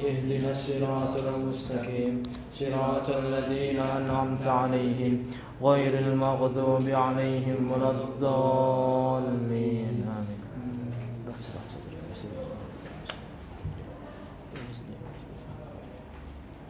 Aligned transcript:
اهدنا 0.00 0.50
الصراط 0.50 1.20
المستقيم 1.20 2.22
صراط 2.52 3.10
الذين 3.10 3.78
أنعمت 3.80 4.46
عليهم 4.46 5.22
غير 5.62 5.98
المغضوب 5.98 6.88
عليهم 6.88 7.72
ولا 7.72 7.90
الضالين 7.90 9.96
آمين 10.18 10.42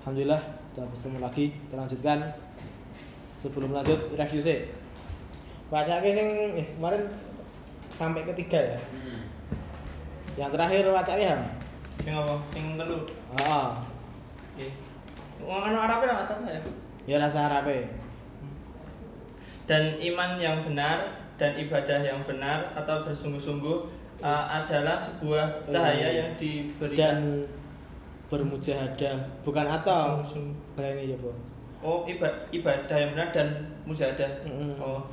Alhamdulillah 0.02 0.42
kita 0.74 0.82
bertemu 0.82 1.18
lagi 1.22 1.44
kita 1.54 1.74
lanjutkan 1.78 2.18
sebelum 3.38 3.70
lanjut 3.70 4.00
review 4.18 4.42
sih 4.42 4.66
baca 5.70 6.02
sing 6.02 6.58
eh, 6.58 6.66
kemarin 6.74 7.06
sampai 7.94 8.26
ketiga 8.34 8.76
ya 8.76 8.78
Hmm. 8.82 9.22
yang 10.36 10.50
terakhir 10.50 10.90
baca 10.90 11.14
ya 11.14 11.38
Sing 12.01 12.13
apa? 12.13 12.35
Sing 12.51 12.65
telu. 12.75 12.99
ah 13.37 13.81
Nggih. 14.55 14.71
Anu 15.43 15.77
Arabe 15.77 16.03
ra 16.03 16.25
asas 16.25 16.39
ya. 16.43 16.61
ya 17.05 17.17
rasa 17.19 17.45
harape 17.45 17.87
Dan 19.63 19.99
iman 20.01 20.35
yang 20.37 20.63
benar 20.63 21.13
dan 21.37 21.53
ibadah 21.55 22.01
yang 22.01 22.25
benar 22.25 22.73
atau 22.73 23.05
bersungguh-sungguh 23.05 23.77
uh, 24.19 24.45
adalah 24.49 24.97
sebuah 24.97 25.69
cahaya 25.69 26.09
yang 26.09 26.31
dan 26.33 26.39
diberikan 26.41 27.17
bermujahadah 28.27 29.15
bukan 29.45 29.65
atau 29.69 30.19
ini 30.75 31.13
ya 31.13 31.17
bu 31.17 31.31
Oh, 31.77 32.01
iba- 32.09 32.49
ibadah 32.49 32.97
yang 32.97 33.13
benar 33.13 33.29
dan 33.29 33.47
mujahadah. 33.85 34.41
Mm-mm. 34.43 34.81
Oh. 34.81 35.05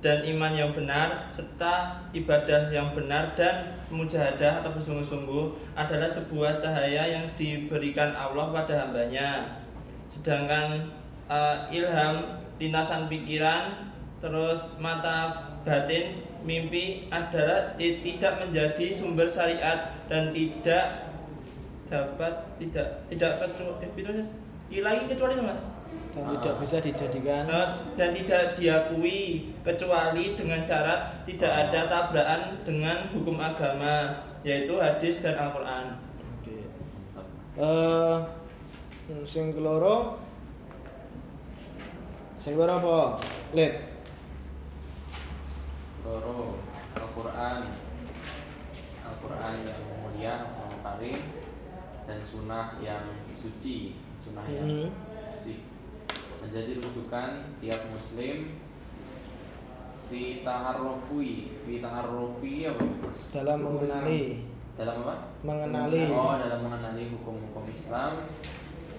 Dan 0.00 0.24
iman 0.24 0.56
yang 0.56 0.72
benar 0.72 1.28
serta 1.28 2.08
ibadah 2.16 2.72
yang 2.72 2.96
benar 2.96 3.36
dan 3.36 3.84
mujahadah 3.92 4.64
atau 4.64 4.72
bersungguh-sungguh 4.72 5.76
adalah 5.76 6.08
sebuah 6.08 6.56
cahaya 6.56 7.04
yang 7.04 7.26
diberikan 7.36 8.16
Allah 8.16 8.48
pada 8.48 8.88
hambanya. 8.88 9.60
Sedangkan 10.08 10.88
uh, 11.28 11.68
ilham, 11.68 12.40
lintasan 12.56 13.12
pikiran, 13.12 13.92
terus 14.24 14.64
mata 14.80 15.52
batin, 15.68 16.24
mimpi 16.48 17.12
adalah 17.12 17.76
ti- 17.76 18.00
tidak 18.00 18.40
menjadi 18.40 18.86
sumber 18.96 19.28
syariat 19.28 20.00
dan 20.08 20.32
tidak 20.32 21.12
dapat 21.90 22.32
tidak 22.62 22.86
tidak 23.10 23.32
kecuali 23.42 23.82
eh, 23.82 23.90
itu 23.98 24.80
lagi 24.80 25.04
kecuali 25.10 25.34
mas 25.42 25.60
dan 26.10 26.24
tidak 26.36 26.54
bisa 26.58 26.76
dijadikan 26.82 27.42
Eh, 27.46 27.68
dan 27.94 28.10
tidak 28.14 28.58
diakui 28.58 29.54
kecuali 29.62 30.34
dengan 30.34 30.60
syarat 30.62 31.22
tidak 31.26 31.52
ada 31.52 31.80
tabrakan 31.86 32.42
dengan 32.66 33.06
hukum 33.14 33.38
agama 33.38 34.26
yaitu 34.42 34.74
hadis 34.80 35.22
dan 35.22 35.36
Al-Qur'an. 35.38 36.00
Oke. 36.40 36.58
Eh 37.60 38.16
sing 39.26 39.50
keloro 39.50 40.22
sing 42.38 42.54
keloro 42.54 42.74
apa? 42.78 42.98
Lid. 43.54 43.74
Loro 46.06 46.56
Al-Quran 46.96 47.60
Al-Quran 49.04 49.54
yang 49.66 49.82
mulia 50.00 50.32
Al-Quran 50.48 50.78
Karim 50.80 51.20
dan 52.08 52.18
sunnah 52.24 52.80
yang 52.80 53.04
suci 53.30 54.00
sunnah 54.16 54.46
yang 54.48 54.66
Hmm. 54.66 54.90
Menjadi 56.40 56.80
rujukan 56.80 57.30
tiap 57.60 57.80
muslim 57.92 58.56
fi 60.10 60.42
taharrufi 60.42 61.54
fi 61.62 61.72
taharrufi 61.78 62.66
apa 62.66 62.82
Mas? 62.82 63.20
Dalam 63.30 63.58
mengenali 63.62 64.50
dalam 64.80 65.04
apa? 65.04 65.36
Mengenali. 65.44 66.08
Oh 66.08 66.34
dalam 66.40 66.64
mengenali 66.64 67.12
hukum-hukum 67.12 67.68
Islam 67.68 68.24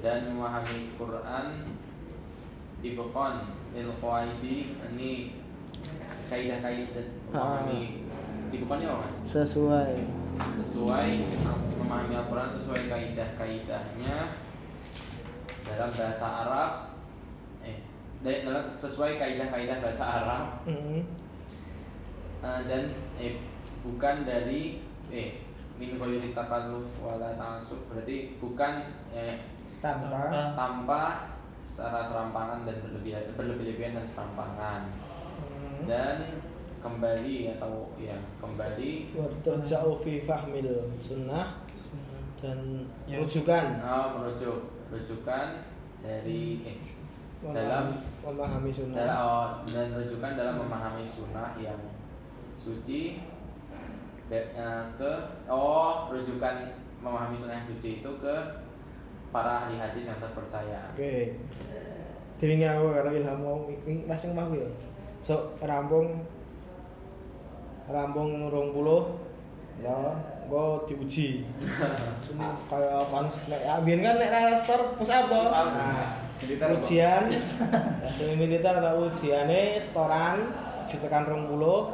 dan 0.06 0.30
memahami 0.30 0.94
Quran. 0.94 1.66
Tibqan 2.82 3.46
lil 3.78 3.94
qawaidi 4.02 4.78
ini 4.78 5.38
kaidah-kaidah 6.30 7.06
memahami. 7.34 8.06
Tibqan 8.54 8.78
ya 8.86 8.94
Mas? 8.94 9.16
Sesuai. 9.34 10.06
Sesuai 10.62 11.10
memahami 11.82 12.14
Al-Quran 12.14 12.50
sesuai 12.54 12.82
kaidah-kaidahnya. 12.90 14.38
Dalam 15.62 15.90
bahasa 15.94 16.28
Arab 16.46 16.91
dalam 18.22 18.70
sesuai 18.70 19.18
kaidah-kaidah 19.18 19.82
bahasa 19.82 20.06
Arab. 20.06 20.46
Hmm. 20.70 21.02
eh, 22.42 22.62
dan 22.70 22.84
eh 23.18 23.38
bukan 23.82 24.26
dari 24.26 24.82
eh 25.10 25.42
min 25.82 25.98
ghairi 25.98 26.34
takalluf 26.34 26.86
wala 27.02 27.34
ta'assub. 27.34 27.90
Berarti 27.90 28.38
bukan 28.38 28.86
eh, 29.14 29.42
tanpa. 29.82 30.54
tanpa 30.54 31.02
secara 31.62 32.02
serampangan 32.02 32.66
dan 32.66 32.82
berlebihan 32.82 33.22
berlebih-lebihan 33.38 34.02
dan 34.02 34.06
serampangan. 34.06 34.82
Hmm. 35.42 35.90
dan 35.90 36.18
kembali 36.82 37.58
atau 37.58 37.90
ya 37.98 38.18
kembali. 38.42 39.14
Wa 39.18 39.30
turja'u 39.42 39.98
fi 40.02 40.22
fahmil 40.26 40.90
sunnah 41.02 41.62
dan 42.42 42.86
Yang- 43.06 43.26
rujukan. 43.26 43.66
Oh, 43.86 44.06
merujuk 44.18 44.58
rujukan 44.90 45.62
dari 46.02 46.66
eh, 46.66 46.78
dalam 47.50 47.98
memahami 48.22 48.70
dalam 48.70 48.94
sunnah 48.94 49.18
oh, 49.18 49.48
dan 49.66 49.88
rujukan 49.98 50.32
dalam 50.38 50.56
memahami 50.62 51.02
sunnah 51.02 51.58
yang 51.58 51.82
suci 52.54 53.26
da- 54.30 54.54
eh, 54.54 54.84
ke 54.94 55.12
oh 55.50 56.06
rujukan 56.14 56.70
memahami 57.02 57.34
sunnah 57.34 57.58
yang 57.58 57.66
suci 57.74 58.06
itu 58.06 58.12
ke 58.22 58.36
para 59.34 59.66
ahli 59.66 59.80
hadis 59.82 60.12
yang 60.12 60.20
terpercaya. 60.22 60.94
oke. 60.94 61.16
Diwingi 62.38 62.68
aku 62.68 62.86
karo 62.94 63.10
ilham 63.16 63.38
mau 63.42 63.58
ini 63.88 64.06
masing 64.06 64.38
mau 64.38 64.54
ya? 64.54 64.70
So 65.18 65.58
rampung 65.66 66.22
rampung 67.90 68.54
rong 68.54 68.70
puluh 68.70 69.18
ya 69.82 70.14
gua 70.46 70.86
diuji. 70.86 71.48
Kayak 72.70 73.02
kons 73.10 73.50
nek 73.50 73.62
ya 73.66 73.82
kan 73.82 74.16
nek 74.22 74.30
raster 74.30 74.80
push 74.94 75.10
up 75.10 75.26
to. 75.26 75.42
Nah 75.50 76.31
ujian. 76.50 77.24
Semi 78.18 78.34
militer 78.36 78.74
atau 78.78 79.10
ujiane 79.10 79.78
setoran 79.78 80.50
siji 80.86 81.02
tekan 81.06 81.30
rong 81.30 81.50
puluh. 81.50 81.94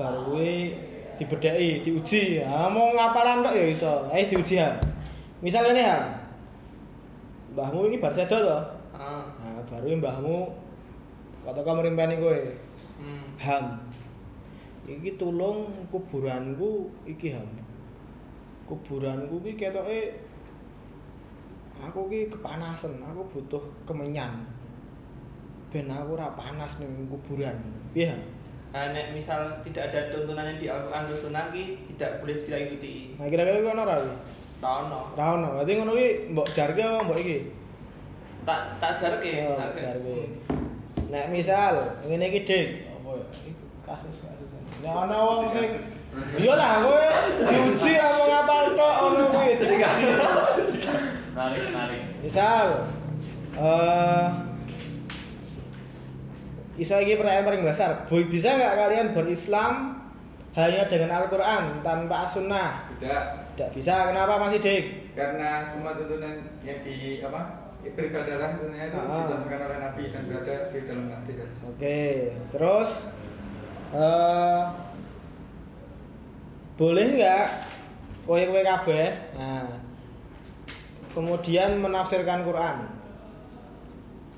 Baru 0.00 0.34
kuwi 0.34 0.74
dibedheki 1.20 1.84
diuji. 1.84 2.22
Ha 2.42 2.66
mau 2.72 2.90
ngapalan 2.94 3.44
tok 3.46 3.54
ya 3.54 3.64
iso? 3.70 3.94
Ayo 4.10 4.24
diuji 4.26 4.58
ha 4.58 4.80
misalnya 5.44 5.72
nih 5.76 5.84
ha 5.84 5.98
mbahmu 7.52 7.92
ini 7.92 8.00
bar 8.00 8.16
sedo 8.16 8.40
to? 8.40 8.58
Ah. 8.96 9.28
nah 9.44 9.62
baru 9.68 10.00
mbahmu 10.00 10.36
katakan 11.44 11.76
merimpeni 11.78 12.16
kowe? 12.16 12.40
Hmm. 12.98 13.36
ham. 13.36 13.64
Iki 14.88 15.20
tulung 15.20 15.68
kuburanku 15.92 16.88
iki 17.04 17.36
ham. 17.36 17.46
Kuburanku 18.64 19.44
iki 19.44 19.60
ketoke 19.60 20.16
aku 21.88 22.08
ki 22.08 22.20
kepanasan 22.32 23.00
aku 23.04 23.22
butuh 23.34 23.62
kemenyan. 23.84 24.44
Ben 25.68 25.90
aku 25.90 26.14
ora 26.16 26.32
panas 26.38 26.78
ning 26.80 27.10
kuburan. 27.10 27.58
Piye? 27.92 28.14
Nah, 28.74 28.90
nek 28.90 29.14
misal 29.14 29.62
tidak 29.62 29.94
ada 29.94 30.10
tuntunannya 30.10 30.58
di 30.58 30.66
Al-Quran 30.66 31.06
dan 31.06 31.14
Sunnah 31.14 31.46
ki 31.54 31.94
tidak 31.94 32.18
boleh 32.18 32.42
kita 32.42 32.58
ikuti. 32.58 33.14
nah 33.14 33.30
kira-kira 33.30 33.62
kuwi 33.62 33.70
ono 33.70 33.82
ora 33.86 33.96
kuwi? 34.02 34.16
Tahu 34.58 34.82
ora 35.14 35.24
ono. 35.38 35.48
Berarti 35.54 35.72
ngono 35.78 35.92
kuwi 35.94 36.08
mbok 36.34 36.48
jarke 36.50 36.82
apa 36.82 36.98
mbok 37.06 37.18
iki? 37.22 37.38
Tak 38.42 38.60
tak 38.82 38.92
jarke. 38.98 39.30
oh 39.46 39.54
tak 39.54 39.72
jarke. 39.78 40.18
nek 41.06 41.26
misal 41.30 41.74
ngene 42.02 42.26
iki 42.34 42.40
dik. 42.42 42.66
Apa 42.98 43.10
ya? 43.14 43.24
Kasus 43.86 44.16
kasus 44.26 44.48
nek 44.82 44.90
ana 44.90 45.16
wong 45.22 45.46
sing 45.54 45.70
iya 46.38 46.54
lah 46.54 46.82
kowe 46.82 47.06
diuji 47.46 47.90
ra 47.94 48.08
mau 48.10 48.26
ngapal 48.26 48.64
tok 48.74 48.94
ono 49.06 49.22
kuwi. 49.30 49.54
Jadi 49.62 49.76
Narik, 51.34 51.64
narik. 51.70 52.02
Misal 52.22 52.66
eh 53.54 54.26
Isa 56.74 56.98
ini 56.98 57.14
pertanyaan 57.14 57.46
paling 57.46 57.62
dasar. 57.62 58.02
Boy, 58.06 58.26
Bisa 58.26 58.54
nggak 58.54 58.74
kalian 58.74 59.06
berislam 59.14 59.94
hanya 60.54 60.86
dengan 60.86 61.22
Al-Quran 61.22 61.82
tanpa 61.82 62.26
Sunnah? 62.26 62.90
Tidak, 62.98 63.22
Tidak 63.54 63.70
bisa. 63.70 64.10
Kenapa 64.10 64.38
masih 64.40 64.58
dik? 64.58 64.84
karena 65.14 65.62
semua 65.62 65.94
tuntunan 65.94 66.34
yang 66.66 66.82
di 66.82 67.22
apa 67.22 67.70
beribadahan 67.86 68.58
sebenarnya 68.58 68.90
itu 68.90 68.98
Ah. 68.98 69.06
dicontohkan 69.22 69.60
oleh 69.62 69.78
Nabi 69.78 70.02
dan 70.10 70.22
berada 70.26 70.56
di 70.74 70.78
dalam 70.82 71.06
hadis. 71.06 71.54
Oke. 71.62 72.02
Terus 72.50 72.90
eh 73.94 74.62
boleh 76.74 77.04
nggak 77.14 77.46
kowe 78.26 78.42
kowe 78.42 78.62
kabeh 78.64 79.06
nah 79.38 79.62
kemudian 81.14 81.78
menafsirkan 81.78 82.42
Quran 82.42 82.76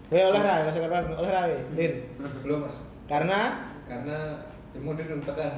kowe 0.06 0.22
oleh 0.22 0.38
ra 0.38 0.54
menafsirkan 0.62 0.86
Quran 0.86 1.04
oleh 1.16 1.30
ra 1.30 1.42
Lin 1.72 1.92
Belum 2.40 2.58
mas. 2.62 2.76
karena 3.06 3.40
Karena 3.86 4.18
ilmu 4.72 4.92
dia 4.92 5.06
belum 5.06 5.22
tekan. 5.22 5.50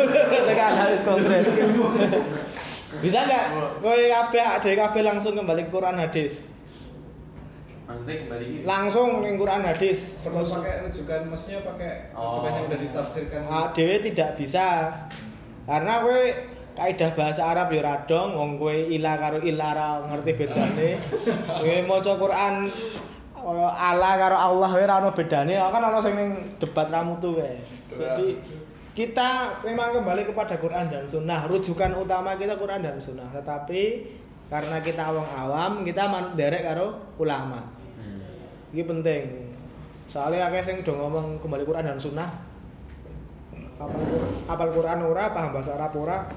tekan 0.48 0.72
harus 0.74 1.00
konkret 1.02 1.44
bisa 2.96 3.18
nggak 3.22 3.44
kowe 3.78 3.94
kabeh 3.96 4.42
ada 4.42 4.70
kabeh 4.70 5.02
langsung 5.02 5.34
kembali 5.34 5.62
ke 5.62 5.70
Quran 5.70 5.96
hadis 5.96 6.42
Maksudnya 7.84 8.16
kembali 8.18 8.44
gini. 8.46 8.62
langsung 8.64 9.20
ning 9.20 9.36
Quran 9.36 9.60
hadis 9.62 10.16
Perlu 10.24 10.40
pakai 10.42 10.74
rujukan, 10.82 11.20
maksudnya 11.28 11.60
pakai 11.62 11.90
Oh. 12.12 12.40
rujukan 12.40 12.50
yang 12.50 12.64
udah 12.64 12.80
ditafsirkan. 12.80 13.38
Ah, 13.44 13.66
dhewe 13.70 13.96
tidak 14.00 14.30
bisa 14.34 14.66
karena 15.64 15.94
kowe 16.00 16.22
kaidah 16.74 17.10
bahasa 17.14 17.42
Arab 17.54 17.70
ya 17.70 17.86
radong 17.86 18.34
wong 18.34 18.50
kowe 18.58 18.74
ila 18.74 19.14
karo 19.14 19.38
ilara 19.38 20.02
ngerti 20.10 20.32
bedane? 20.34 20.98
Kowe 21.46 21.76
maca 21.86 22.12
Quran 22.18 22.54
eh, 23.38 23.70
ala 23.70 24.10
karo 24.18 24.36
Allah 24.36 24.70
wae 24.74 24.82
ora 24.82 24.98
ono 24.98 25.10
bedane 25.14 25.54
kan 25.54 25.82
ono 25.86 25.98
sing 26.02 26.14
ning 26.18 26.30
debat 26.58 26.90
ramutu 26.90 27.38
wae. 27.38 27.62
Jadi 27.94 28.28
kita 28.94 29.62
memang 29.62 30.02
kembali 30.02 30.26
kepada 30.26 30.58
Quran 30.58 30.90
dan 30.90 31.06
Sunnah. 31.06 31.46
Rujukan 31.46 31.94
utama 31.98 32.34
kita 32.34 32.58
Quran 32.58 32.82
dan 32.82 32.98
Sunnah. 32.98 33.30
Tetapi 33.30 33.82
karena 34.50 34.78
kita 34.82 35.14
wong 35.14 35.28
awam 35.30 35.72
kita 35.86 36.10
menderek 36.10 36.62
karo 36.62 37.14
ulama. 37.22 37.70
Hmm. 37.98 38.22
ini 38.74 38.82
penting. 38.82 39.22
Soalnya 40.10 40.50
akeh 40.50 40.62
sing 40.62 40.76
udah 40.82 40.94
ngomong 41.06 41.38
kembali 41.38 41.62
Quran 41.62 41.86
dan 41.86 41.98
Sunnah. 42.02 42.30
Apal, 43.74 43.98
apal 44.46 44.70
Quran 44.70 45.02
ora 45.02 45.34
paham 45.34 45.50
bahasa 45.58 45.74
Arab 45.74 45.98
ora 45.98 46.30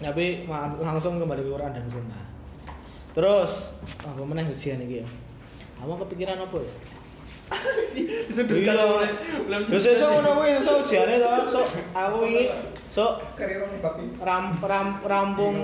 tapi 0.00 0.48
langsung 0.80 1.20
kembali 1.20 1.44
ke 1.44 1.50
Quran 1.52 1.72
dan 1.72 1.84
Sunnah 1.86 2.24
terus 3.12 3.50
apa 4.00 4.22
meneh 4.22 4.48
ujian 4.48 4.80
iki 4.80 5.04
ya 5.04 5.06
kamu 5.76 5.96
kepikiran 6.04 6.40
apa 6.40 6.56
ya? 6.60 6.72
Disudutkan 8.30 8.78
Iya. 8.78 8.84
oleh 8.86 9.10
belum 9.42 9.60
Terus 9.66 9.84
esuk 9.90 10.06
ngono 10.06 10.38
kuwi 10.38 10.50
esuk 10.62 10.86
ujiane 10.86 11.18
to, 11.18 11.30
sok 11.50 11.66
aku 11.90 12.18
iki 12.30 12.44
babi. 13.82 14.04
ram, 14.22 14.54
ram, 14.62 14.88
rampung 15.02 15.54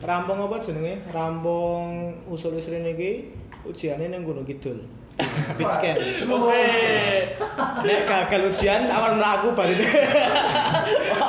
rampung 0.00 0.38
apa 0.40 0.56
jenenge? 0.64 1.04
Rampung 1.12 1.84
usul 2.24 2.56
isrin 2.56 2.88
iki 2.88 3.28
ujiane 3.68 4.08
ning 4.08 4.24
Gunung 4.24 4.48
Kidul. 4.48 4.88
Beach 5.20 5.76
camp. 5.84 6.00
Weh. 6.24 7.36
Nek 7.84 8.00
gagal 8.08 8.48
ujian 8.48 8.88
awan 8.88 9.20
mlaku 9.20 9.52
bali. 9.52 9.76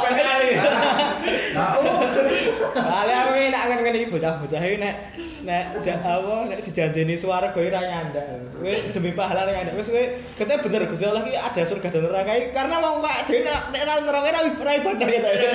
Pengen. 0.04 0.26
Bali 2.74 3.14
aku 3.14 3.32
nak 3.52 3.64
ngene 3.84 3.98
iki 4.00 4.08
bocah-bocah 4.08 4.62
iki 4.64 4.78
nek 4.80 4.96
nek 5.44 5.64
apa 5.84 6.34
nek 6.48 6.60
dijanjeni 6.64 7.20
swarga 7.20 7.60
ora 7.60 7.82
nyandak. 7.84 8.26
Kowe 8.56 8.72
demi 8.96 9.12
pahala 9.12 9.44
ora 9.44 9.52
nyandak. 9.52 9.76
Wis 9.76 9.92
kowe 9.92 10.04
kete 10.40 10.54
bener 10.64 10.88
Gusti 10.88 11.04
Allah 11.04 11.28
iki 11.28 11.36
ada 11.36 11.62
surga 11.68 11.88
dan 11.92 12.02
neraka 12.08 12.32
iki 12.40 12.48
karena 12.56 12.76
wong 12.80 13.04
kok 13.04 13.18
dhewe 13.28 13.40
nek 13.44 13.62
nek 13.76 13.84
nang 13.84 14.00
neraka 14.08 14.28
ora 14.32 14.40
ora 14.48 14.72
ibadah 14.80 15.08
gitu. 15.12 15.30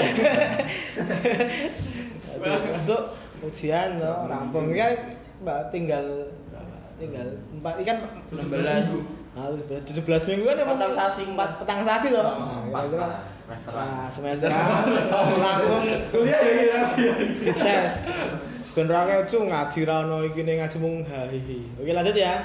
Besok 2.39 3.03
ujian 3.43 3.99
to 3.99 4.13
rampung 4.29 4.71
kan 4.77 5.17
mbak 5.43 5.71
tinggal 5.71 6.27
tinggal 6.99 7.29
empat 7.55 7.73
ini 7.79 7.85
kan 7.87 7.97
16. 8.35 9.19
Nah, 9.39 9.55
17 9.55 10.03
minggu 10.35 10.45
kan 10.51 10.57
emang 10.59 10.77
Petang 10.83 10.95
sasi, 10.99 11.23
empat. 11.31 11.49
petang 11.63 11.81
sasi 11.87 12.11
loh. 12.11 12.27
Pas 12.75 12.91
lah, 12.91 13.23
semesteran. 13.39 13.87
Nah, 13.87 14.07
semester 14.11 14.49
langsung 15.47 15.85
Kuliah 16.11 16.43
ya 16.43 16.53
iya. 16.59 16.81
dites. 17.39 17.95
Ben 18.75 18.87
ra 18.91 19.07
kecu 19.07 19.47
ngaji 19.47 19.81
ra 19.87 19.95
ono 20.07 20.27
iki 20.27 20.43
ning 20.43 20.59
ngaji 20.59 20.77
mung 20.83 21.07
hahihi. 21.07 21.79
Oke, 21.79 21.91
lanjut 21.95 22.19
ya. 22.19 22.43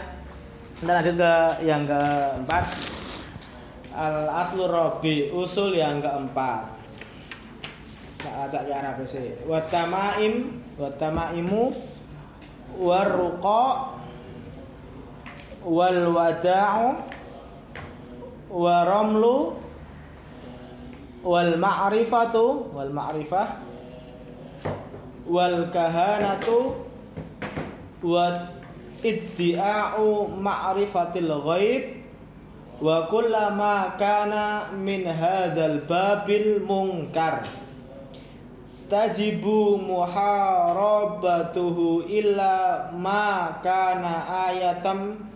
Kita 0.77 0.91
lanjut 0.93 1.15
ke 1.17 1.33
yang 1.65 1.83
keempat. 1.89 2.65
Al 3.93 4.29
aslu 4.41 4.65
robi, 4.65 5.29
usul 5.29 5.77
yang 5.77 5.97
keempat. 6.01 6.77
Tak 8.21 8.33
acak 8.49 8.61
ke 8.69 8.73
Arab 8.73 8.97
sih. 9.05 9.33
Wa 9.45 9.61
tamaim, 9.65 10.61
wa 10.77 10.89
tamaimu 10.97 11.73
warruqa 12.77 13.93
wal 15.63 16.11
wada'u 16.11 16.99
wa 18.53 18.85
ramlu 18.85 19.55
wal 21.23 21.55
ma'rifatu 21.55 22.67
wal 22.75 22.91
ma'rifah 22.91 23.63
wal 25.23 25.71
kahanatu 25.71 26.75
wa 28.03 28.51
iddi'a'u 28.99 30.35
ma'rifatil 30.35 31.31
ghaib 31.43 32.03
wa 32.83 33.07
kullama 33.07 33.95
kana 33.95 34.75
min 34.75 35.07
hadzal 35.07 35.87
babil 35.87 36.59
munkar. 36.59 37.47
Tajibu 38.91 39.79
muharabatuhu 39.79 42.03
illa 42.05 42.91
ma 42.91 43.63
kana 43.63 44.27
ayatam 44.51 45.31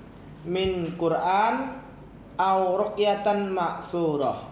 min 0.47 0.95
Quran 0.95 1.77
au 2.39 2.59
ruqyatan 2.79 3.51
maksurah 3.51 4.47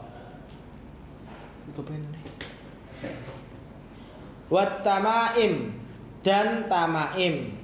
tutup 1.71 1.89
ini 1.89 2.25
Wat 4.45 4.85
tamaim 4.85 5.73
dan 6.21 6.69
tamaim. 6.69 7.57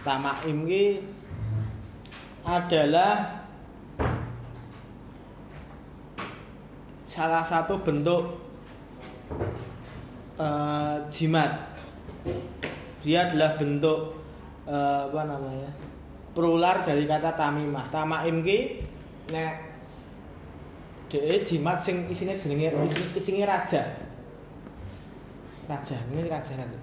Tamaim 0.00 0.58
ini 0.64 1.04
adalah 2.40 3.44
salah 7.04 7.44
satu 7.44 7.76
bentuk 7.84 8.40
eh, 10.40 10.96
jimat. 11.12 11.68
Dia 13.04 13.28
adalah 13.28 13.60
bentuk 13.60 14.16
eh, 14.64 15.00
apa 15.12 15.20
namanya? 15.28 15.68
Plural 16.36 16.84
dari 16.84 17.08
kata 17.08 17.32
tamimah. 17.32 17.88
Tamaim 17.88 18.44
ki 18.44 18.84
nek 19.32 19.52
dhek 21.08 21.40
jimat 21.42 21.80
sing 21.80 22.04
isine 22.12 22.36
jenenge 22.36 22.76
isi- 22.84 23.12
isine 23.16 23.48
raja. 23.48 23.82
Raja, 25.66 25.96
ini 26.12 26.28
raja 26.28 26.52
raja. 26.54 26.78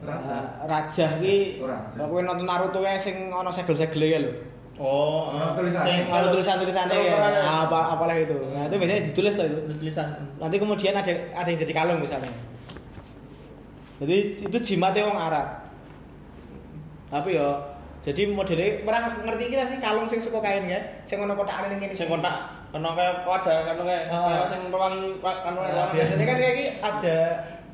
Raja. 0.00 0.32
Eh, 0.32 0.44
raja 0.64 1.06
ki 1.20 1.60
kowe 1.94 2.20
nonton 2.24 2.48
Naruto 2.48 2.80
kae 2.80 2.96
sing 2.96 3.28
ana 3.28 3.52
segel-segele 3.52 4.08
ya 4.08 4.18
lho. 4.24 4.32
Oh, 4.80 5.36
Ono 5.36 5.52
tulisan. 5.60 5.84
sing 5.84 6.08
Kalau 6.08 6.32
tulisan-tulisannya 6.32 6.96
ya, 7.04 7.12
ah, 7.44 7.68
apa 7.68 7.78
apalah 7.92 8.16
itu. 8.16 8.32
Nah, 8.32 8.64
itu 8.64 8.80
biasanya 8.80 9.02
ditulis 9.12 9.36
lah 9.36 9.44
itu. 9.44 9.58
tulis 9.68 9.78
tulisan. 9.84 10.08
Nanti 10.40 10.56
kemudian 10.56 10.96
ada 10.96 11.12
ada 11.36 11.44
yang 11.44 11.60
jadi 11.60 11.72
kalung 11.76 12.00
misalnya. 12.00 12.32
Jadi 14.00 14.16
itu 14.40 14.56
jimatnya 14.64 15.04
wong 15.04 15.20
Arab. 15.20 15.68
Tapi 17.12 17.36
yo 17.36 17.60
jadi 18.00 18.32
modelnya 18.32 18.80
pernah 18.80 19.12
ngerti 19.12 19.44
kira 19.46 19.64
sih 19.68 19.76
kalung 19.76 20.08
sing 20.08 20.18
suka 20.18 20.40
kain 20.40 20.64
kan? 20.64 20.82
Sing 21.04 21.20
ono 21.20 21.36
kotakane 21.36 21.76
ning 21.76 21.84
ngene. 21.84 21.92
Sing 21.92 22.08
kontak 22.08 22.36
kena 22.70 22.94
kayak 22.94 23.26
wadah 23.26 23.56
kan 23.66 23.76
kayak 23.76 24.02
Ah. 24.08 24.24
kayak 24.24 24.46
sing 24.48 24.60
pewangi 24.70 25.02
kan 25.20 25.52
Nah, 25.52 25.86
biasanya 25.90 26.24
kan 26.24 26.36
kayak 26.38 26.54
gini 26.54 26.70
ada 26.78 27.18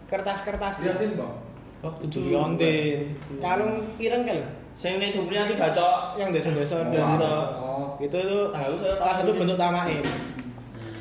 kertas-kertas 0.07 0.75
Liatin 0.83 1.11
bang. 1.15 1.33
Oh, 1.85 1.93
itu 2.03 2.19
liontin. 2.25 2.99
Kalung 3.39 3.87
ireng 3.97 4.23
lho. 4.27 4.43
Sing 4.75 4.99
ning 4.99 5.15
dumrine 5.15 5.47
iki 5.47 5.55
baca 5.55 6.17
Yang 6.17 6.43
desa-desa 6.43 6.75
Oh, 6.81 6.91
dan 6.91 7.07
itu. 7.15 7.31
oh. 7.31 7.85
Itu 7.97 8.19
tuh 8.19 8.45
Tahu, 8.51 8.73
saya 8.83 8.95
salah 8.97 9.15
satu 9.21 9.31
bentuk 9.33 9.57
tamaim. 9.57 10.03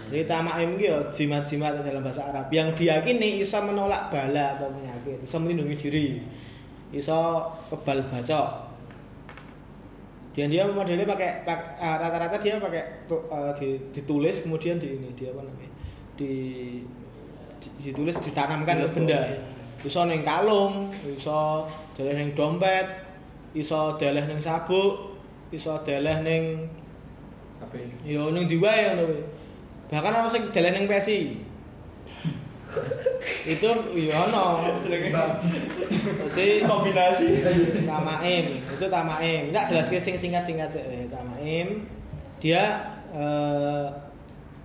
Jadi 0.06 0.24
tamaim 0.30 0.70
itu 0.78 0.84
ya 0.86 0.98
jimat-jimat 1.10 1.82
dalam 1.82 2.06
bahasa 2.06 2.30
Arab 2.30 2.46
yang 2.54 2.72
diyakini 2.72 3.42
bisa 3.42 3.58
menolak 3.60 4.14
bala 4.14 4.54
atau 4.54 4.70
penyakit, 4.70 5.18
bisa 5.18 5.42
melindungi 5.42 5.76
diri, 5.76 6.08
bisa 6.94 7.42
kebal 7.68 8.06
bacok. 8.14 8.75
Dan 10.36 10.52
dia 10.52 10.68
modelnya 10.68 11.08
pakai 11.08 11.48
pak- 11.48 11.80
eh, 11.80 11.96
rata-rata 11.96 12.36
dia 12.44 12.60
pakai 12.60 13.08
di- 13.56 13.80
ditulis 13.96 14.44
kemudian 14.44 14.76
di 14.76 15.00
ini 15.00 15.10
dia 15.16 15.32
apa 15.32 15.48
namanya 15.48 15.72
di, 16.20 16.32
di- 17.64 17.76
ditulis 17.88 18.20
ditanamkan 18.20 18.84
ke 18.84 18.88
benda. 18.92 19.20
Bisa 19.80 20.04
neng 20.04 20.28
kalung, 20.28 20.92
bisa 21.04 21.64
deleh 21.96 22.20
neng 22.20 22.36
dompet, 22.36 22.84
bisa 23.56 23.96
deleh 23.96 24.28
neng 24.28 24.44
sabuk, 24.44 25.16
bisa 25.48 25.80
deleh 25.88 26.20
neng 26.20 26.68
Apa 27.64 27.80
ini? 27.80 27.96
Yo 28.04 28.28
ning 28.36 28.52
ndi 28.52 28.60
wae 28.60 28.92
ngono. 28.92 29.16
Bahkan 29.88 30.12
ana 30.12 30.28
sing 30.28 30.52
dalan 30.52 30.76
ning 30.76 30.86
PSI. 30.92 31.40
Itu 33.46 33.70
yo 33.96 34.14
ono. 34.14 34.46
Jadi 36.36 36.64
kombinasi. 36.66 37.28
tamaim, 37.86 38.46
itu 38.62 38.86
tamaim. 38.90 39.44
Enggak 39.54 39.66
jelas 39.72 39.88
sing 39.90 40.16
singkat-singkat 40.18 40.70
sih. 40.70 40.82
Eh, 40.82 41.06
Tamaim 41.10 41.86
dia 42.44 42.94
eh, 43.14 43.86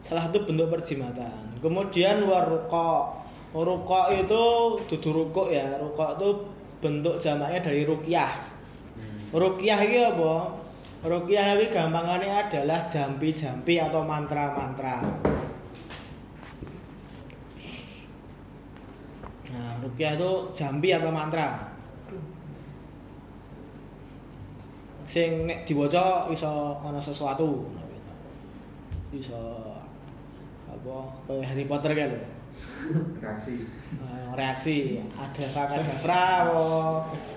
salah 0.05 0.23
satu 0.27 0.45
bentuk 0.45 0.69
perjimatan. 0.73 1.61
Kemudian 1.61 2.25
waruqa. 2.27 3.21
Rukuk 3.51 4.15
itu 4.15 4.43
dudu 4.87 5.11
rukuk 5.11 5.51
ya. 5.51 5.75
Rukuk 5.83 6.23
itu 6.23 6.29
bentuk 6.79 7.19
jamaknya 7.19 7.59
dari 7.59 7.83
rukyah. 7.83 8.51
Rukyah 9.31 9.79
ini 9.87 9.99
apa? 10.07 10.35
Rukyah 11.07 11.47
ini 11.55 11.67
gampangannya 11.71 12.51
adalah 12.51 12.83
jampi-jampi 12.83 13.79
atau 13.79 14.03
mantra-mantra. 14.03 14.99
Nah, 19.51 19.70
rukyah 19.81 20.17
itu 20.17 20.31
jampi 20.55 20.93
atau 20.95 21.11
mantra. 21.11 21.73
Sing 25.09 25.51
nek 25.51 25.67
diwaca 25.67 26.31
iso 26.31 26.79
ana 26.85 27.03
sesuatu. 27.03 27.67
Iso 29.11 29.75
apa 30.71 30.97
kayak 31.27 31.45
Harry 31.51 31.65
Potter 31.67 31.93
kan 31.99 32.13
reaksi. 33.21 33.55
Eh, 33.99 34.29
reaksi. 34.35 34.77
Ada 35.15 35.45
kakadabra 35.55 36.25
apa 36.47 36.65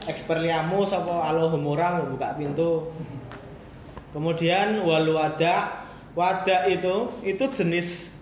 Expelliarmus 0.09 0.93
apa 0.93 1.33
Alohomora 1.33 2.03
buka 2.05 2.35
pintu. 2.37 2.93
Kemudian 4.13 4.85
wal 4.85 5.09
wada 5.09 5.85
wada 6.13 6.69
itu 6.69 7.09
itu 7.25 7.45
jenis 7.49 8.13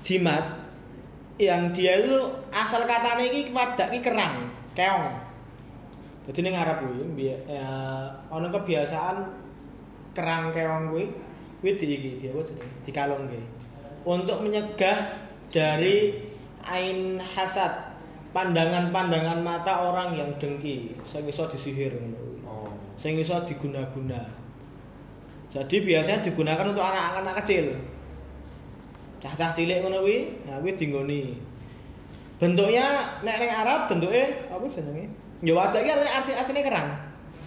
jimat 0.00 0.63
yang 1.34 1.74
dia 1.74 1.98
itu 1.98 2.14
asal 2.54 2.86
katanya 2.86 3.26
ini 3.26 3.50
wadah 3.50 3.90
ini 3.90 3.98
kerang 3.98 4.34
keong. 4.78 5.18
Jadi 6.30 6.38
ini 6.40 6.50
Arab 6.56 6.86
kuwi 6.86 7.04
biya- 7.18 7.42
ya 7.50 7.68
ono 8.30 8.48
kebiasaan 8.54 9.16
kerang 10.14 10.54
keong 10.54 10.94
kuwi 10.94 11.10
kuwi 11.58 11.70
di 11.74 11.86
iki 11.90 12.10
dia 12.22 12.30
apa 12.30 12.40
jenenge? 12.46 12.74
Dikalungke 12.86 13.40
untuk 14.06 14.46
menyegah 14.46 15.10
dari 15.50 16.22
ain 16.64 17.18
hasad 17.18 17.92
pandangan-pandangan 18.30 19.42
mata 19.42 19.90
orang 19.90 20.14
yang 20.14 20.30
dengki 20.38 20.94
sing 21.02 21.26
iso 21.26 21.50
disihir 21.50 21.92
ngono 21.98 22.16
kuwi. 22.18 22.38
Oh. 22.46 22.70
sing 22.94 23.18
iso 23.18 23.34
diguna-guna. 23.42 24.22
Jadi 25.50 25.82
biasanya 25.82 26.18
digunakan 26.22 26.66
untuk 26.66 26.82
anak-anak 26.82 27.42
kecil 27.42 27.74
cah-cah 29.24 29.48
cilik 29.56 29.80
ngono 29.80 30.04
kuwi 30.04 30.44
nah 30.44 30.60
kuwi 30.60 30.76
dinggoni. 30.76 31.40
Bentuknya 32.36 33.16
nek 33.24 33.36
ning 33.40 33.48
Arab 33.48 33.88
bentuknya 33.88 34.52
apa 34.52 34.68
jenenge? 34.68 35.08
Ya 35.40 35.56
wadah 35.56 35.80
iki 35.80 35.88
asli 35.88 36.32
aslinya 36.36 36.60
kerang. 36.60 36.88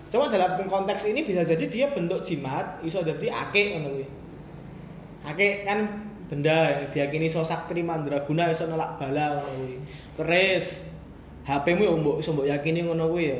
Cuma 0.10 0.26
dalam 0.26 0.58
konteks 0.66 1.06
ini 1.06 1.22
bisa 1.22 1.46
jadi 1.46 1.70
dia 1.70 1.86
bentuk 1.94 2.26
jimat 2.26 2.82
iso 2.82 3.06
dadi 3.06 3.30
akik 3.30 3.78
ngono 3.78 3.94
kuwi. 3.94 4.08
Akik 5.22 5.70
kan 5.70 5.80
benda 6.34 6.90
diyakini 6.90 7.30
iso 7.30 7.46
sakti 7.46 7.86
mandraguna 7.86 8.50
iso 8.50 8.66
nolak 8.66 8.98
bala 8.98 9.38
ngono 9.38 9.52
kuwi. 9.62 9.76
Keris 10.18 10.82
HP-mu 11.46 11.84
ya 11.86 11.94
mbok 11.94 12.18
iso 12.26 12.32
yakini 12.42 12.90
ngono 12.90 13.06
kuwi 13.14 13.26
ya. 13.30 13.38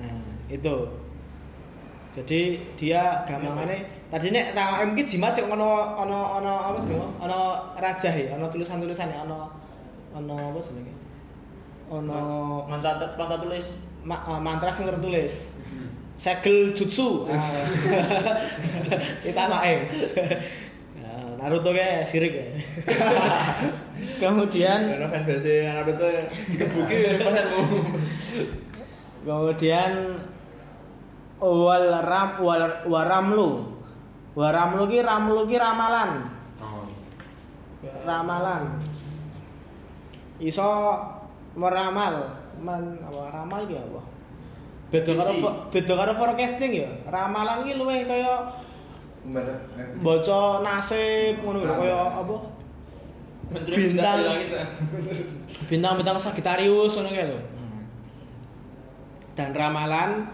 Nah 0.00 0.16
itu. 0.48 0.76
Jadi 2.12 2.40
dia 2.76 3.24
gampangannya 3.28 4.01
tadi 4.12 4.28
nek 4.28 4.52
tak 4.52 4.92
iki 4.92 5.16
jimat 5.16 5.32
sing 5.32 5.48
ono 5.48 5.96
ono 5.96 6.36
ono 6.36 6.52
apa 6.68 6.76
jenenge 6.84 7.08
ono 7.16 7.40
raja 7.80 8.12
ya 8.12 8.36
ono 8.36 8.52
tulisan-tulisan 8.52 9.08
ya 9.08 9.24
ono 9.24 9.48
ono 10.12 10.52
apa 10.52 10.60
jenenge? 10.60 10.92
Ono 11.88 12.20
Mantra 12.68 12.92
mantra 13.16 13.40
tulis. 13.40 13.66
Ma- 14.04 14.20
eh, 14.28 14.40
mantra 14.40 14.68
sing 14.68 14.84
tertulis. 14.84 15.32
Segel 16.20 16.76
jutsu. 16.76 17.24
Ah. 17.26 17.40
kita 19.24 19.48
maem 19.48 19.88
Nah, 21.02 21.34
Naruto 21.40 21.72
kayak 21.74 22.06
sirik 22.06 22.32
ya 22.36 22.46
kemudian 24.22 24.92
karena 24.92 25.08
fanbase 25.10 25.66
Naruto 25.66 26.06
dikebuki 26.52 27.18
pesanmu. 27.18 27.62
kemudian 29.26 29.92
wal 31.42 31.86
ram 32.06 32.28
wal 32.38 32.64
waramlu 32.86 33.71
waramlu 34.32 34.84
ki 34.88 34.98
ramlu 35.04 35.44
ki 35.48 35.56
ramalan. 35.60 36.10
Oh. 36.60 36.88
ramalan. 38.06 38.80
Iso 40.40 40.68
meramal. 41.56 42.40
Man 42.62 43.00
apa 43.00 43.20
ramal 43.32 43.64
ki 43.68 43.76
apa? 43.76 44.00
Beda 44.92 45.12
karo 45.16 45.32
beda 45.72 45.92
karo 45.96 46.12
forecasting 46.16 46.72
ya. 46.72 46.90
Ramalan 47.08 47.64
ki 47.68 47.72
luwih 47.76 48.04
kaya 48.04 48.60
baca 50.02 50.40
nasib 50.66 51.38
ngono 51.46 51.62
lho 51.62 51.74
kaya 51.78 52.00
apa? 52.12 52.36
Bintang. 53.52 54.18
Bintang. 54.24 54.68
Bintang-bintang 55.68 56.18
Sagittarius 56.20 56.96
ngono 56.96 57.10
kae 57.12 57.26
lho. 57.28 57.38
Dan 59.32 59.56
ramalan 59.56 60.28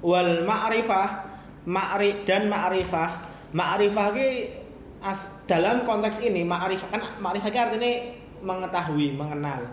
wal 0.00 0.44
ma'rifah 0.48 1.23
ma'ri 1.64 2.24
dan 2.28 2.48
ma'rifah. 2.48 3.10
Ma'rifah 3.54 4.06
as, 5.04 5.24
dalam 5.48 5.84
konteks 5.84 6.20
ini 6.24 6.42
ma'rifah 6.42 6.88
kan 6.90 7.02
ma'rifah 7.20 7.50
ki 7.50 7.58
artinya 7.58 7.90
mengetahui 8.44 9.16
mengenal. 9.16 9.68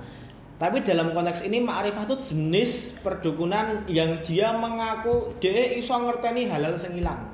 Tapi 0.61 0.85
dalam 0.85 1.15
konteks 1.17 1.41
ini 1.47 1.63
ma'rifah 1.63 2.05
itu 2.05 2.17
jenis 2.33 2.93
perdukunan 3.01 3.87
yang 3.89 4.21
dia 4.21 4.53
mengaku 4.53 5.33
dia 5.41 5.73
iso 5.77 5.97
ngerteni 5.97 6.47
halal 6.47 6.77
sing 6.77 6.95
ilang. 6.99 7.31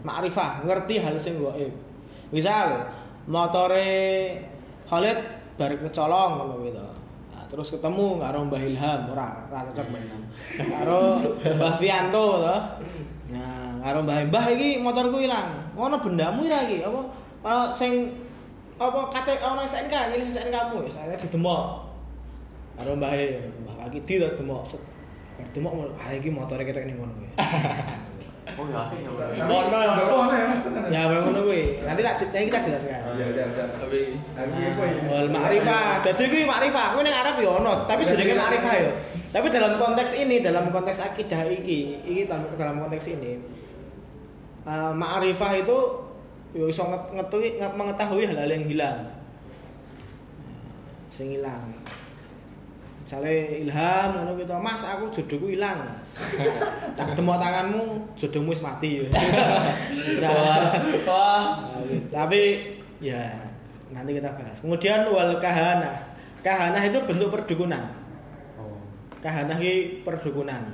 Ma'rifah 0.00 0.64
ngerti 0.64 0.96
hal 1.02 1.20
sing 1.20 1.36
gaib 1.36 1.90
misal 2.30 2.86
motore 3.26 4.38
Khalid 4.86 5.18
bar 5.58 5.72
kecolong 5.76 6.30
ngono 6.38 6.54
gitu 6.66 6.82
terus 7.50 7.74
ketemu 7.74 8.22
karo 8.22 8.46
Mbah 8.46 8.62
Ilham 8.62 9.00
ora 9.10 9.44
ora 9.50 9.60
cocok 9.66 9.86
Mbah 9.90 10.00
Ilham. 10.06 10.22
Karo 10.70 11.00
Mbah 11.58 11.74
Fianto 11.82 12.26
to 12.46 12.56
nah 13.34 13.74
karo 13.82 13.98
Mbah 14.06 14.30
Mbah 14.30 14.44
iki 14.54 14.78
motorku 14.78 15.18
ilang. 15.18 15.74
Ngono 15.74 15.98
bendamu 15.98 16.46
ira 16.46 16.62
iki 16.64 16.86
apa? 16.86 17.00
Ana 17.42 17.74
sing 17.74 18.14
apa 18.78 19.10
kate 19.12 19.42
ana 19.42 19.66
SNK 19.66 20.14
nyilih 20.14 20.30
SNK 20.30 20.54
kamu 20.54 20.86
akhirnya 20.86 21.18
didemok. 21.18 21.90
Karo 22.78 22.90
Mbah 22.94 23.12
Mbah 23.66 23.74
Pak 23.82 23.88
Kidi 23.98 24.22
to 24.22 24.30
demok 24.38 24.64
demok 25.56 25.72
ah 25.96 26.12
iki 26.12 26.28
motore 26.28 26.62
ketok 26.68 26.84
ning 26.86 27.00
ngono 27.00 27.16
Oh 28.58 28.66
ya, 28.66 28.82
ya. 29.36 29.44
Mono 29.44 29.78
ya. 29.78 29.90
apa-apa 29.94 30.34
ya. 30.34 30.48
Ya 30.90 31.00
ngono 31.20 31.40
kuwi. 31.44 31.82
Nanti 31.84 32.00
tak 32.00 32.14
nanti 32.18 32.46
kita 32.48 32.60
jelaskan. 32.66 32.90
Ya, 32.90 33.26
udah, 33.30 33.44
udah. 33.52 33.66
Tapi 33.78 34.00
Tapi 34.34 34.50
apa 34.64 34.82
ya? 34.82 35.00
Wal 35.06 35.28
ma'rifah. 35.28 35.86
Dadi 36.02 36.24
kuwi 36.26 36.44
ma'rifah. 36.44 36.86
Kuwi 36.94 37.02
ning 37.04 37.16
Arab 37.16 37.34
ya 37.38 37.50
ono, 37.54 37.72
tapi 37.84 38.02
jenenge 38.02 38.34
ma'rifah 38.34 38.74
ya. 38.74 38.90
Tapi 39.30 39.46
dalam 39.48 39.72
konteks 39.76 40.12
ini, 40.14 40.42
dalam 40.42 40.70
konteks 40.70 40.98
akidah 40.98 41.46
iki, 41.46 42.02
iki 42.02 42.22
dalam, 42.26 42.50
dalam 42.58 42.76
konteks 42.80 43.06
ini 43.06 43.38
eh, 44.66 44.92
ma'rifah 44.92 45.52
itu 45.56 45.76
ya 46.50 46.66
iso 46.66 46.82
nget- 46.82 47.10
ngetui 47.14 47.48
nge- 47.56 47.76
mengetahui 47.78 48.24
hal-hal 48.26 48.50
yang 48.50 48.66
hilang. 48.66 48.98
Sing 51.14 51.30
hilang. 51.30 51.70
Misalnya 53.10 53.58
ilham 53.58 54.08
ngono 54.14 54.38
gitu, 54.38 54.54
Mas 54.62 54.86
aku 54.86 55.10
jodohku 55.10 55.50
hilang. 55.50 55.82
Mas." 55.82 55.98
tak 56.94 57.18
demok 57.18 57.42
tanganmu, 57.42 58.06
jodohmu 58.14 58.54
wis 58.54 58.62
mati. 58.62 59.10
Bisa. 60.06 60.30
wah. 61.10 61.74
Tapi 62.06 62.70
ya 63.02 63.50
nanti 63.90 64.14
kita 64.14 64.30
bahas. 64.38 64.62
Kemudian 64.62 65.10
wal 65.10 65.42
kahana. 65.42 66.14
Kahana 66.46 66.86
itu 66.86 67.02
bentuk 67.02 67.34
perdukunan. 67.34 67.82
Oh. 68.54 68.78
Kahana 69.18 69.58
ini 69.58 70.06
perdukunan. 70.06 70.70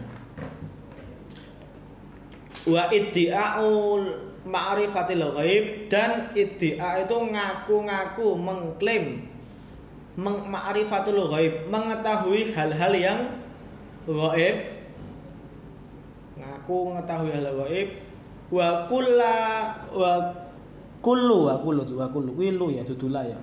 Wa 2.69 2.93
iddi'aul 2.93 4.29
ma'rifatil 4.45 5.25
ghaib 5.25 5.89
dan 5.89 6.37
iddia 6.37 7.01
itu 7.01 7.17
ngaku-ngaku 7.17 8.29
mengklaim 8.37 9.25
meng 9.25 9.36
ma'rifatul 10.17 11.29
ghaib, 11.29 11.69
mengetahui 11.69 12.57
hal-hal 12.57 12.93
yang 12.97 13.21
ghaib. 14.09 14.57
Ngaku 16.41 16.77
mengetahui 16.93 17.31
hal 17.37 17.49
ghaib. 17.65 17.89
Wa 18.49 18.89
kulla 18.89 19.37
wa 19.93 20.13
kullu 21.05 21.53
wa 21.53 21.55
kullu 21.61 21.83
wa 21.85 22.07
kullu. 22.09 22.31
Kuwi 22.33 22.57
lu 22.57 22.73
ya 22.73 22.83
dudula 22.87 23.29
ya. 23.29 23.39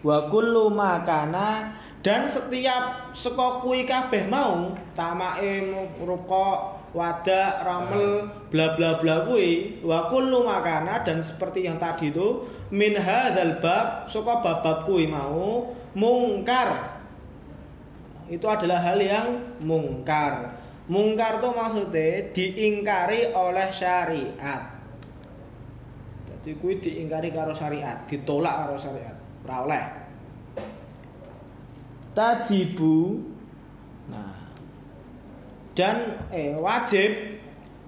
Wa 0.00 0.28
kullu 0.32 0.72
makana 0.72 1.76
dan 2.04 2.28
setiap 2.28 3.16
saka 3.16 3.64
kuwi 3.64 3.88
kabeh 3.88 4.28
mau 4.28 4.76
tamake 4.92 5.72
ruko 6.04 6.76
wada 6.92 7.64
ramel 7.64 8.28
bla 8.52 8.76
bla 8.76 9.00
bla 9.00 9.24
kuwi 9.24 9.80
wa 9.80 10.12
kullu 10.12 10.44
makana 10.44 11.00
dan 11.02 11.24
seperti 11.24 11.64
yang 11.64 11.80
tadi 11.80 12.12
itu 12.12 12.44
min 12.68 12.94
hadzal 12.94 13.58
bab 13.58 14.06
saka 14.12 14.44
bab-bab 14.44 14.84
kuwi 14.84 15.08
mau 15.08 15.72
mungkar. 15.94 17.00
Itu 18.28 18.50
adalah 18.50 18.82
hal 18.82 18.98
yang 19.00 19.58
mungkar. 19.62 20.58
Mungkar 20.84 21.40
itu 21.40 21.48
maksudnya 21.48 22.28
diingkari 22.34 23.32
oleh 23.32 23.68
syariat. 23.72 24.68
Jadi 26.28 26.50
kuwi 26.60 26.76
diingkari 26.76 27.32
karo 27.32 27.56
syariat 27.56 28.04
ditolak 28.04 28.68
karo 28.68 28.76
syariat. 28.76 29.16
Ora 29.48 29.56
oleh. 29.64 29.84
Tajibu. 32.12 33.22
Nah. 34.12 34.36
Dan 35.72 36.28
eh 36.28 36.52
wajib. 36.52 37.32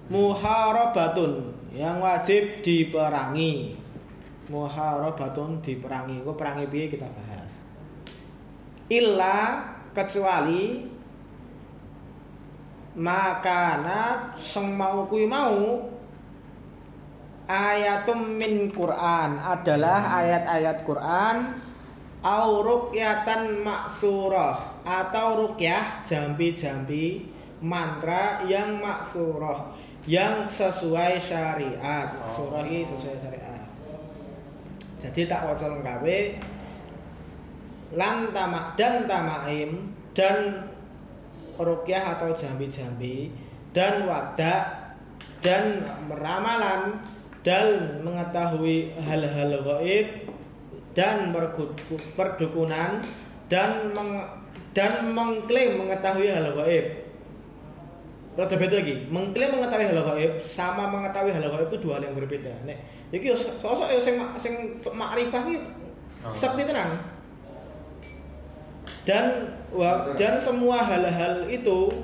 Muharabatun 0.06 1.50
yang 1.75 1.98
wajib 1.98 2.62
diperangi. 2.62 3.75
Muharabatun 4.46 5.58
diperangi. 5.58 6.22
Kok 6.22 6.36
perangi 6.38 6.70
piye 6.70 6.86
kita 6.86 7.10
bahas 7.10 7.36
illa 8.87 9.66
kecuali 9.93 10.87
makana 12.97 14.33
sing 14.40 14.73
mau 14.73 15.05
kuwi 15.05 15.28
mau 15.28 15.85
ayatum 17.47 18.40
min 18.40 18.73
Quran 18.73 19.38
adalah 19.38 20.16
ayat-ayat 20.23 20.78
Quran 20.88 21.37
au 22.25 22.50
ruqyatan 22.64 23.62
maksurah 23.62 24.83
atau 24.83 25.47
ruqyah 25.47 26.02
jambi-jambi 26.02 27.28
mantra 27.62 28.43
yang 28.49 28.83
maksurah 28.83 29.76
yang 30.07 30.47
sesuai 30.47 31.19
syariat. 31.19 32.14
Maksurah 32.14 32.62
ini 32.66 32.87
sesuai 32.87 33.16
syariat. 33.19 33.62
Jadi 34.97 35.28
tak 35.28 35.45
waca 35.45 35.66
lengkape 35.71 36.40
lan 37.95 38.35
tamak 38.35 38.75
dan 38.75 39.07
tamaim 39.07 39.95
dan 40.16 40.66
rukyah 41.61 42.19
atau 42.19 42.35
jambi-jambi 42.35 43.31
dan 43.71 44.09
wadak 44.09 44.97
dan 45.45 45.85
meramalan 46.09 46.99
dan 47.47 48.00
mengetahui 48.02 48.90
hal-hal 48.99 49.62
gaib 49.62 50.07
dan 50.97 51.31
perdukunan 52.16 53.05
dan 53.47 53.95
meng, 53.95 54.25
dan 54.75 55.14
mengklaim 55.14 55.78
mengetahui 55.78 56.33
hal 56.33 56.50
gaib. 56.57 57.07
Rada 58.37 58.57
beda 58.59 58.76
lagi, 58.83 59.07
mengklaim 59.09 59.55
mengetahui 59.55 59.87
hal 59.87 60.00
gaib 60.02 60.33
sama 60.43 60.90
mengetahui 60.90 61.31
hal 61.31 61.47
gaib 61.47 61.71
itu 61.71 61.78
dua 61.78 62.00
hal 62.00 62.11
yang 62.11 62.16
berbeda. 62.19 62.50
Nek 62.66 62.78
iki 63.14 63.31
sosok 63.37 63.87
sing 64.02 64.19
sing 64.40 64.83
makrifah 64.83 65.47
iki 65.47 65.62
sakti 66.35 66.66
tenan 66.66 66.90
dan 69.06 69.54
dan 70.18 70.34
semua 70.42 70.82
hal-hal 70.82 71.46
itu 71.46 71.94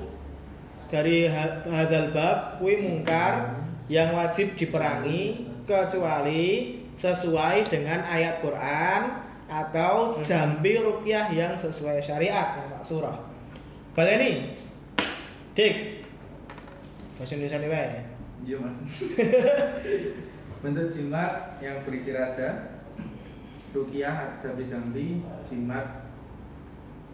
dari 0.87 1.27
hadal 1.27 2.15
bab 2.15 2.63
kui 2.63 2.79
mungkar 2.79 3.59
yang 3.91 4.15
wajib 4.15 4.55
diperangi 4.55 5.51
kecuali 5.67 6.79
sesuai 6.95 7.67
dengan 7.67 8.07
ayat 8.07 8.39
Quran 8.39 9.19
atau 9.51 10.17
jambi 10.23 10.79
rukyah 10.79 11.27
yang 11.35 11.53
sesuai 11.59 11.99
syariat 11.99 12.55
yang 12.55 12.79
surah. 12.81 13.19
ini, 13.97 14.55
Dik. 15.53 15.75
Bahasa 17.19 17.33
Indonesia 17.37 17.59
nih, 17.61 17.69
Pak. 17.69 17.85
Iya, 18.43 18.57
Mas. 18.57 18.77
Bentuk 20.63 20.87
jimat 20.89 21.59
yang 21.61 21.83
berisi 21.85 22.15
raja, 22.15 22.81
rukyah, 23.75 24.41
jambi-jambi, 24.41 25.21
jimat 25.45 26.02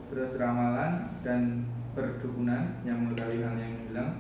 terus 0.10 0.42
ramalan 0.42 1.22
dan 1.22 1.70
perdukunan 1.94 2.82
yang 2.82 3.06
mengetahui 3.06 3.46
hal 3.46 3.56
yang 3.62 3.76
hilang 3.86 4.12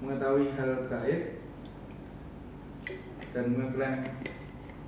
mengetahui 0.00 0.56
hal 0.56 0.88
gaib 0.88 1.22
dan 3.32 3.46
mengklaim 3.52 4.00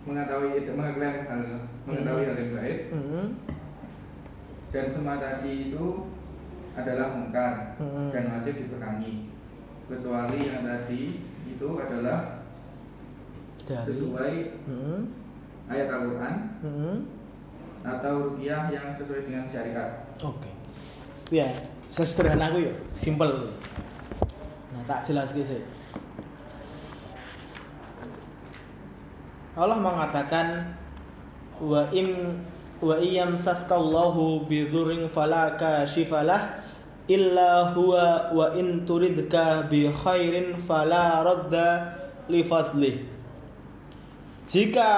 mengetahui 0.04 0.50
itu 0.60 0.70
mengklaim 0.72 1.24
hal 1.28 1.42
mengetahui 1.84 2.24
hal 2.28 2.36
yang 2.40 2.52
gaib 2.56 2.78
mm-hmm. 2.96 3.26
dan 4.72 4.84
semua 4.88 5.20
tadi 5.20 5.72
itu 5.72 6.08
adalah 6.74 7.14
mungkar 7.14 7.76
mm-hmm. 7.76 8.08
dan 8.08 8.24
wajib 8.32 8.54
diperangi 8.56 9.28
kecuali 9.84 10.38
yang 10.48 10.64
tadi 10.64 11.02
itu 11.44 11.68
adalah 11.76 12.40
Dari. 13.68 13.84
sesuai 13.84 14.32
mm-hmm. 14.64 15.00
ayat 15.68 15.88
Al-Quran 15.92 16.36
atau 17.84 18.32
rupiah 18.32 18.72
yang 18.72 18.88
sesuai 18.88 19.28
dengan 19.28 19.44
syariat. 19.44 20.08
Oke. 20.24 20.48
Okay. 20.48 20.54
Ya, 21.44 21.48
sesederhana 21.92 22.48
aku 22.48 22.68
ya, 22.68 22.74
simpel. 22.96 23.52
Nah, 24.72 24.82
tak 24.88 25.04
jelas 25.04 25.28
sih. 25.36 25.60
Allah 29.54 29.78
mengatakan 29.78 30.74
wa 31.62 31.86
im 31.94 32.42
wa 32.82 32.98
iyam 32.98 33.38
saskallahu 33.38 34.50
bidhurin 34.50 35.06
fala 35.14 35.54
kashifalah 35.54 36.66
illa 37.06 37.70
huwa 37.70 38.34
wa 38.34 38.50
in 38.58 38.82
turidka 38.82 39.70
bi 39.70 39.86
khairin 39.92 40.58
fala 40.66 41.22
radda 41.22 41.68
li 42.26 42.42
fadlih. 42.42 43.06
Jika 44.50 44.90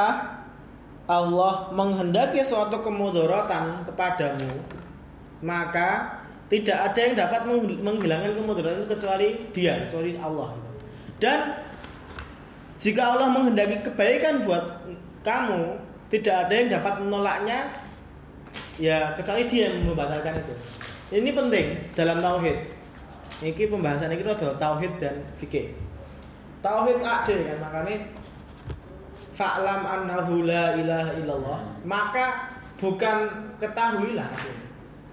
Allah 1.06 1.70
menghendaki 1.70 2.42
suatu 2.42 2.82
kemudaratan 2.82 3.86
kepadamu, 3.86 4.58
maka 5.38 6.18
tidak 6.50 6.78
ada 6.92 6.98
yang 6.98 7.14
dapat 7.14 7.40
menghilangkan 7.82 8.34
kemudaratan 8.38 8.82
itu 8.82 8.88
kecuali 8.90 9.28
Dia, 9.54 9.86
kecuali 9.86 10.18
Allah. 10.18 10.50
Dan 11.22 11.58
jika 12.82 13.02
Allah 13.14 13.30
menghendaki 13.30 13.86
kebaikan 13.86 14.42
buat 14.46 14.82
kamu, 15.22 15.78
tidak 16.10 16.46
ada 16.46 16.54
yang 16.54 16.68
dapat 16.74 16.94
menolaknya 17.02 17.58
ya 18.78 19.14
kecuali 19.14 19.46
Dia 19.46 19.70
yang 19.70 19.86
membatalkan 19.86 20.42
itu. 20.42 20.54
Ini 21.14 21.30
penting 21.30 21.66
dalam 21.94 22.18
tauhid. 22.18 22.58
Ini 23.46 23.52
pembahasan 23.68 24.10
ini 24.10 24.26
adalah 24.26 24.58
tauhid 24.58 24.92
dan 24.98 25.22
fikih. 25.38 25.70
Tauhid 26.66 26.98
ada 26.98 27.30
kan 27.30 27.58
makanya 27.62 27.96
fa'lam 29.36 29.84
annahu 29.84 30.48
la 30.48 30.74
ilaha 30.80 31.12
illallah. 31.20 31.60
Maka 31.84 32.56
bukan 32.80 33.52
ketahuilah 33.60 34.32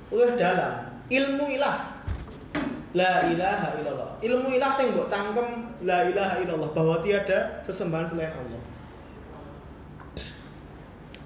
udah 0.09 0.31
dalam. 0.39 0.73
Ilmu 1.11 1.45
ilah. 1.59 1.91
La 2.95 3.27
ilaha 3.27 3.75
illallah. 3.77 4.09
Ilmu 4.23 4.47
ilah 4.55 4.71
sing 4.71 4.95
mbok 4.95 5.11
cangkem 5.11 5.75
la 5.83 6.07
ilaha 6.07 6.39
illallah. 6.39 6.71
Bahwa 6.71 7.03
tiada 7.03 7.59
sesembahan 7.67 8.07
selain 8.07 8.31
Allah. 8.31 8.61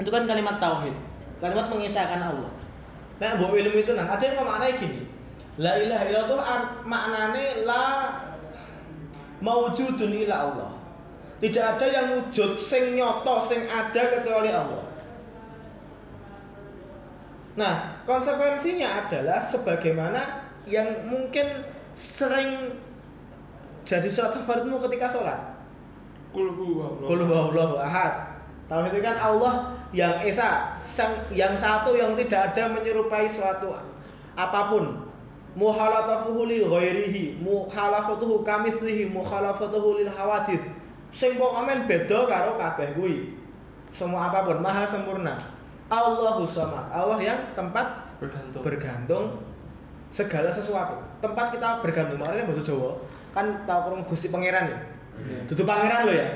Itu 0.01 0.09
kan 0.09 0.25
kalimat 0.25 0.57
tauhid. 0.57 0.97
Kalimat 1.37 1.69
mengisahkan 1.69 2.17
Allah. 2.17 2.51
Nah 3.21 3.29
mbok 3.37 3.53
ilmu 3.53 3.77
itu 3.85 3.93
nah 3.93 4.09
ada 4.09 4.23
yang 4.25 4.41
memaknai 4.41 4.73
gini. 4.73 5.05
La 5.61 5.77
ilaha 5.77 6.03
illallah 6.09 6.29
itu 6.29 6.37
maknane 6.85 7.43
la 7.65 7.83
maujudun 9.41 10.13
ila 10.25 10.35
Allah 10.49 10.76
tidak 11.37 11.77
ada 11.77 11.85
yang 11.85 12.05
wujud 12.17 12.57
sing 12.57 12.97
nyoto 12.97 13.37
sing 13.45 13.69
ada 13.69 14.17
kecuali 14.17 14.49
Allah. 14.49 14.83
Nah, 17.57 18.01
konsekuensinya 18.05 19.05
adalah 19.05 19.45
sebagaimana 19.45 20.45
yang 20.65 21.09
mungkin 21.09 21.65
sering 21.93 22.77
jadi 23.85 24.09
surat 24.09 24.33
favoritmu 24.33 24.81
ketika 24.89 25.13
sholat. 25.13 25.39
Kul 26.33 26.53
huwallahu 27.21 27.81
ahad. 27.81 28.37
Tahu 28.67 28.83
itu 28.91 28.99
kan 28.99 29.15
Allah 29.15 29.79
yang 29.95 30.19
esa, 30.21 30.75
yang 31.31 31.55
satu 31.55 31.95
yang 31.95 32.13
tidak 32.19 32.53
ada 32.53 32.67
menyerupai 32.73 33.29
suatu 33.31 33.73
apa 34.35 34.61
pun. 34.69 35.07
Muhalafatuhu 35.57 36.45
li 36.45 36.61
ghairihi, 36.61 37.41
muhalafatuhu 37.41 38.45
kamislihi, 38.45 39.09
muhalafatuhu 39.09 40.05
lil 40.05 40.11
hawadith 40.13 40.61
sing 41.11 41.39
pokoknya 41.39 41.87
beda 41.87 42.27
karo 42.27 42.59
kabeh 42.59 42.87
kuwi. 42.95 43.15
Semua 43.91 44.29
apa 44.29 44.45
pun 44.45 44.59
maha 44.59 44.83
sempurna. 44.83 45.39
Allahu 45.87 46.43
samad. 46.43 46.91
Allah 46.91 47.17
yang 47.23 47.39
tempat 47.55 48.11
bergantung. 48.19 48.61
bergantung 48.63 49.25
segala 50.11 50.51
sesuatu. 50.51 50.99
Tempat 51.23 51.55
kita 51.55 51.79
bergantung. 51.79 52.19
Makanya 52.19 52.43
bahasa 52.47 52.63
Jawa 52.63 52.99
kan 53.31 53.63
tahu 53.69 53.79
kurung 53.91 54.03
Gusti 54.03 54.27
Pangeran 54.33 54.65
ya. 54.73 54.79
Hmm. 55.17 55.41
Dudu 55.49 55.63
pangeran 55.65 56.05
lo 56.05 56.13
ya. 56.13 56.27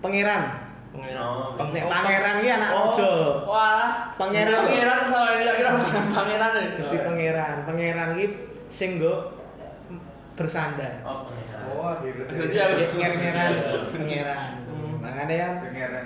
Pangeran. 0.00 0.42
Pangeran. 0.92 1.56
Oh, 1.56 1.68
Nek 1.72 1.84
pangeran 1.88 2.34
iki 2.40 2.50
anak 2.52 2.70
raja. 2.72 3.08
Wah, 3.48 4.12
pangeran 4.16 4.68
pangeran 4.68 4.98
sama 5.08 5.20
kira-kira 5.40 5.70
pangeran. 6.12 6.52
Gusti 6.80 6.96
pangeran. 7.00 7.56
Pangeran 7.68 8.08
iki 8.16 8.26
sing 8.72 9.00
bersandar. 10.36 11.04
Oh, 11.04 11.28
pangeran. 11.28 11.51
Oh, 11.70 11.92
gitu. 12.02 12.22
Dia 12.50 12.64
pangeran, 12.94 13.52
pangeran. 13.94 14.40
Makanya 15.02 15.34
kan 15.34 15.54
pangeran. 15.66 16.04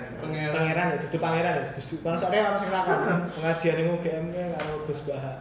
Pangeran 0.53 0.87
ya, 0.89 0.97
itu 0.97 1.17
pangeran 1.17 1.53
ya. 1.53 1.63
Gus 1.73 1.85
kalau 2.01 2.17
soalnya 2.17 2.41
orang 2.49 2.59
sing 2.59 2.69
lakon 2.73 2.99
pengajian 3.37 3.75
ning 3.77 3.87
UGM 3.93 4.25
karo 4.33 4.73
Gus 4.89 4.99
Baha. 5.05 5.33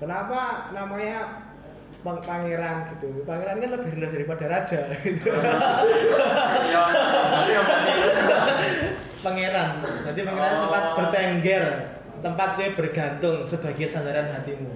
Kenapa 0.00 0.40
namanya 0.72 1.18
pangeran 2.02 2.76
gitu? 2.96 3.22
Pangeran 3.28 3.60
kan 3.60 3.70
lebih 3.76 3.88
rendah 3.94 4.10
daripada 4.10 4.44
raja 4.48 4.80
gitu. 5.06 5.28
pangeran. 9.22 9.68
Jadi 10.10 10.20
pangeran 10.26 10.56
tempat 10.66 10.84
bertengger. 10.98 11.64
tempat 12.22 12.54
kowe 12.54 12.68
bergantung 12.78 13.42
sebagai 13.50 13.90
sandaran 13.90 14.30
hatimu. 14.30 14.70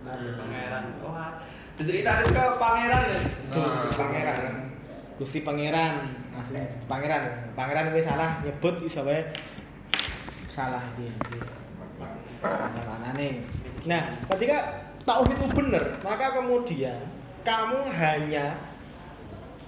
Nah, 0.00 0.16
pangeran. 0.16 0.84
Wah, 1.04 1.33
diceritakan 1.78 2.26
ke 2.30 2.44
pangeran 2.62 3.02
ya. 3.10 3.20
Nah, 3.50 3.90
pangeran. 3.94 4.42
Gusti 5.14 5.38
pangeran, 5.46 6.10
asli 6.34 6.58
pangeran. 6.90 7.54
Pangeran 7.54 7.94
kowe 7.94 8.02
salah 8.02 8.42
nyebut 8.42 8.82
iso 8.86 9.02
wae 9.06 9.22
salah 10.50 10.82
iki. 10.98 11.38
Anane. 12.44 13.42
Nah, 13.86 14.02
ketika 14.34 14.86
tauhid 15.06 15.38
itu 15.38 15.48
benar, 15.54 15.98
maka 16.02 16.34
kemudian 16.34 16.98
kamu 17.42 17.90
hanya 17.94 18.58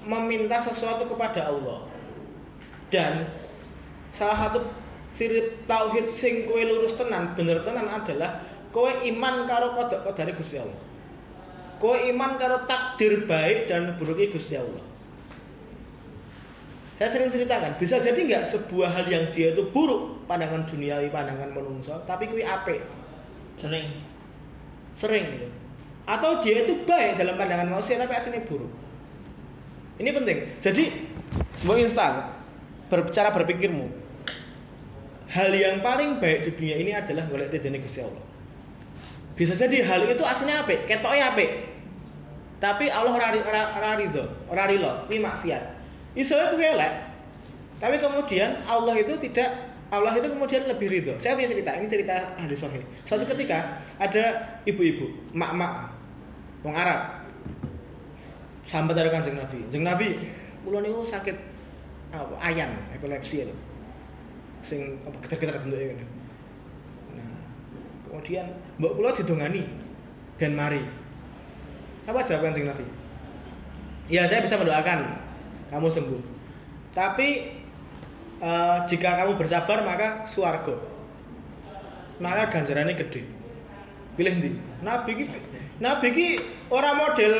meminta 0.07 0.63
sesuatu 0.63 1.07
kepada 1.11 1.51
Allah. 1.51 1.91
Dan 2.91 3.27
salah 4.15 4.47
satu 4.47 4.67
ciri 5.15 5.59
tauhid 5.67 6.11
sing 6.11 6.47
kowe 6.47 6.59
lurus 6.59 6.95
tenan, 6.95 7.35
bener 7.35 7.67
tenan 7.67 7.91
adalah 7.91 8.43
kowe 8.71 8.91
iman 8.91 9.47
karo 9.51 9.75
kodok 9.75 10.07
kodare 10.07 10.35
Gusti 10.35 10.59
Allah. 10.63 10.79
Kowe 11.77 11.99
iman 12.09 12.41
karo 12.41 12.65
takdir 12.65 13.29
baik 13.29 13.69
dan 13.69 13.97
buruknya 14.01 14.33
Gusti 14.33 14.57
Allah. 14.57 14.85
Saya 16.97 17.13
sering 17.13 17.29
ceritakan, 17.29 17.77
bisa 17.77 18.01
jadi 18.01 18.17
nggak 18.17 18.45
sebuah 18.49 18.89
hal 18.89 19.05
yang 19.05 19.29
dia 19.29 19.53
itu 19.53 19.69
buruk 19.69 20.25
pandangan 20.25 20.65
duniawi, 20.65 21.13
pandangan 21.13 21.53
menungso, 21.53 21.93
tapi 22.09 22.25
kui 22.25 22.41
apik. 22.41 22.81
Sering. 23.61 24.01
Sering 24.97 25.25
gitu. 25.29 25.49
Atau 26.09 26.41
dia 26.41 26.65
itu 26.65 26.89
baik 26.89 27.21
dalam 27.21 27.37
pandangan 27.37 27.69
manusia 27.69 28.01
tapi 28.01 28.17
aslinya 28.17 28.49
buruk. 28.49 28.73
Ini 30.01 30.11
penting. 30.13 30.39
Jadi, 30.61 30.85
mau 31.69 31.77
install 31.77 32.33
berbicara 32.89 33.29
berpikirmu. 33.33 33.93
Hal 35.33 35.53
yang 35.53 35.85
paling 35.85 36.17
baik 36.17 36.49
di 36.49 36.51
dunia 36.57 36.77
ini 36.81 36.93
adalah 36.97 37.29
golek 37.29 37.53
ridhone 37.53 37.83
Gusti 37.83 38.01
Allah. 38.01 38.26
Bisa 39.37 39.53
jadi 39.53 39.85
hal 39.85 40.09
itu 40.09 40.25
aslinya 40.25 40.65
apik, 40.65 40.89
ketoknya 40.89 41.37
apik. 41.37 41.51
Tapi 42.57 42.89
Allah 42.89 43.13
ora 43.13 43.29
ora 43.77 43.91
ridho, 44.01 44.25
ora 44.49 44.65
rilo, 44.65 45.05
ini 45.13 45.21
maksiat. 45.21 45.63
Iso 46.17 46.33
kuwi 46.57 46.73
elek. 46.73 46.93
Tapi 47.77 48.01
kemudian 48.01 48.65
Allah 48.65 48.97
itu 48.97 49.13
tidak 49.21 49.69
Allah 49.93 50.17
itu 50.17 50.27
kemudian 50.33 50.65
lebih 50.65 50.89
ridho. 50.89 51.15
Saya 51.21 51.37
punya 51.37 51.53
cerita, 51.53 51.71
ini 51.77 51.87
cerita 51.87 52.33
ahli 52.41 52.57
sahih. 52.57 52.81
Suatu 53.05 53.29
ketika 53.29 53.85
ada 54.01 54.57
ibu-ibu, 54.65 55.13
mak-mak, 55.37 55.93
wong 56.65 56.73
Arab, 56.73 57.23
sampai 58.65 58.97
dari 58.97 59.13
kanjeng 59.13 59.37
Nabi. 59.37 59.63
Kanjeng 59.69 59.85
Nabi, 59.85 60.09
kula 60.65 60.81
niku 60.81 61.05
sakit 61.05 61.37
apa 62.11 62.35
ayan, 62.41 62.73
epilepsi 62.97 63.47
lho. 63.47 63.55
Sing 64.65 64.99
apa 65.05 65.15
getar-getar 65.23 65.61
bentuknya. 65.61 66.03
Kemudian 68.17 68.49
mbok 68.81 68.97
kula 68.97 69.13
didongani 69.13 69.69
ben 70.41 70.57
mari. 70.57 70.81
Apa 72.09 72.25
jawab 72.25 72.49
kanjeng 72.49 72.65
Nabi? 72.65 72.89
Ya, 74.09 74.25
saya 74.25 74.41
bisa 74.41 74.57
mendoakan 74.57 75.05
kamu 75.69 75.85
sembuh. 75.85 76.23
Tapi 76.97 77.61
uh, 78.41 78.81
jika 78.89 79.21
kamu 79.21 79.37
bersabar 79.37 79.85
maka 79.85 80.25
suargo. 80.25 80.81
Maka 82.17 82.49
ganjarannya 82.57 82.97
gede. 82.97 83.29
Pilih 84.17 84.33
ndi? 84.41 84.51
Nabi 84.81 85.13
ki 85.13 85.25
Nabi 85.85 86.09
ki 86.09 86.27
ora 86.73 86.97
model 86.97 87.37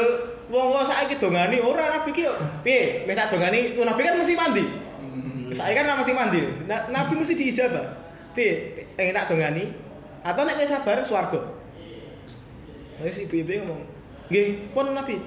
wong 0.53 0.77
kok 0.77 0.93
saiki 0.93 1.17
dongani 1.17 1.57
ora 1.65 1.89
nabi 1.89 2.13
ki. 2.13 2.29
Piye? 2.61 3.09
Wis 3.09 3.17
tak 3.17 3.33
dongani, 3.33 3.81
nabi 3.81 4.01
kan 4.05 4.21
mesti 4.21 4.37
mandi. 4.37 4.65
Saya 5.57 5.73
kan 5.73 5.97
mesti 5.97 6.13
mandi. 6.13 6.69
Na, 6.69 6.85
nabi 6.93 7.17
mesti 7.17 7.33
diijabah. 7.33 7.97
Piye? 8.37 8.85
Pengen 8.93 9.17
tak 9.17 9.33
dongani 9.33 9.86
atau 10.23 10.43
nek 10.45 10.61
wis 10.61 10.71
sabar 10.71 11.03
swarga. 11.03 11.41
Terus 12.97 13.21
ibu-ibu 13.29 13.53
ngomong, 13.61 13.83
"Nggih, 14.33 14.73
pun 14.73 14.93
nabi, 14.97 15.21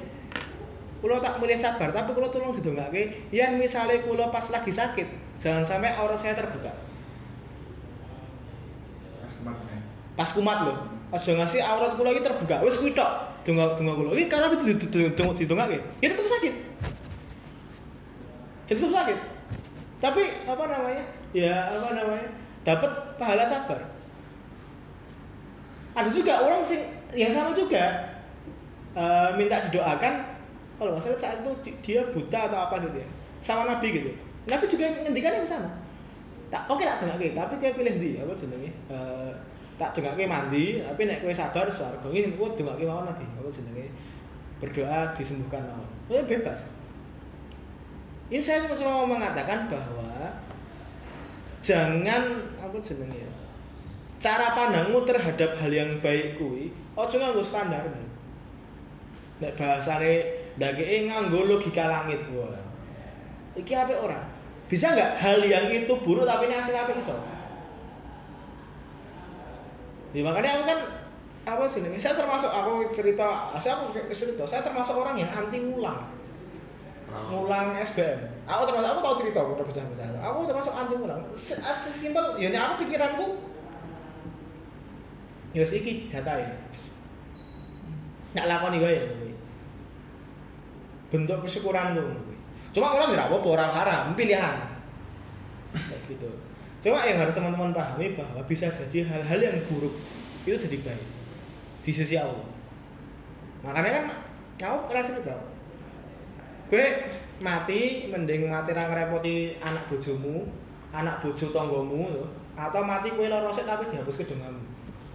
Kulo 1.00 1.16
tak 1.24 1.40
mulai 1.40 1.56
sabar, 1.56 1.96
tapi 1.96 2.12
kulo 2.12 2.28
tolong 2.28 2.52
didongake 2.52 3.32
yang 3.32 3.56
misalnya 3.56 4.04
kulo 4.04 4.28
pas 4.36 4.44
lagi 4.52 4.68
sakit, 4.68 5.08
jangan 5.40 5.64
sampai 5.64 5.96
aurat 5.96 6.20
saya 6.20 6.36
terbuka. 6.36 6.76
Pas 9.24 9.32
kumat 9.40 9.58
ya. 9.64 9.80
Pas 10.20 10.30
kumat 10.36 10.58
loh. 10.68 10.78
Aja 11.16 11.32
ngasih 11.40 11.64
aurat 11.64 11.96
kulo 11.96 12.12
iki 12.12 12.20
terbuka. 12.20 12.60
Wis 12.68 12.76
kuwi 12.76 12.92
tok. 12.92 13.08
Donga 13.48 13.80
donga 13.80 13.96
kulo. 13.96 14.12
Iki 14.12 14.28
karena 14.28 14.52
didongake. 15.40 15.80
Ya 16.04 16.08
tetep 16.12 16.28
sakit. 16.28 16.54
Ya 18.68 18.74
tetep 18.76 18.92
sakit. 18.92 19.18
Tapi 20.04 20.24
apa 20.52 20.64
namanya? 20.68 21.04
Ya 21.32 21.80
apa 21.80 21.96
namanya? 21.96 22.28
Dapat 22.68 22.92
pahala 23.16 23.48
sabar. 23.48 23.88
Ada 26.00 26.10
juga 26.16 26.34
orang 26.40 26.64
sing 26.64 26.80
yang 27.12 27.36
sama 27.36 27.52
juga 27.52 28.08
uh, 28.96 29.36
minta 29.36 29.60
didoakan 29.68 30.24
kalau 30.80 30.96
nggak 30.96 31.20
saat 31.20 31.44
itu 31.44 31.76
dia 31.84 32.08
buta 32.16 32.48
atau 32.48 32.56
apa 32.72 32.80
gitu 32.88 33.04
ya 33.04 33.10
sama 33.44 33.68
Nabi 33.68 33.88
gitu. 33.92 34.12
Nabi 34.48 34.66
juga 34.72 34.86
ngendikan 35.04 35.44
yang 35.44 35.48
sama. 35.48 35.68
Tak 36.48 36.66
oke 36.72 36.82
okay, 36.82 36.88
tak 36.88 37.04
dengar 37.04 37.20
tapi 37.20 37.54
kayak 37.60 37.76
pilih 37.76 37.96
di 38.00 38.10
apa 38.16 38.32
jenenge? 38.32 38.72
Uh, 38.88 39.36
tak 39.76 39.92
dengar 39.96 40.16
mandi 40.16 40.80
tapi 40.80 41.02
nek 41.04 41.20
kue 41.20 41.36
sabar 41.36 41.68
swarga 41.68 42.08
ini 42.08 42.32
kue 42.40 42.48
dengar 42.56 42.80
mawon 42.80 43.12
Nabi. 43.12 43.28
Apa 43.36 43.50
jenenge? 43.52 43.92
Berdoa 44.64 45.12
disembuhkan 45.20 45.68
mawon. 45.68 45.90
Ya 46.08 46.24
bebas. 46.24 46.64
Ini 48.32 48.40
saya 48.40 48.64
cuma 48.64 48.80
cuma 48.80 49.04
mau 49.04 49.20
mengatakan 49.20 49.68
bahwa 49.68 50.32
jangan 51.60 52.24
apa 52.56 52.78
jenenge 52.80 53.20
ya 53.20 53.32
cara 54.20 54.52
pandangmu 54.52 55.08
terhadap 55.08 55.56
hal 55.56 55.72
yang 55.72 55.98
baik 56.04 56.36
kui 56.36 56.76
ojo 57.00 57.16
nganggo 57.16 57.40
standar 57.40 57.88
nek 59.40 59.56
bahasane 59.56 60.28
ndake 60.60 61.08
nganggo 61.08 61.48
logika 61.48 61.88
langit 61.88 62.20
wah 62.36 62.60
iki 63.56 63.72
apa 63.72 63.96
orang 63.96 64.24
bisa 64.70 64.94
nggak 64.94 65.18
hal 65.18 65.40
yang 65.42 65.72
itu 65.74 65.94
buruk 66.06 66.30
tapi 66.30 66.46
ini 66.46 66.54
hasil 66.54 66.78
apa 66.78 66.94
iso? 66.94 67.18
Ya 70.14 70.22
makanya 70.22 70.62
aku 70.62 70.64
kan 70.70 70.80
apa 71.50 71.64
sih 71.66 71.82
ini 71.82 71.98
saya 71.98 72.14
termasuk 72.14 72.54
aku 72.54 72.86
cerita 72.94 73.50
saya 73.58 73.82
aku 73.82 73.98
cerita? 74.14 74.46
Saya 74.46 74.62
termasuk 74.62 74.94
orang 74.94 75.18
yang 75.18 75.34
anti 75.34 75.58
ngulang 75.58 76.06
ngulang 77.10 77.74
SBM 77.82 78.22
aku 78.46 78.62
termasuk 78.70 78.90
aku 78.94 79.02
tahu 79.02 79.16
cerita 79.26 79.40
aku 79.42 79.52
udah 79.58 79.66
bocah-bocah 79.66 80.08
aku 80.22 80.38
termasuk 80.46 80.74
anti 80.78 80.94
ngulang 80.94 81.22
sesimpel 81.34 82.38
ya 82.38 82.54
ini 82.54 82.58
aku 82.58 82.86
pikiranku 82.86 83.26
ya 85.56 85.66
iki 85.66 86.06
jatah 86.06 86.38
ya 86.38 86.50
nggak 88.38 88.46
lakoni 88.46 88.78
wae 88.82 89.02
bentuk 91.10 91.42
kesyukuran 91.42 91.98
lu 91.98 92.06
cuma 92.70 92.94
orang 92.94 93.18
nggak 93.18 93.28
apa-apa 93.34 93.48
orang 93.50 93.72
haram 93.74 94.04
pilihan. 94.14 94.62
Kayak 95.74 96.02
gitu. 96.06 96.30
Cuma 96.86 97.02
yang 97.02 97.18
harus 97.18 97.34
teman-teman 97.34 97.74
pahami 97.74 98.14
bahwa 98.14 98.46
bisa 98.46 98.70
jadi 98.70 99.10
hal-hal 99.10 99.42
yang 99.42 99.58
buruk 99.66 99.98
itu 100.46 100.54
jadi 100.54 100.78
baik. 100.86 101.08
Di 101.82 101.90
sisi 101.90 102.14
Allah. 102.14 102.46
Makanya 103.66 103.90
kan 103.90 104.06
kau 104.60 104.86
kerasa 104.92 105.16
juga 105.16 105.40
gue 106.70 106.86
mati 107.42 108.12
mending 108.12 108.46
mati 108.46 108.76
rang 108.76 108.94
repoti 108.94 109.58
anak 109.64 109.90
bojomu 109.90 110.46
anak 110.92 111.24
bojo 111.24 111.50
tonggomu 111.50 112.28
atau 112.54 112.82
mati 112.84 113.10
kue 113.16 113.32
loro 113.32 113.50
tapi 113.50 113.90
dihapus 113.90 114.20
ke 114.20 114.28
denganmu 114.28 114.62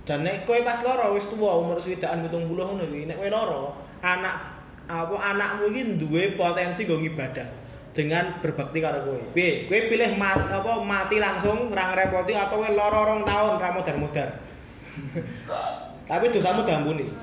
dan 0.04 0.20
nek 0.20 0.44
kue 0.44 0.60
pas 0.60 0.80
loro 0.84 1.16
wis 1.16 1.24
tua 1.32 1.56
umur 1.60 1.80
swidakan 1.80 2.28
70 2.28 2.48
ngono 2.52 2.84
iki 2.84 3.08
nek 3.08 3.16
kue 3.16 3.32
loro 3.32 3.72
anak 4.04 4.54
apa 4.84 5.16
anakmu 5.16 5.72
ini 5.72 5.96
duwe 5.96 6.36
potensi 6.36 6.84
gue 6.84 7.00
ibadah 7.08 7.64
dengan 7.94 8.42
berbakti 8.42 8.82
karo 8.82 9.06
kowe. 9.06 9.22
Piye? 9.32 9.70
Kowe 9.70 9.80
pilih 9.86 10.18
mat, 10.18 10.50
apa 10.50 10.82
mati 10.82 11.22
langsung 11.22 11.70
rang 11.70 11.94
repoti 11.94 12.34
atau 12.34 12.58
kowe 12.58 12.68
lara 12.68 13.00
rong 13.06 13.22
tahun 13.22 13.62
ra 13.62 13.70
modar-modar. 13.70 14.28
Tapi 16.10 16.24
dosamu 16.34 16.66
diampuni. 16.66 17.06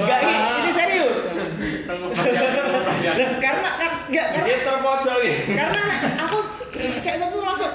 Enggak 0.00 0.18
ini, 0.24 0.34
ini 0.64 0.70
serius. 0.72 1.18
karena 3.44 3.70
kan 3.76 3.92
enggak 4.08 4.26
karena 4.32 4.56
terpojok. 4.64 5.20
Karena 5.52 5.82
aku 6.24 6.38
saya 7.00 7.16
satu 7.18 7.42
masuk. 7.42 7.70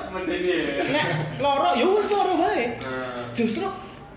Nek 0.90 1.06
loro 1.44 1.76
ya 1.76 1.86
wis 1.88 2.08
loro 2.08 2.34
wae. 2.40 2.80
Justru 3.36 3.68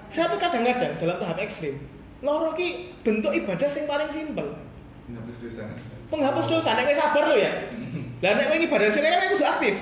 saya 0.08 0.30
tuh 0.30 0.38
kadang-kadang 0.40 0.96
dalam 0.96 1.16
tahap 1.20 1.36
ekstrim 1.42 1.76
loro 2.18 2.50
ki 2.58 2.90
bentuk 3.06 3.30
ibadah 3.30 3.68
sing 3.70 3.86
paling 3.86 4.10
simpel. 4.10 4.58
Penghapus 5.06 5.36
dosa. 5.38 5.64
Penghapus 6.10 6.46
dosa 6.50 6.70
nek 6.74 6.96
sabar 6.96 7.24
lo 7.30 7.36
ya. 7.38 7.52
Lah 8.18 8.32
nek 8.34 8.50
kowe 8.50 8.58
ibadah 8.58 8.88
sini 8.90 9.08
kan 9.10 9.30
kudu 9.30 9.46
aktif. 9.46 9.74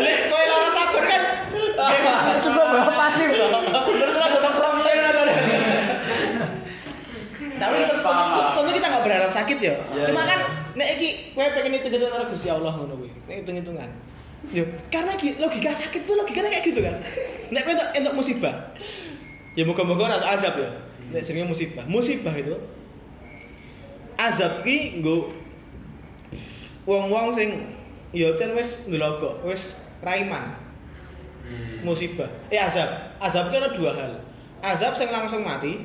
Nek 0.00 0.16
kowe 0.32 0.44
loro 0.48 0.68
sabar 0.72 1.04
kan 1.04 1.22
cukup 2.40 2.64
bawa 2.72 2.92
pasif 2.96 3.28
loh. 3.36 3.60
Bener 3.64 4.08
kan 4.16 4.30
tetap 4.32 4.54
sampai 4.56 4.94
Tapi 7.56 7.88
kita 7.88 7.96
nggak 8.04 8.48
berharap 9.06 9.30
sakit 9.30 9.58
ya. 9.62 9.74
Cuma 10.04 10.26
kan 10.26 10.40
nek 10.74 10.98
iki 10.98 11.32
kowe 11.32 11.46
pengen 11.54 11.78
hitung-hitung 11.78 12.10
karo 12.10 12.24
Gusti 12.28 12.50
Allah 12.50 12.74
ngono 12.74 12.94
kuwi. 12.98 13.10
Nek 13.30 13.36
hitung-hitungan. 13.42 13.90
Yo, 14.52 14.62
karena 14.92 15.16
logika 15.16 15.72
sakit 15.74 16.06
tuh 16.06 16.14
logikanya 16.18 16.50
kayak 16.52 16.64
gitu 16.66 16.80
kan. 16.82 16.98
Nek 17.54 17.62
kowe 17.62 17.72
entuk 17.72 17.88
entuk 17.94 18.14
musibah. 18.18 18.54
Ya 19.56 19.62
moga-moga 19.64 20.12
ora 20.12 20.18
azab 20.34 20.58
ya. 20.58 20.70
Nek 21.14 21.22
jenenge 21.22 21.46
musibah. 21.48 21.84
Musibah 21.86 22.34
itu 22.34 22.58
azab 24.16 24.64
ki 24.66 25.00
nggo 25.00 25.30
wong-wong 26.88 27.32
sing 27.36 27.68
ya 28.16 28.32
jan 28.34 28.52
wis 28.56 28.76
ndelok 28.90 29.44
wis 29.46 29.72
raiman. 30.02 30.56
Hmm. 31.46 31.86
Musibah. 31.86 32.26
Eh 32.50 32.58
azab. 32.58 33.14
Azab 33.22 33.54
ki 33.54 33.56
ada 33.62 33.70
dua 33.70 33.94
hal. 33.94 34.12
Azab 34.64 34.96
sing 34.96 35.12
langsung 35.12 35.44
mati, 35.44 35.84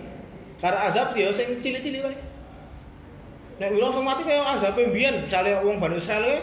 karena 0.57 0.89
azab 0.89 1.13
ya 1.13 1.29
sing 1.29 1.60
cilik-cilik 1.60 2.01
wae. 2.07 2.15
Nek 3.62 3.78
langsung 3.78 4.02
mati 4.02 4.26
kaya 4.26 4.41
azab 4.58 4.74
mbiyen, 4.74 5.30
misale 5.30 5.62
wong 5.62 5.78
Bani 5.78 6.02
Israil 6.02 6.41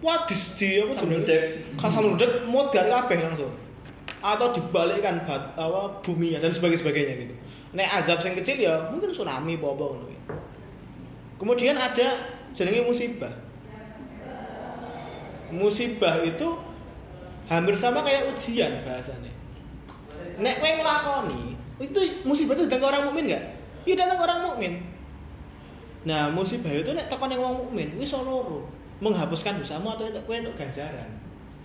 wah 0.00 0.24
di, 0.24 0.32
di 0.56 0.80
apa 0.80 0.96
jenenge? 0.96 1.60
Kata 1.76 2.00
meledak 2.00 2.32
modal 2.48 2.88
kabeh 2.88 3.20
langsung. 3.20 3.52
Atau 4.24 4.48
dibalikkan 4.56 5.28
bat, 5.28 5.52
apa 5.60 6.00
buminya 6.00 6.40
dan 6.40 6.56
sebagainya 6.56 6.80
sebagainya 6.80 7.14
gitu. 7.20 7.34
Nek 7.76 7.88
azab 8.00 8.24
yang 8.24 8.34
kecil 8.40 8.56
ya 8.56 8.88
mungkin 8.88 9.12
tsunami 9.12 9.60
apa-apa 9.60 9.84
ngono 9.92 10.16
Kemudian 11.36 11.76
ada 11.76 12.32
jenenge 12.56 12.80
musibah. 12.88 13.36
Musibah 15.52 16.24
itu 16.24 16.48
hampir 17.52 17.76
sama 17.76 18.00
kayak 18.00 18.32
ujian 18.32 18.88
bahasanya. 18.88 19.36
Nek 20.40 20.64
kowe 20.64 20.70
nglakoni, 20.80 21.60
itu 21.76 22.24
musibah 22.24 22.56
itu 22.56 22.64
datang 22.72 22.80
ke 22.80 22.86
orang 22.88 23.04
mukmin 23.04 23.28
enggak? 23.28 23.44
Iya 23.84 23.94
datang 24.00 24.16
ke 24.16 24.24
orang 24.24 24.40
mukmin. 24.48 24.95
Nah, 26.06 26.30
musibah 26.30 26.70
itu 26.70 26.94
nek 26.94 27.10
tekan 27.10 27.34
yang 27.34 27.42
orang 27.42 27.66
mukmin, 27.66 27.90
wis 27.98 28.14
loro 28.14 28.62
menghapuskan 29.02 29.60
dosamu 29.60 29.92
atau 29.92 30.08
untuk 30.08 30.24
kue 30.24 30.40
untuk 30.40 30.56
ganjaran 30.56 31.10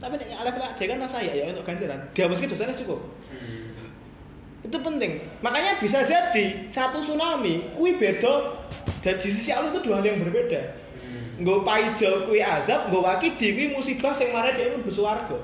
tapi 0.02 0.18
nek 0.18 0.34
alef 0.34 0.56
dia 0.82 0.86
kan 0.90 0.98
rasa 0.98 1.18
ya 1.22 1.46
untuk 1.54 1.64
ganjaran 1.64 2.00
dihapuskan 2.18 2.50
dosanya 2.50 2.74
cukup 2.74 3.00
hmm. 3.30 4.66
itu 4.66 4.78
penting 4.82 5.22
makanya 5.46 5.78
bisa 5.78 6.02
jadi 6.02 6.68
satu 6.74 7.06
tsunami 7.06 7.70
kui 7.78 7.96
bedo 8.02 8.58
dan 9.06 9.16
di 9.22 9.30
sisi 9.30 9.54
Allah 9.54 9.70
itu 9.70 9.86
dua 9.86 10.02
hal 10.02 10.06
yang 10.10 10.20
berbeda 10.22 10.62
hmm. 10.98 11.46
Gue 11.46 11.66
paijo 11.66 12.30
kui 12.30 12.38
azab, 12.38 12.94
gue 12.94 13.02
waki 13.02 13.34
di 13.34 13.74
musibah 13.74 14.14
yang 14.14 14.30
mana 14.30 14.54
dia 14.54 14.70
pun 14.78 14.86
bersuarga. 14.86 15.42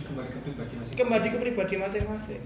Kembali 0.00 0.32
ke 0.32 0.38
pribadi 0.40 0.72
masing-masing. 0.80 0.96
Kembali 0.96 1.26
ke 1.28 1.36
pribadi 1.36 1.74
masing-masing. 1.76 2.42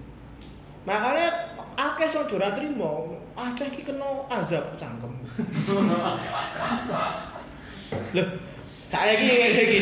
Makanya 0.83 1.54
akeh 1.75 2.09
saudara 2.11 2.55
terima, 2.55 3.15
aceh 3.35 3.69
ki 3.71 3.83
kena 3.83 4.27
azab 4.31 4.75
cangkem. 4.79 5.13
Loh, 8.15 8.29
saya 8.91 9.13
gini 9.19 9.35
ngene 9.39 9.63
iki. 9.67 9.79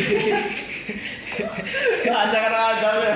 Ada 2.09 2.37
kan 2.37 2.55
ada 2.55 2.91
ya. 3.01 3.15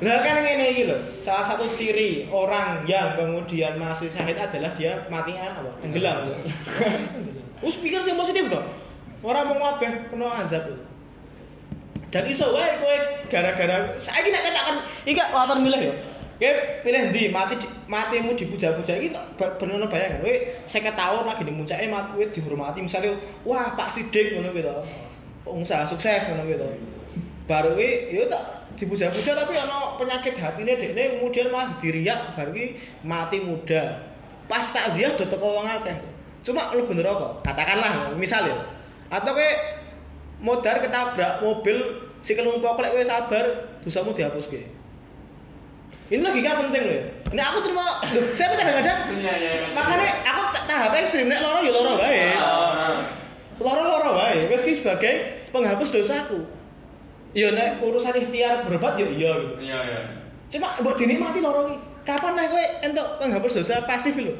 Lah 0.00 0.16
kan 0.24 0.36
ngene 0.44 0.66
iki 0.72 0.82
lho. 0.88 0.96
Salah 1.24 1.44
satu 1.44 1.68
ciri 1.76 2.28
orang 2.32 2.84
yang 2.88 3.16
kemudian 3.16 3.76
masih 3.76 4.08
syahid 4.08 4.36
adalah 4.36 4.72
dia 4.76 5.04
matinya 5.12 5.52
apa? 5.56 5.72
Tenggelam. 5.84 6.36
Wis 7.64 7.76
pikir 7.80 8.04
sing 8.04 8.16
positif 8.16 8.48
to. 8.48 8.60
Orang 9.24 9.52
mau 9.52 9.58
ngabeh 9.58 10.12
kena 10.12 10.28
azab. 10.44 10.64
Dan 12.08 12.24
iso 12.24 12.48
wae 12.56 12.80
kowe 12.80 12.96
gara-gara 13.28 13.92
saiki 14.00 14.32
nek 14.32 14.40
katakan 14.40 14.76
iki 15.04 15.20
waton 15.20 15.60
milih 15.60 15.92
ya. 15.92 15.94
Kowe 16.38 16.54
pilih 16.86 17.10
ndi 17.10 17.34
mati 17.34 17.58
matimu 17.90 18.38
dipuja-puja 18.38 18.94
iki 18.94 19.10
bener 19.34 19.90
bayangan 19.90 20.22
kowe 20.22 20.34
50 20.70 20.94
tahun 20.94 21.22
lagi 21.26 21.42
ning 21.42 21.56
muncake 21.58 21.90
mati 21.90 22.14
kowe 22.14 22.26
dihormati 22.30 22.78
misalnya 22.78 23.18
wah 23.42 23.74
Pak 23.74 23.90
Sidik 23.90 24.38
ngono 24.38 24.54
kuwi 24.54 24.62
pengusaha 25.42 25.82
sukses 25.90 26.30
ngono 26.30 26.46
gitu. 26.46 26.62
Baru 27.50 27.74
kuwi 27.74 28.14
ya 28.14 28.30
tak 28.30 28.70
dipuja-puja 28.78 29.34
tapi 29.34 29.58
ana 29.58 29.98
penyakit 29.98 30.38
hatine 30.38 30.78
dekne 30.78 31.18
kemudian 31.18 31.50
malah 31.50 31.74
diriak 31.82 32.38
baru 32.38 32.54
ki 32.54 32.66
mati 33.02 33.42
muda. 33.42 33.98
Pas 34.46 34.62
takziah 34.70 35.18
do 35.18 35.26
teko 35.26 35.58
wong 35.58 35.66
akeh. 35.66 35.98
Cuma 36.46 36.70
lu 36.70 36.86
bener 36.86 37.02
kok. 37.02 37.42
Katakanlah 37.42 38.14
misalnya 38.14 38.62
atau 39.10 39.34
kayak 39.34 39.82
modar 40.38 40.78
ketabrak 40.78 41.42
mobil 41.42 41.98
si 42.22 42.38
kenumpuk 42.38 42.78
lek 42.78 42.94
kowe 42.94 43.02
sabar 43.02 43.44
dosamu 43.82 44.14
dihapuske. 44.14 44.77
Ini 46.08 46.24
logika 46.24 46.52
penting 46.64 46.82
loh. 46.88 47.00
Ini 47.36 47.42
aku 47.44 47.58
terima, 47.60 48.00
saya 48.32 48.46
tuh 48.48 48.56
kadang-kadang, 48.56 48.98
iya, 49.20 49.32
iya, 49.36 49.50
iya. 49.60 49.68
makanya 49.76 50.08
aku 50.24 50.42
tahap 50.64 50.96
ekstrim, 50.96 51.28
nek 51.28 51.44
loro 51.44 51.60
ya 51.60 51.68
loro 51.68 52.00
bae. 52.00 52.32
Loro-loro 53.60 54.10
bae, 54.16 54.48
wis 54.48 54.64
sebagai 54.80 55.44
penghapus 55.52 55.92
dosaku 55.92 56.48
iya 57.36 57.52
nek 57.52 57.84
urusan 57.84 58.14
ikhtiar 58.16 58.64
berobat 58.64 58.96
ya 58.96 59.06
iya 59.08 59.30
gitu. 59.36 59.54
Iya 59.60 59.78
iya. 59.84 60.00
Cuma 60.48 60.72
buat 60.80 60.96
dinikmati 60.96 61.40
loro 61.44 61.68
iki. 61.68 61.78
Kapan 62.08 62.32
nek 62.40 62.48
kowe 62.48 62.64
entuk 62.80 63.06
penghapus 63.20 63.60
dosa 63.60 63.84
pasif 63.84 64.16
lho? 64.16 64.32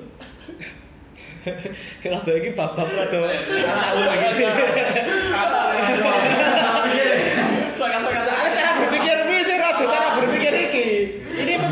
Rada 2.12 2.32
iki 2.32 2.50
babak 2.56 2.88
rada 2.92 3.18
asal 3.28 3.94
lagi. 4.02 4.28
Soalnya 7.78 8.50
cara 8.58 8.70
berpikir 8.84 9.16
ini 9.28 9.36
raja 9.56 9.84
cara 9.84 10.08
berpikir 10.18 10.37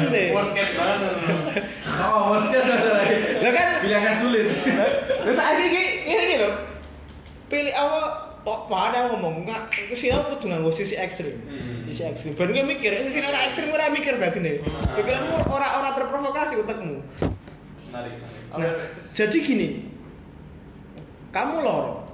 penting. 0.06 0.30
Worst 0.32 0.52
case 0.54 0.72
banget. 0.78 1.00
Oh, 2.06 2.34
worst 2.34 2.48
case 2.54 2.68
lagi. 2.68 3.16
Lah 3.42 3.52
kan 3.52 3.68
pilihan 3.82 4.14
sulit. 4.22 4.46
Terus 5.26 5.38
akhirnya 5.38 5.68
iki 5.70 5.82
ini 6.06 6.34
lho. 6.38 6.50
Pilih 7.46 7.74
awal 7.74 8.26
kok 8.46 8.70
mana 8.70 9.10
ngomong 9.10 9.42
nggak 9.42 9.74
sih 9.98 10.14
aku 10.14 10.38
tuh 10.38 10.46
nggak 10.46 10.70
sisi 10.70 10.94
ekstrim 10.94 11.34
hmm. 11.50 11.82
sisi 11.90 12.06
ekstrim 12.06 12.38
baru 12.38 12.54
gue 12.54 12.78
mikir 12.78 12.94
sisi 13.10 13.18
orang 13.18 13.42
ekstrim 13.42 13.74
gue 13.74 13.90
mikir 13.90 14.22
tadi 14.22 14.38
nih 14.38 14.62
hmm. 14.62 14.94
pikiranmu 14.94 15.50
orang-orang 15.50 15.92
terprovokasi 15.98 16.54
menarik 16.54 18.14
nah, 18.54 18.86
jadi 19.10 19.36
gini 19.42 19.90
kamu 21.34 21.58
loro 21.58 22.06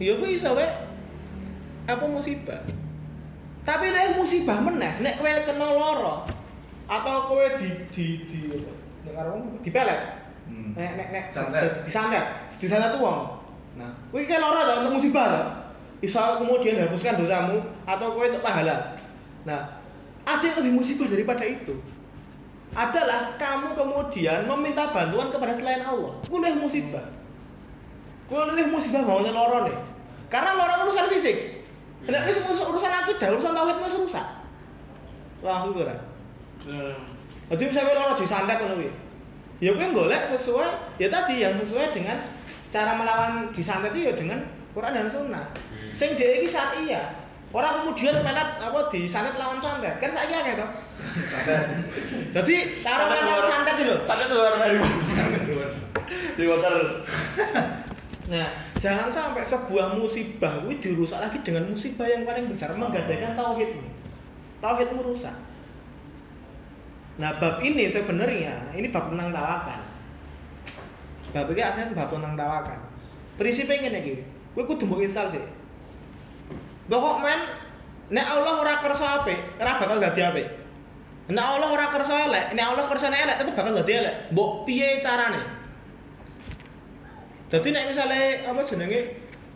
ya 0.00 0.16
gue 0.16 0.28
bisa 0.32 0.56
we 0.56 0.64
apa 1.84 2.04
musibah 2.08 2.64
tapi 3.68 3.92
nek 3.92 4.16
musibah 4.16 4.56
meneh 4.56 5.04
nek 5.04 5.20
kowe 5.20 5.30
kena 5.44 5.68
loro 5.68 6.16
atau 6.92 7.32
kowe 7.32 7.46
di 7.56 7.68
di 7.88 8.06
di 8.28 8.40
nek 9.08 9.12
karo 9.16 9.40
di 9.64 9.70
pelet 9.72 10.00
hmm. 10.44 10.76
nek 10.76 10.90
nek 10.98 11.08
nek 11.08 11.24
disantet 11.88 12.24
disantet 12.60 12.92
uang 13.00 13.42
Nah, 13.72 13.88
kowe 14.12 14.20
iki 14.20 14.36
lara 14.36 14.84
untuk 14.84 15.00
musibah 15.00 15.26
ta? 15.32 15.42
Iso 16.02 16.18
kemudian 16.18 16.82
hapuskan 16.82 17.16
dosamu 17.16 17.62
atau 17.88 18.12
kowe 18.12 18.26
untuk 18.26 18.44
pahala. 18.44 18.98
Nah, 19.48 19.80
ada 20.28 20.44
yang 20.44 20.60
lebih 20.60 20.72
musibah 20.82 21.08
daripada 21.08 21.44
itu. 21.46 21.78
Adalah 22.72 23.36
kamu 23.36 23.76
kemudian 23.76 24.48
meminta 24.48 24.92
bantuan 24.92 25.28
kepada 25.28 25.52
selain 25.52 25.84
Allah. 25.84 26.20
Kuliah 26.28 26.56
musibah. 26.56 27.04
Kuliah 28.28 28.68
musibah 28.68 29.04
mau 29.04 29.20
loro 29.24 29.68
nih. 29.68 29.76
Karena 30.28 30.56
loro 30.56 30.88
urusan 30.88 31.08
fisik. 31.12 31.64
Nek 32.02 32.28
wis 32.28 32.40
urusan 32.44 32.92
akidah, 32.92 33.28
urusan 33.32 33.56
tauhid 33.56 33.78
wis 33.80 33.96
rusak. 33.96 34.26
Langsung 35.40 35.76
ora. 35.80 35.96
Hmm. 36.66 36.94
Jadi 37.52 37.62
misalnya 37.68 37.94
loro 37.98 38.14
disantet 38.16 38.56
ngono 38.62 38.74
kuwi. 38.80 38.90
Ya 39.62 39.70
kowe 39.78 39.86
golek 39.94 40.22
sesuai 40.26 40.98
ya 40.98 41.06
tadi 41.06 41.38
yang 41.38 41.54
sesuai 41.54 41.94
dengan 41.94 42.18
cara 42.72 42.98
melawan 42.98 43.52
disantet 43.54 43.94
itu 43.94 44.10
ya 44.10 44.12
dengan 44.16 44.42
Quran 44.72 44.96
dan 44.96 45.06
Sunnah. 45.12 45.46
Hmm. 45.70 45.90
Sing 45.92 46.18
dia 46.18 46.40
ini 46.40 46.48
iya. 46.86 47.14
Orang 47.52 47.84
kemudian 47.84 48.24
pelet 48.24 48.50
apa 48.56 48.78
disantet 48.88 49.36
lawan 49.36 49.60
santet. 49.60 50.00
Kan 50.00 50.16
saya 50.16 50.40
kayak 50.40 50.56
toh. 50.56 50.70
Jadi 52.32 52.56
taruh 52.80 53.06
pelet 53.12 53.44
santet 53.44 53.76
itu. 53.84 53.94
Santet 54.08 54.28
luar 54.32 54.56
dari 54.56 54.78
di 56.36 56.44
water. 56.48 56.74
Nah, 58.22 58.48
jangan 58.80 59.10
sampai 59.10 59.44
sebuah 59.44 59.98
musibah 59.98 60.62
itu 60.64 60.94
dirusak 60.94 61.20
lagi 61.20 61.42
dengan 61.44 61.68
musibah 61.68 62.08
yang 62.08 62.24
paling 62.24 62.48
besar 62.48 62.72
menggadaikan 62.72 63.34
tauhidmu. 63.36 63.84
Tauhidmu 64.62 65.04
rusak. 65.04 65.34
Nah, 67.20 67.36
bab 67.36 67.60
ini 67.60 67.92
sebenarnya 67.92 68.72
ini 68.72 68.88
bab 68.88 69.12
tentang 69.12 69.28
tawakal. 69.36 69.80
Bab 71.36 71.46
iki 71.52 71.60
asline 71.60 71.92
bab 71.92 72.08
tentang 72.08 72.32
tawakal. 72.32 72.80
Prinsipe 73.36 73.76
ngene 73.76 73.98
iki. 74.00 74.14
Kowe 74.56 74.64
kudu 74.64 74.88
mbok 74.88 75.04
insal 75.04 75.28
sih. 75.28 75.40
Pokok 76.88 77.24
men 77.24 77.40
nek 78.12 78.26
Allah 78.28 78.54
ora 78.60 78.74
kersa 78.80 79.24
apik, 79.24 79.38
ora 79.60 79.80
bakal 79.80 79.96
dadi 80.00 80.20
apik. 80.20 80.46
Nek 81.32 81.44
Allah 81.44 81.68
ora 81.72 81.86
kersa 81.88 82.28
elek, 82.28 82.52
nek 82.52 82.64
Allah 82.64 82.84
kersane 82.84 83.16
elek 83.16 83.36
tetep 83.40 83.54
bakal 83.56 83.72
dadi 83.80 83.92
elek. 83.96 84.14
Mbok 84.32 84.68
piye 84.68 85.00
carane? 85.00 85.40
Dadi 87.52 87.68
nek 87.72 87.92
misale 87.92 88.44
apa 88.48 88.60
jenenge 88.64 89.00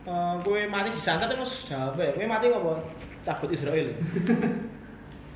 uh, 0.05 0.41
kowe 0.45 0.61
mati 0.69 0.93
disantet 0.93 1.33
terus 1.33 1.65
jawab 1.69 1.97
kowe 1.97 2.27
mati 2.29 2.53
ngopo? 2.53 2.73
Cabut 3.25 3.49
Israel. 3.53 3.91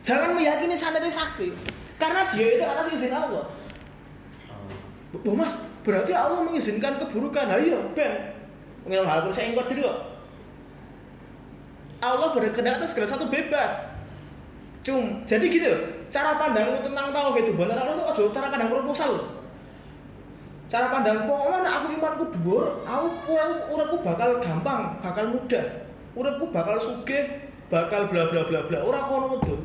Jangan 0.01 0.33
meyakini 0.37 0.77
santetnya 0.77 1.13
sakti. 1.13 1.53
Karena 2.01 2.33
dia 2.33 2.47
itu 2.57 2.65
atas 2.65 2.87
izin 2.97 3.13
Allah. 3.13 3.45
Oh, 5.27 5.37
mas, 5.37 5.53
berarti 5.85 6.17
Allah 6.17 6.47
mengizinkan 6.47 6.97
keburukan 7.03 7.51
ayo 7.51 7.83
ben 7.99 8.39
Minal 8.87 9.05
hal 9.05 9.29
syai'in 9.29 9.53
qadir 9.53 9.85
kok. 9.85 9.97
Allah 12.01 12.33
berkehendak 12.33 12.81
atas 12.81 12.97
segala 12.97 13.13
satu 13.13 13.29
bebas. 13.29 13.77
Cum, 14.81 15.21
jadi 15.29 15.45
gitu 15.53 15.67
loh. 15.69 15.83
Cara 16.09 16.41
pandangmu 16.41 16.81
tentang 16.81 17.13
tauhid 17.13 17.45
itu 17.45 17.53
benar 17.53 17.77
Allah 17.85 18.01
itu 18.01 18.25
aja 18.25 18.33
cara 18.33 18.47
pandang 18.49 18.73
proposal. 18.73 19.13
Cara 20.73 20.87
pandang 20.89 21.29
pokoknya 21.29 21.71
aku 21.71 21.87
imanku 21.93 22.25
dhuwur, 22.41 22.83
aku 22.89 23.07
uripku 23.29 23.65
uripku 23.77 23.97
bakal 24.01 24.41
gampang, 24.41 24.97
bakal 25.05 25.25
mudah. 25.29 25.67
Uripku 26.17 26.49
bakal 26.49 26.81
sugih, 26.81 27.53
bakal 27.69 28.09
bla 28.09 28.33
bla 28.33 28.49
bla 28.49 28.65
bla. 28.65 28.79
Ora 28.81 29.01
kono 29.05 29.37
wedul. 29.37 29.61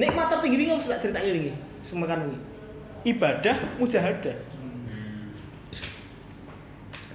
Nikmat 0.00 0.32
tertinggi 0.32 0.56
ini 0.56 0.64
nggak 0.72 0.80
usah 0.80 0.96
cerita 0.96 1.20
ini, 1.20 1.52
semakan 1.84 2.32
ini. 2.32 2.38
Ibadah 3.04 3.76
mujahadah. 3.76 4.32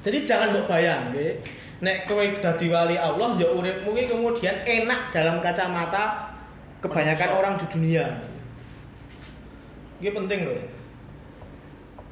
Jadi 0.05 0.17
jangan 0.21 0.53
mbok 0.53 0.69
bayang, 0.69 1.09
nggih. 1.09 1.41
Nek 1.81 2.05
kowe 2.05 2.21
dadi 2.21 2.69
wali 2.69 2.93
Allah, 2.93 3.41
ya 3.41 3.49
uripmu 3.49 3.89
ki 3.97 4.05
kemudian 4.05 4.61
enak 4.61 5.09
dalam 5.09 5.41
kacamata 5.41 6.29
kebanyakan 6.85 7.29
orang 7.33 7.53
di 7.57 7.65
dunia. 7.73 8.05
Ini 9.97 10.13
penting 10.13 10.45
loh. 10.45 10.61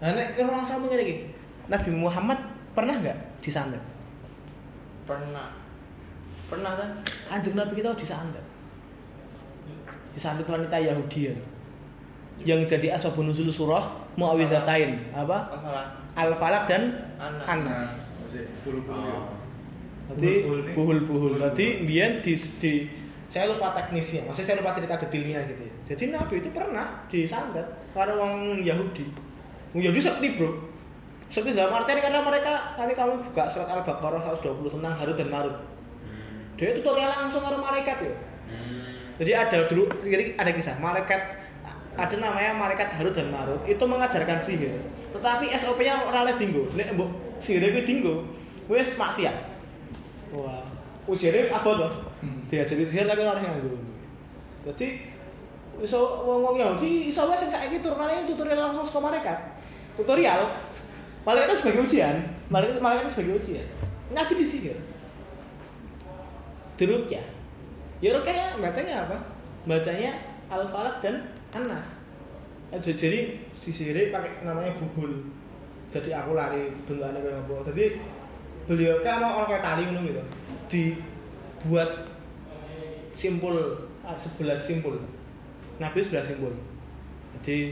Nah, 0.02 0.10
nek 0.18 0.42
orang 0.42 0.66
sama 0.66 0.90
ngene 0.90 1.04
iki. 1.06 1.16
Nabi 1.70 1.90
Muhammad 1.94 2.42
pernah 2.74 2.98
nggak 2.98 3.46
disantet? 3.46 3.80
Pernah. 5.06 5.54
Pernah 6.50 6.72
kan? 6.76 6.90
Kanjeng 7.30 7.54
Nabi 7.54 7.78
kita 7.78 7.94
disantet. 7.94 8.53
Disantet 10.14 10.46
wanita 10.46 10.78
Yahudi 10.78 11.30
ya. 11.30 11.36
Yang 12.44 12.78
jadi 12.78 12.98
asbabun 12.98 13.30
nuzul 13.30 13.50
surah 13.54 13.90
Muawizatain 14.18 15.14
apa? 15.14 15.50
Al-Falaq 16.14 16.70
dan 16.70 17.14
Anas. 17.46 18.14
Bulu-bulu. 18.66 18.94
Oh. 18.98 19.30
Jadi 20.14 20.46
Buhul-buhul 20.46 20.60
nih. 20.66 20.74
buhul-buhul. 20.74 21.00
Buhul-buhul. 21.08 21.34
Tadi 21.54 21.66
dia 21.90 22.06
di, 22.22 22.34
di 22.60 22.74
saya 23.34 23.50
lupa 23.50 23.74
teknisnya, 23.74 24.22
maksudnya 24.30 24.48
saya 24.54 24.58
lupa 24.62 24.72
cerita 24.78 24.94
detailnya 25.00 25.40
gitu. 25.50 25.62
ya. 25.66 25.74
Jadi 25.90 26.04
Nabi 26.14 26.34
itu 26.38 26.50
pernah 26.54 26.86
disantet 27.10 27.66
karena 27.98 28.14
orang 28.14 28.62
Yahudi. 28.62 29.10
Wong 29.74 29.82
Yahudi 29.82 30.02
sekti 30.02 30.38
bro. 30.38 30.54
Sekti 31.34 31.50
dalam 31.58 31.74
artian 31.74 31.98
karena 31.98 32.22
mereka 32.22 32.78
nanti 32.78 32.94
kamu 32.94 33.26
buka 33.26 33.50
surat 33.50 33.66
Al-Baqarah 33.74 34.22
120 34.38 34.78
tentang 34.78 34.94
Harut 34.94 35.18
dan 35.18 35.30
Marut. 35.34 35.56
Hmm. 36.06 36.54
Dia 36.62 36.78
tutorial 36.78 37.10
langsung 37.10 37.42
karo 37.42 37.58
malaikat 37.58 37.98
ya. 38.06 38.14
Hmm. 38.54 38.83
Jadi 39.24 39.32
ada 39.40 39.58
dulu, 39.72 39.88
jadi 40.04 40.36
ada 40.36 40.52
kisah 40.52 40.76
malaikat 40.84 41.40
ada 41.96 42.16
namanya 42.20 42.52
malaikat 42.60 42.92
Harut 43.00 43.16
dan 43.16 43.32
Marut 43.32 43.64
itu 43.64 43.80
mengajarkan 43.80 44.36
sihir. 44.36 44.84
Tetapi 45.16 45.48
SOP-nya 45.56 46.04
ora 46.04 46.28
oleh 46.28 46.36
dinggo. 46.36 46.68
Nek 46.76 46.92
mbok 46.92 47.40
sihir 47.40 47.72
kuwi 47.72 47.88
dinggo, 47.88 48.28
wis 48.68 48.92
maksiat. 49.00 49.48
Wah, 50.36 50.68
ujiannya 51.08 51.56
abot 51.56 51.80
loh. 51.80 51.94
Hmm. 52.20 52.44
Diajari 52.52 52.84
sihir 52.84 53.08
tapi 53.08 53.24
ora 53.24 53.40
nganggo. 53.40 53.80
Jadi 54.68 55.08
iso 55.80 56.04
wong-wong 56.28 56.60
Yahudi 56.60 57.08
iso 57.08 57.24
wis 57.32 57.48
sing 57.48 57.48
saiki 57.48 57.80
turunane 57.80 58.28
tutorial 58.28 58.60
langsung 58.60 58.84
saka 58.84 59.00
malaikat. 59.08 59.40
Tutorial. 59.96 60.52
Malaikat 61.24 61.48
itu 61.48 61.58
sebagai 61.64 61.82
ujian. 61.88 62.28
Malaikat 62.52 62.84
malaikat 62.84 63.08
itu 63.08 63.14
sebagai 63.16 63.34
ujian. 63.40 63.68
Nabi 64.12 64.34
disihir. 64.36 64.76
Dirukyah. 66.76 67.43
Ya 68.04 68.12
rukyah 68.12 68.60
bacanya 68.60 69.08
apa? 69.08 69.16
Bacanya 69.64 70.12
Al-Falaq 70.52 71.00
dan 71.00 71.24
Anas. 71.56 71.88
Eh, 72.76 72.80
Jadi 72.84 73.40
si 73.56 73.72
sihir 73.72 74.12
pakai 74.12 74.44
namanya 74.44 74.76
buhul. 74.76 75.24
Jadi 75.88 76.12
aku 76.12 76.36
lari 76.36 76.68
bentukannya 76.84 77.24
kayak 77.24 77.48
apa. 77.48 77.54
Jadi 77.72 77.86
beliau 78.68 79.00
kan 79.00 79.24
orang 79.24 79.48
kayak 79.48 79.64
tali 79.64 79.84
gitu. 79.88 80.24
Dibuat 80.68 82.12
simpul 83.16 83.88
ah, 84.04 84.20
sebelas 84.20 84.60
simpul. 84.68 85.00
Nabi 85.80 86.04
sebelas 86.04 86.28
simpul. 86.28 86.52
Jadi 87.40 87.72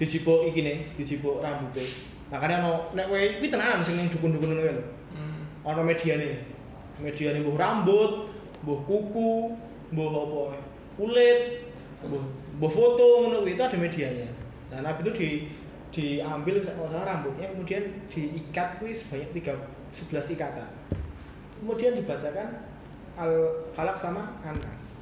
dijipuk 0.00 0.48
iki 0.48 0.64
nih, 0.64 0.88
dijipuk 0.96 1.44
rambutnya. 1.44 1.84
Makanya 2.32 2.64
no, 2.64 2.96
nek 2.96 3.12
kowe 3.12 3.20
iki 3.20 3.52
tenan 3.52 3.84
sing 3.84 4.08
dukun-dukun 4.08 4.56
ngono 4.56 4.62
lho. 4.64 4.84
Hmm. 5.12 5.68
Ana 5.68 5.84
mediane. 5.84 6.48
Mediane 6.98 7.44
mbuh 7.44 7.58
rambut, 7.60 8.30
mbuh 8.68 8.84
kuku, 8.84 9.56
mbuh 9.96 10.08
apa? 10.12 10.60
Kulit, 11.00 11.64
mbuh 12.04 12.20
mbuh 12.60 12.68
foto 12.68 13.24
ngono 13.24 13.40
kuwi 13.40 13.56
itu 13.56 13.64
ada 13.64 13.78
medianya. 13.80 14.28
Nah, 14.68 14.84
Nabi 14.84 15.00
itu 15.08 15.12
di 15.16 15.28
diambil 15.88 16.60
kalau 16.60 16.92
salah 16.92 17.16
rambutnya 17.16 17.48
kemudian 17.48 17.88
diikat 18.12 18.76
kuwi 18.76 18.92
sebanyak 18.92 19.40
3 19.40 19.56
11 19.88 20.36
ikatan. 20.36 20.68
Kemudian 21.64 21.96
dibacakan 21.96 22.68
al 23.16 23.32
falak 23.72 23.96
sama 23.96 24.36
anas. 24.44 24.92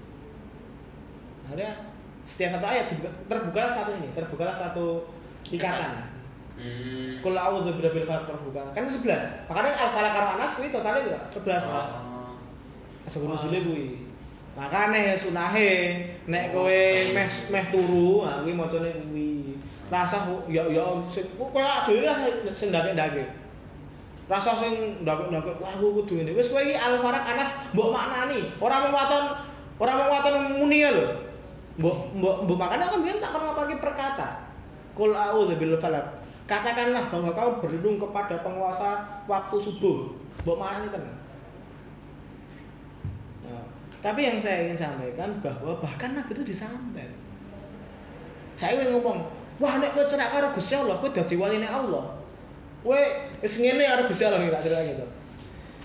Akhirnya 1.51 1.91
setiap 2.23 2.63
satu 2.63 2.67
ayat 2.71 2.87
terbukalah 3.27 3.71
satu 3.75 3.91
ini, 3.99 4.15
terbukalah 4.15 4.55
satu 4.55 5.11
ikatan. 5.51 6.15
Hmm. 6.55 7.21
A'udzu 7.21 7.75
birabbil 7.83 8.07
falaq 8.07 8.31
terbuka. 8.31 8.63
Kan 8.79 8.87
11. 8.87 9.51
Makanya 9.51 9.75
al 9.75 9.91
falaq 9.91 10.13
karo 10.15 10.29
anas 10.39 10.55
kuwi 10.55 10.71
totalnya 10.71 11.03
berapa? 11.11 11.27
11. 11.35 11.67
Oh. 11.67 12.06
Asal 13.07 13.23
nuzule 13.23 13.63
kuwi. 13.63 13.87
Makane 14.59 15.15
sunahe 15.15 15.71
nek 16.27 16.51
kowe 16.51 16.81
meh 17.15 17.29
meh 17.55 17.65
turu, 17.71 18.27
ah 18.27 18.43
kuwi 18.43 18.53
macane 18.53 18.91
kuwi. 19.07 19.55
Rasa 19.87 20.27
ya 20.51 20.67
ya 20.67 20.83
sing 21.07 21.23
koyo 21.39 21.71
dhewe 21.87 22.03
rasa 22.03 22.27
sing 22.59 22.75
ndake-ndake. 22.75 23.23
Rasa 24.27 24.59
sing 24.59 25.07
ndake-ndake 25.07 25.63
wah 25.63 25.71
aku 25.71 26.03
kudu 26.03 26.19
ngene. 26.19 26.35
Wis 26.35 26.51
kowe 26.51 26.59
iki 26.59 26.75
al 26.75 26.99
falaq 26.99 27.23
anas 27.23 27.55
mbok 27.71 27.95
maknani. 27.95 28.51
Ora 28.59 28.83
mau 28.83 28.99
waton 28.99 29.25
ora 29.79 29.93
mau 29.95 30.11
waton 30.11 30.35
muni 30.59 30.83
ya 30.83 30.91
lho. 30.91 31.07
Mbok 31.79 31.97
mbok 32.19 32.37
mbok 32.51 32.59
makane 32.59 32.83
kan 32.91 32.99
biyen 33.07 33.23
tak 33.23 33.31
pernah 33.31 33.55
pakai 33.55 33.79
perkata. 33.79 34.29
Kul 34.99 35.15
a'udzu 35.15 35.55
bil 35.55 35.79
falaq. 35.79 36.27
Katakanlah 36.51 37.11
bahwa 37.11 37.31
kamu 37.31 37.53
berlindung 37.63 37.97
kepada 38.03 38.43
penguasa 38.43 39.23
waktu 39.31 39.57
subuh. 39.63 40.11
Mbok 40.43 40.59
maknani 40.59 40.91
tenan. 40.91 41.26
Tapi 44.05 44.21
yang 44.23 44.39
saya 44.39 44.69
ingin 44.69 44.79
sampaikan 44.79 45.31
bahwa 45.43 45.77
bahkan 45.83 46.15
Nabi 46.15 46.31
itu 46.31 46.45
disantet. 46.47 47.11
Saya 48.55 48.79
ingin 48.79 48.97
ngomong, 48.97 49.27
wah 49.59 49.75
nek 49.77 49.93
kowe 49.93 50.05
cerak 50.07 50.31
karo 50.31 50.53
Gusti 50.55 50.77
Allah, 50.79 50.97
kowe 51.01 51.11
dadi 51.11 51.35
waline 51.37 51.67
Allah. 51.67 52.17
Kowe 52.81 53.01
wis 53.43 53.55
ngene 53.59 53.83
karo 53.83 54.07
Gusti 54.07 54.23
Allah 54.25 54.41
nek 54.41 54.63
cerita 54.63 54.81
gitu. 54.85 55.07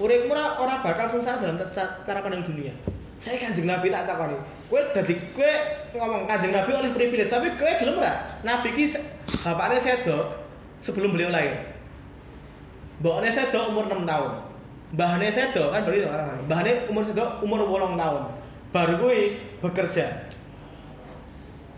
Uripmu 0.02 0.34
ora 0.34 0.58
ora 0.58 0.76
bakal 0.82 1.06
sengsara 1.06 1.38
dalam 1.38 1.60
ca- 1.60 2.02
cara 2.02 2.20
pandang 2.26 2.42
dunia. 2.42 2.74
Saya 3.22 3.38
kanjeng 3.38 3.70
Nabi 3.70 3.94
tak 3.94 4.10
takoni. 4.10 4.34
Kowe 4.70 4.82
dadi 4.94 5.14
kowe 5.34 5.52
ngomong 5.94 6.26
kanjeng 6.26 6.54
Nabi 6.56 6.72
oleh 6.74 6.92
privilege, 6.94 7.30
tapi 7.30 7.54
kowe 7.58 7.70
gelem 7.78 8.02
ora? 8.02 8.26
Nabi 8.42 8.74
ki 8.74 8.98
bapaknya 9.46 9.78
sedo 9.78 10.32
sebelum 10.82 11.14
beliau 11.14 11.30
lahir. 11.30 11.54
Mbokne 13.02 13.30
sedo 13.34 13.74
umur 13.74 13.90
6 13.90 14.06
tahun. 14.06 14.32
Mbahne 14.92 15.32
sedo 15.32 15.72
kan 15.72 15.88
berarti 15.88 16.04
orang. 16.04 16.44
Mbahne 16.48 16.72
umur 16.92 17.04
sedo 17.08 17.24
umur 17.40 17.64
8 17.64 17.96
tahun. 17.96 18.24
Baru 18.76 18.94
kuwi 19.04 19.40
bekerja. 19.64 20.32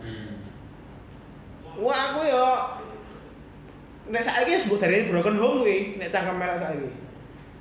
Hmm. 0.02 0.34
Wah 1.78 2.14
aku 2.14 2.20
yo 2.26 2.44
nek 4.10 4.22
saiki 4.22 4.52
wis 4.52 4.66
mbok 4.68 4.78
jarene 4.82 5.08
broken 5.10 5.38
home 5.38 5.62
kuwi, 5.62 5.96
nek 5.98 6.10
cangkem 6.10 6.36
melek 6.38 6.58
saiki. 6.58 6.90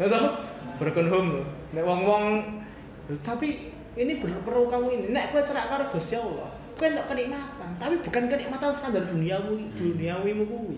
Lha 0.01 0.05
toh 0.09 0.25
broken 0.81 1.07
home 1.09 1.27
tuh. 1.37 1.45
Nek 1.73 1.83
wong-wong 1.85 2.23
tapi 3.21 3.73
ini 3.93 4.21
perlu 4.21 4.69
kamu 4.69 4.87
ini. 4.89 5.05
Nek 5.13 5.33
kowe 5.33 5.41
cerak 5.41 5.69
karo 5.69 5.85
Gusti 5.93 6.17
Allah, 6.17 6.49
kowe 6.77 6.85
entuk 6.89 7.05
kenikmatan, 7.13 7.69
tapi 7.77 7.95
bukan 8.01 8.23
kenikmatan 8.25 8.73
standar 8.73 9.05
duniawi, 9.05 9.69
Hmm. 9.69 9.77
duniawimu 9.77 10.43
kuwi. 10.49 10.77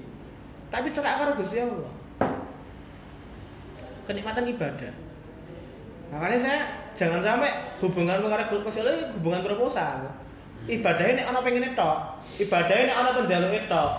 Tapi 0.68 0.92
cerak 0.92 1.16
karo 1.24 1.32
Gusti 1.40 1.64
Allah. 1.64 1.92
Kenikmatan 4.06 4.46
ibadah. 4.54 4.94
Makanya 6.14 6.38
saya 6.38 6.60
jangan 6.94 7.20
sampai 7.20 7.52
hubungan 7.82 8.22
karo 8.22 8.62
Gusti 8.62 8.80
Allah 8.86 8.96
iki 9.02 9.06
hubungan 9.20 9.42
proposal. 9.42 10.06
Ibadahnya 10.66 11.22
nek 11.22 11.30
ana 11.30 11.40
pengen 11.46 11.78
tok, 11.78 11.98
ibadahnya 12.42 12.90
nek 12.90 12.98
ana 12.98 13.10
penjaluke 13.18 13.60
tok. 13.70 13.90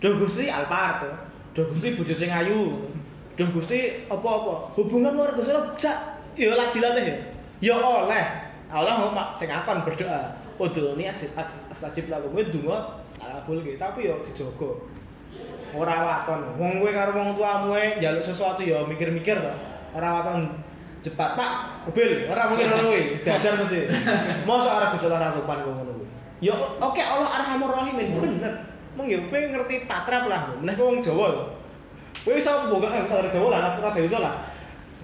Duh 0.00 0.16
Gusti 0.16 0.48
Alphard, 0.48 1.12
duh 1.52 1.68
Gusti 1.72 1.96
bojo 1.96 2.12
sing 2.16 2.32
ayu, 2.32 2.88
duh 3.36 3.48
Gusti 3.52 4.04
apa-apa. 4.08 4.72
Hubungan 4.76 5.16
luar 5.16 5.36
Gusti 5.36 5.52
jak 5.80 5.96
ya 6.36 6.56
lah 6.56 6.72
dilatih 6.72 7.04
ya. 7.04 7.16
Ya 7.60 7.76
oleh. 7.76 8.24
Allah 8.70 9.02
mau 9.02 9.12
mak 9.12 9.36
sing 9.36 9.52
akon 9.52 9.84
berdoa. 9.84 10.36
Udhuni 10.60 11.08
astajib 11.08 12.12
lakum. 12.12 12.36
Donga 12.36 13.00
tak 13.16 13.44
kabulke, 13.44 13.80
tapi 13.80 14.08
ya 14.08 14.16
dijogo. 14.24 14.88
Ora 15.74 15.96
waton. 16.02 16.40
Wong 16.58 16.82
kowe 16.82 16.90
karo 16.90 17.10
wong 17.14 17.38
tuamu 17.38 17.74
e 17.78 17.98
njaluk 17.98 18.22
sesuatu 18.24 18.62
ya 18.62 18.82
mikir-mikir 18.86 19.38
to. 19.38 19.52
Ora 19.94 20.08
waton 20.20 20.60
cepat, 21.00 21.36
Pak. 21.36 21.52
Mobil, 21.88 22.28
ora 22.28 22.50
mungkin 22.52 22.66
ngono 22.68 22.82
kuwi. 22.92 23.02
Wis 23.16 23.22
Diajar 23.24 23.56
mesti. 23.56 23.80
Mosok 24.48 24.72
arep 24.72 24.88
Gusti 24.96 25.06
Allah 25.08 25.32
sopan 25.32 25.64
kok 25.64 25.72
ngono 25.72 25.92
kuwi. 25.96 26.08
Ya 26.40 26.54
oke 26.56 27.02
Allah 27.02 27.30
Arhamur 27.40 27.70
Rahimin 27.72 28.16
bener. 28.16 28.54
Mung 28.98 29.06
ya 29.06 29.18
kowe 29.28 29.38
ngerti 29.38 29.86
patrap 29.88 30.28
lah. 30.28 30.54
Meneh 30.60 30.74
kowe 30.76 30.92
wong 30.92 31.00
Jawa. 31.00 31.26
lho. 31.32 31.44
Kowe 32.26 32.34
bisa 32.36 32.68
buka 32.68 32.88
eh 32.90 33.02
bahasa 33.06 33.30
Jawa 33.30 33.48
lah, 33.48 33.60
rada 33.80 34.00
iso 34.00 34.18
lah. 34.20 34.34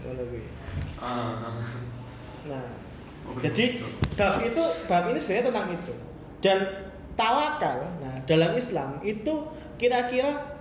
Ngono 0.05 0.23
kuwi. 0.29 0.43
Ah. 0.97 1.53
Nah, 2.47 2.62
jadi 3.43 3.83
bab 4.14 4.39
itu 4.47 4.62
bab 4.87 5.11
ini 5.11 5.19
sebenarnya 5.19 5.45
tentang 5.51 5.67
itu. 5.75 5.93
Dan 6.45 6.59
tawakal, 7.19 7.91
nah 7.99 8.14
dalam 8.29 8.55
Islam 8.55 9.01
itu 9.03 9.51
kira-kira 9.81 10.56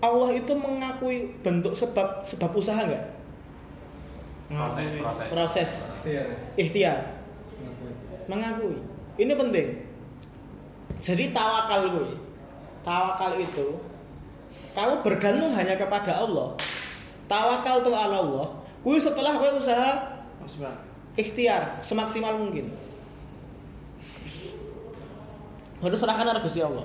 Allah 0.00 0.30
itu 0.32 0.52
mengakui 0.56 1.36
bentuk 1.44 1.76
sebab 1.76 2.24
sebab 2.24 2.50
usaha 2.56 2.80
enggak? 2.84 3.04
proses 4.50 4.90
proses 4.98 5.28
Proses 5.30 5.70
Iya. 6.02 6.24
ikhtiar 6.58 7.20
mengakui. 8.26 8.78
Ini 9.20 9.32
penting. 9.36 9.68
Jadi 10.98 11.30
tawakal 11.30 11.90
gue. 11.92 12.18
Tawakal 12.82 13.38
itu 13.38 13.78
kamu 14.74 15.02
bergantung 15.02 15.52
hanya 15.54 15.74
kepada 15.76 16.24
Allah. 16.24 16.56
Tawakal 17.30 17.82
tuh 17.86 17.94
ala 17.94 18.22
Allah. 18.22 18.46
Gue 18.80 18.96
setelah 18.98 19.38
gue 19.38 19.50
usaha 19.60 20.18
ikhtiar 21.14 21.78
semaksimal 21.84 22.38
mungkin. 22.40 22.72
Harus 25.80 25.98
serahkan 26.00 26.28
pada 26.28 26.40
Gusti 26.44 26.60
Allah. 26.60 26.84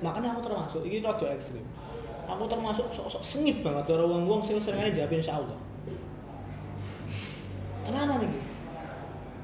Makanya 0.00 0.32
aku 0.32 0.40
termasuk 0.48 0.82
ini 0.88 1.04
rada 1.04 1.28
ekstrim. 1.28 1.64
Aku 2.30 2.46
termasuk 2.46 2.86
sok-sok 2.94 3.22
sengit 3.26 3.58
banget 3.66 3.90
orang 3.90 4.06
wong-wong 4.06 4.40
sing 4.46 4.62
senengane 4.62 4.94
jawab 4.94 5.10
insyaallah. 5.10 5.58
Tenanan 7.82 8.22
iki. 8.22 8.38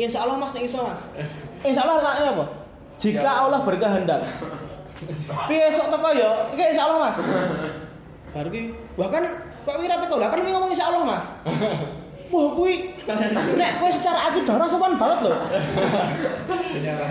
Insya 0.06 0.22
Allah 0.22 0.36
mas, 0.38 0.52
nek 0.54 0.64
iso 0.68 0.78
mas. 0.84 1.02
Insya 1.66 1.82
Allah 1.82 1.98
maknanya 1.98 2.30
apa? 2.36 2.44
Jika 3.02 3.26
Allah 3.26 3.60
berkehendak. 3.66 4.20
Piye 5.50 5.68
sok 5.74 5.88
teko 5.90 6.08
ya? 6.14 6.52
Iki 6.54 6.62
insya 6.76 6.84
Allah 6.86 6.98
mas. 7.10 7.16
Baru 8.36 8.48
ki, 8.52 8.76
bahkan 8.94 9.24
kok 9.64 9.76
wira 9.80 9.96
teko 9.98 10.20
lah 10.20 10.28
kan 10.30 10.44
ini 10.44 10.52
ngomong 10.52 10.70
insya 10.70 10.92
Allah 10.92 11.02
mas. 11.02 11.24
Wah 12.26 12.48
kuwi 12.58 12.92
nek 13.56 13.70
kowe 13.78 13.90
secara 13.90 14.30
akidah 14.30 14.58
ora 14.60 14.66
sopan 14.68 15.00
banget 15.00 15.30
loh. 15.30 15.38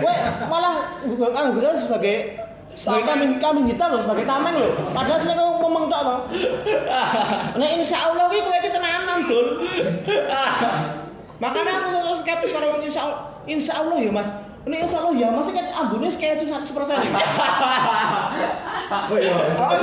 Kowe 0.00 0.14
malah 0.46 0.94
angguran 1.34 1.76
sebagai 1.76 2.38
sebagai 2.76 3.08
kambing 3.08 3.32
kambing 3.40 3.66
hitam 3.72 3.88
loh, 3.96 4.04
sebagai 4.04 4.28
tameng 4.28 4.54
loh. 4.60 4.68
Padahal 4.92 5.16
sini 5.16 5.32
kau 5.32 5.56
ngomong 5.64 5.88
tok 5.88 6.02
toh. 6.04 6.18
Nek 7.58 7.70
insya 7.80 8.12
Allah 8.12 8.28
kowe 8.28 8.56
iki 8.60 8.68
tenanan 8.68 9.24
dul. 9.24 9.64
Makanya 11.42 11.72
aku 11.80 11.88
selalu 11.96 12.16
skeptis 12.20 12.52
kalau 12.52 12.76
insya 12.84 13.00
Allah. 13.08 13.18
Insya 13.48 13.72
Allah 13.80 13.96
ya 13.96 14.12
mas. 14.12 14.28
Ini 14.68 14.76
insya 14.82 14.98
Allah 15.00 15.14
ya 15.16 15.28
mas 15.32 15.48
kan 15.48 15.66
ambune 15.72 16.10
kayak 16.12 16.44
cuma 16.44 16.60
satu 16.60 16.72
persen. 16.76 17.00
Oh 18.86 19.18
iya. 19.18 19.34
Oh? 19.34 19.74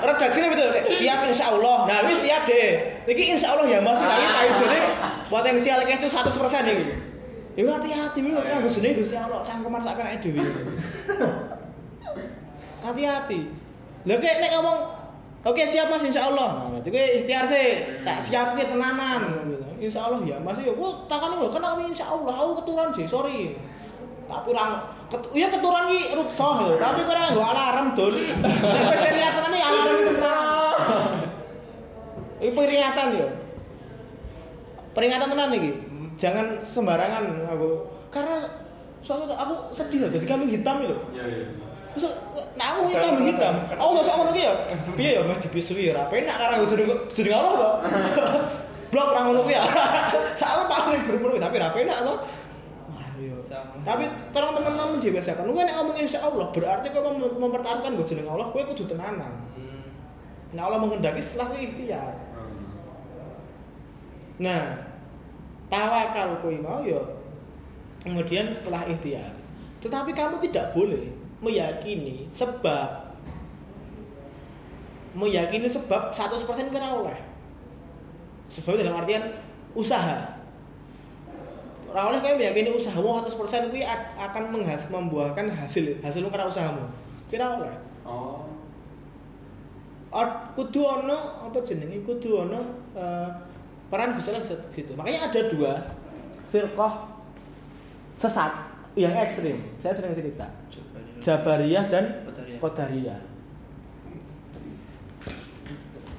Redaksinya 0.00 0.48
betul. 0.48 0.68
Siap 0.96 1.28
insya 1.28 1.52
Allah. 1.52 1.84
Nah 1.84 1.96
ini 2.08 2.16
siap 2.16 2.48
deh. 2.48 3.04
Ini 3.04 3.36
insya 3.36 3.52
Allah 3.52 3.68
ya 3.68 3.84
mas. 3.84 4.00
Tapi 4.00 4.24
kayu 4.24 4.52
jadi 4.56 4.80
potensial 5.28 5.84
kayak 5.84 6.00
itu 6.00 6.08
satu 6.08 6.32
persen 6.32 6.64
ini. 6.64 7.13
Ya 7.54 7.70
hati-hati, 7.70 8.18
ini 8.18 8.34
aku 8.34 8.66
jenenge 8.66 8.98
Gusti 8.98 9.14
Allah 9.14 9.38
cangkeman 9.46 9.78
sak 9.78 9.94
kena 9.94 10.18
dhewe. 10.18 10.42
Hati-hati. 12.84 13.40
Lha 14.04 14.14
kayak 14.18 14.36
nek 14.42 14.52
ngomong 14.58 14.78
Oke 15.44 15.60
siap 15.68 15.92
mas 15.92 16.00
insya 16.00 16.32
Allah. 16.32 16.56
Nah, 16.56 16.68
berarti 16.72 16.88
gue 16.88 17.04
ikhtiar 17.20 17.44
sih. 17.44 18.00
Tak 18.00 18.16
siap 18.24 18.56
gue 18.56 18.64
tenanan. 18.64 19.44
Insya 19.76 20.08
Allah 20.08 20.24
ya 20.24 20.40
mas. 20.40 20.56
Ya 20.56 20.72
gue 20.72 20.90
takkan 21.04 21.36
gue 21.36 21.52
kan 21.52 21.60
aku 21.60 21.84
insya 21.84 22.08
Allah. 22.08 22.32
Aku 22.32 22.64
keturunan 22.64 22.88
sih 22.96 23.04
sorry. 23.04 23.52
Tapi 24.24 24.56
orang 24.56 24.88
ket, 25.12 25.20
iya 25.36 25.52
keturunan 25.52 25.92
ki 25.92 26.16
ruksoh 26.16 26.64
lho. 26.64 26.80
Tapi 26.80 27.04
kurang 27.04 27.36
gue 27.36 27.44
alarm. 27.44 27.92
Nek 27.92 28.84
gue 28.88 28.96
cari 29.04 29.16
lihat 29.20 29.36
ini 29.36 29.60
alarm 29.60 29.96
tenan. 30.08 30.32
Ini 32.44 32.52
peringatan 32.52 33.08
yo. 33.16 33.28
Peringatan 34.96 35.28
tenan 35.28 35.48
nih. 35.52 35.76
Jangan 36.16 36.46
sembarangan 36.62 37.24
aku. 37.50 37.68
Karena 38.10 38.46
soalnya 39.04 39.34
aku 39.36 39.54
sedih 39.74 40.06
loh. 40.06 40.10
Jadi 40.14 40.26
kambing 40.26 40.50
hitam 40.50 40.76
itu. 40.82 40.96
iya 41.14 41.24
iya 41.26 41.46
nah 42.58 42.74
aku 42.74 42.90
ini 42.90 42.94
kambing 42.98 43.26
hitam. 43.30 43.54
Aku 43.78 43.90
sosok 44.02 44.14
ngono 44.18 44.30
ya. 44.34 44.52
Piye 44.98 45.10
ya 45.14 45.22
meh 45.22 45.38
dipisui 45.38 45.94
ya. 45.94 46.06
Penak 46.10 46.36
karena 46.38 46.54
aku 46.58 46.66
jeneng 46.74 46.90
jeneng 47.14 47.34
Allah 47.38 47.54
to. 47.54 47.70
Blok 48.90 49.10
ora 49.14 49.20
ngono 49.26 49.40
kuwi 49.46 49.54
ya. 49.54 49.62
Sak 50.38 50.66
paling 50.66 51.06
berpuluh 51.06 51.38
tapi 51.38 51.62
ra 51.62 51.70
penak 51.70 52.02
to. 52.02 52.14
Wah, 52.90 53.08
iya. 53.18 53.34
Tapi 53.86 54.04
tolong 54.34 54.58
teman-teman 54.58 54.98
dibiasakan. 54.98 55.46
Lu 55.46 55.54
kan 55.54 55.70
ngomong 55.70 55.96
insya 55.98 56.18
Allah 56.26 56.50
berarti 56.50 56.90
kau 56.90 57.02
mem- 57.14 57.38
mempertaruhkan 57.38 57.94
gue 57.94 58.06
jeneng 58.10 58.26
Allah, 58.26 58.50
gue 58.50 58.62
kudu 58.74 58.90
tenanan. 58.90 59.30
Nah 60.54 60.62
Allah 60.70 60.78
mengendaki 60.82 61.22
setelah 61.22 61.54
gue 61.54 61.62
ikhtiar. 61.62 62.14
Nah, 64.34 64.62
tawakal 65.72 66.40
kue 66.44 66.60
mau 66.60 66.84
ya 66.84 67.00
kemudian 68.04 68.52
setelah 68.52 68.84
ikhtiar. 68.84 69.32
Tetapi 69.80 70.12
kamu 70.12 70.40
tidak 70.44 70.76
boleh 70.76 71.08
meyakini 71.40 72.28
sebab 72.36 73.16
meyakini 75.16 75.68
sebab 75.68 76.12
100% 76.12 76.72
kira 76.72 76.88
oleh. 76.92 77.16
Sebab 78.52 78.76
dalam 78.76 79.00
artian 79.00 79.32
usaha. 79.72 80.36
Ora 81.88 82.10
oleh 82.12 82.18
kowe 82.20 82.34
meyakini 82.36 82.74
usahamu 82.74 83.24
100% 83.24 83.72
kuwi 83.72 83.86
akan 84.18 84.42
menghas 84.52 84.84
membuahkan 84.92 85.48
hasil 85.48 85.96
hasilmu 86.04 86.28
karena 86.28 86.50
usahamu. 86.50 86.84
Kira 87.32 87.56
oleh. 87.56 87.74
oh 88.04 88.44
kudu 90.54 90.86
ono 90.86 91.42
apa 91.42 91.58
jenenge 91.66 92.06
kudu 92.06 92.46
ono 92.46 92.60
eh, 92.94 93.28
peran 93.94 94.18
Gusti 94.18 94.34
Allah 94.34 94.42
di 94.42 94.74
situ. 94.74 94.90
Makanya 94.98 95.30
ada 95.30 95.40
dua 95.54 95.72
firqah 96.50 97.14
sesat 98.18 98.50
yang 98.98 99.14
ekstrim. 99.14 99.62
Saya 99.78 99.94
sering 99.94 100.10
cerita. 100.18 100.50
Jabariyah 101.22 101.86
dan 101.86 102.26
Qadariyah. 102.58 103.22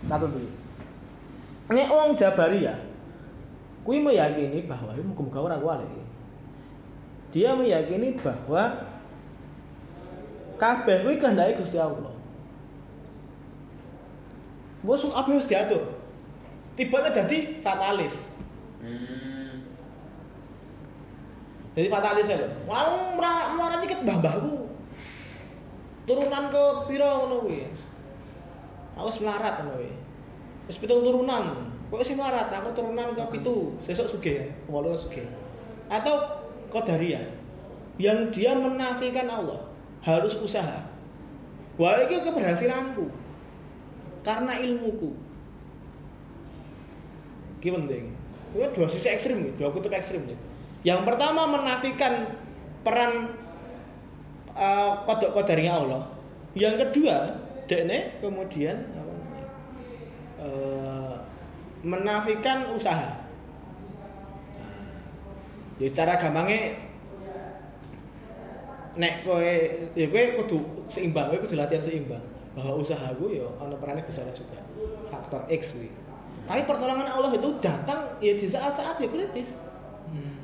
Satu 0.07 0.26
dulu. 0.32 0.47
Nek 1.67 1.91
wong 1.91 2.15
Jabariyah 2.15 2.80
kuwi 3.84 3.99
meyakini 3.99 4.63
bahwa 4.63 4.95
ini 4.95 5.03
muga-muga 5.11 5.39
ora 5.43 5.55
kuwi. 5.59 6.07
Dia 7.36 7.59
meyakini 7.59 8.15
bahwa 8.23 8.88
kabeh 10.55 11.03
kuwi 11.03 11.19
kehendake 11.19 11.59
Gusti 11.59 11.76
Allah. 11.76 12.15
Wes 14.88 15.03
apa 15.11 15.28
wis 15.28 15.43
diatur. 15.43 16.04
Tibane 16.76 17.09
dadi 17.11 17.63
fatalis. 17.63 18.28
hmm. 18.84 19.63
Jadi 21.76 21.88
fatalis 21.91 22.28
ya 22.32 22.39
lho. 22.39 22.47
Wong 22.67 23.19
mlarat 23.19 23.84
dikit 23.84 24.03
mbah-mbahku. 24.03 24.67
Turunan 26.07 26.47
ke 26.51 26.63
pira 26.88 27.19
ngono 27.19 27.43
kuwi. 27.47 27.67
Aku 28.95 29.07
wis 29.11 29.19
melarat 29.19 29.59
ngono 29.59 29.80
kuwi. 29.80 29.91
Wis 30.71 30.80
pitung 30.80 31.03
turunan. 31.03 31.76
Kok 31.86 32.01
sing 32.01 32.17
melarat, 32.17 32.49
aku 32.49 32.73
turunan 32.73 33.13
ke 33.13 33.23
pitu, 33.38 33.78
sesuk 33.86 34.09
sugih, 34.09 34.49
wolu 34.65 34.97
sugih. 34.97 35.30
Atau 35.86 36.41
qadariyah 36.73 37.30
yang 38.01 38.34
dia 38.34 38.57
menafikan 38.57 39.30
Allah, 39.30 39.69
harus 40.01 40.34
usaha. 40.34 40.82
Wah, 41.78 42.01
iki 42.03 42.26
keberhasilanku. 42.26 43.05
Karena 44.26 44.57
ilmuku. 44.57 45.13
Iki 47.66 47.74
penting. 47.74 48.13
Itu 48.53 48.70
dua 48.78 48.86
sisi 48.86 49.09
ekstrim, 49.09 49.57
dua 49.57 49.74
kutub 49.74 49.89
ekstrim. 49.89 50.22
Yang 50.86 51.01
pertama 51.01 51.49
menafikan 51.49 52.38
peran 52.86 53.34
uh, 54.53 55.01
kodok 55.09 55.34
kodarinya 55.34 55.82
Allah. 55.82 56.01
Yang 56.53 56.86
kedua, 56.86 57.41
dekne 57.66 58.22
kemudian 58.22 58.86
apa 58.93 59.11
namanya? 59.11 59.45
eh, 60.45 61.16
menafikan 61.82 62.70
usaha. 62.70 63.26
Ya 65.82 65.89
cara 65.89 66.22
gampangnya 66.22 66.78
nek 68.95 69.26
kowe 69.26 69.53
ya 69.97 70.05
kowe 70.05 70.24
kudu 70.45 70.57
seimbang, 70.88 71.34
kowe 71.34 71.41
kudu 71.41 71.57
latihan 71.57 71.82
seimbang. 71.82 72.22
Bahwa 72.53 72.78
usahaku 72.78 73.34
ya 73.34 73.49
ana 73.57 73.74
perannya 73.74 74.05
Allah 74.05 74.38
juga. 74.38 74.61
Faktor 75.09 75.49
X 75.49 75.74
kuwi. 75.74 76.04
Tapi 76.45 76.61
pertolongan 76.69 77.09
Allah 77.09 77.33
itu 77.33 77.49
datang 77.57 78.05
ya 78.21 78.33
di 78.37 78.45
saat-saat 78.45 79.01
ya 79.01 79.09
kritis. 79.09 79.49
Hmm. 80.13 80.37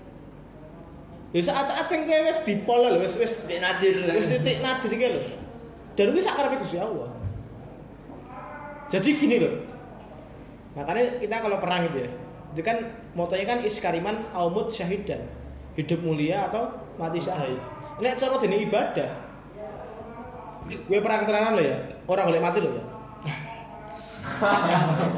Ya 1.31 1.41
saat-saat 1.45 1.85
sing 1.85 2.09
kowe 2.09 2.19
wis 2.25 2.41
dipol 2.41 2.81
lho, 2.81 2.99
wis 3.05 3.15
wis 3.21 3.37
Titik 3.45 3.61
nadir. 3.61 3.95
wis 4.09 4.27
titik 4.27 4.57
nadir 4.65 4.89
iki 4.89 5.07
lho. 5.13 5.21
Dan 5.93 6.11
kuwi 6.11 6.23
sak 6.25 6.35
karepe 6.39 6.57
Gusti 6.65 6.81
Allah. 6.81 7.09
Jadi 8.89 9.09
gini 9.15 9.37
loh. 9.39 9.53
Makanya 10.75 11.21
kita 11.21 11.35
kalau 11.39 11.57
perang 11.61 11.87
gitu 11.91 12.07
ya. 12.07 12.11
Itu 12.51 12.61
kan 12.67 12.77
motonya 13.15 13.45
kan 13.47 13.59
iskariman 13.63 14.27
aumut 14.35 14.73
syahidan. 14.73 15.23
Hidup 15.79 16.03
mulia 16.03 16.51
atau 16.51 16.67
mati 16.99 17.23
syahid. 17.23 17.55
Ini 18.01 18.17
cara 18.19 18.35
dene 18.41 18.57
ibadah. 18.67 19.09
Gue 20.67 20.99
perang 20.99 21.23
tenanan 21.23 21.55
loh 21.55 21.63
ya. 21.63 21.77
Orang 22.07 22.27
boleh 22.27 22.43
mati 22.43 22.59
loh 22.59 22.75
ya. 22.75 22.83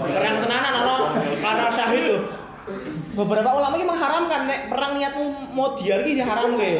Perang 0.03 0.35
tenanan 0.39 0.73
ana 0.73 0.95
karena 1.39 1.67
syahid 1.71 2.03
tuh 2.07 2.21
beberapa 3.19 3.51
ulama 3.59 3.75
ini 3.75 3.85
mengharamkan 3.87 4.47
nek 4.47 4.71
perang 4.71 4.95
niatmu 4.95 5.51
mau 5.51 5.75
diar 5.75 6.07
iki 6.07 6.23
haram 6.23 6.55
ke. 6.55 6.79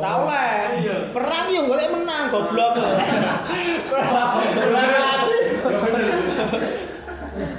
Ora 0.00 0.10
oleh. 0.24 0.80
Perang 1.12 1.44
yo 1.52 1.68
golek 1.68 1.92
menang 1.92 2.32
goblok. 2.32 2.80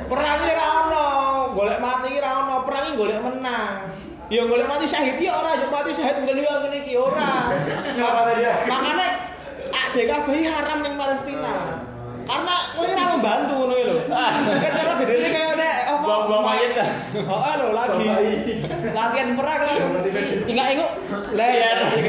Perang 0.10 0.38
iki 0.42 0.54
ra 0.58 0.66
ono, 0.86 1.06
golek 1.54 1.80
mati 1.80 2.18
ra 2.18 2.32
ono, 2.42 2.56
perang 2.66 2.84
iki 2.90 2.98
golek 2.98 3.22
menang. 3.22 3.74
Ya 4.32 4.42
golek 4.48 4.66
mati 4.66 4.86
syahid 4.90 5.22
ya 5.22 5.38
ora, 5.38 5.60
yo 5.62 5.68
mati 5.70 5.92
syahid 5.94 6.18
udah 6.24 6.34
liya 6.34 6.54
ngene 6.66 6.78
iki 6.82 6.94
ora. 6.98 7.54
Makane 8.66 9.08
ADKB 9.70 10.28
haram 10.50 10.82
ning 10.82 10.98
Palestina. 10.98 11.86
Karena 12.28 12.56
kowe 12.76 12.88
ora 12.88 13.06
membantu 13.16 13.54
ngono 13.58 13.74
lho. 13.76 13.96
Kayak 14.10 14.74
cara 14.78 14.94
gedene 15.02 15.28
kayak 15.34 15.54
nek 15.58 15.76
apa 15.90 16.02
Buang-buang 16.02 16.44
mayit 16.44 16.72
dah. 16.74 16.90
Oh, 17.28 17.54
lho 17.58 17.68
lagi. 17.74 18.08
Latihan 18.92 19.30
perang 19.38 19.60
langsung. 19.66 19.92
Ingat 20.50 20.68
ingat 20.74 20.90
ler 21.34 21.78
sing. 21.92 22.04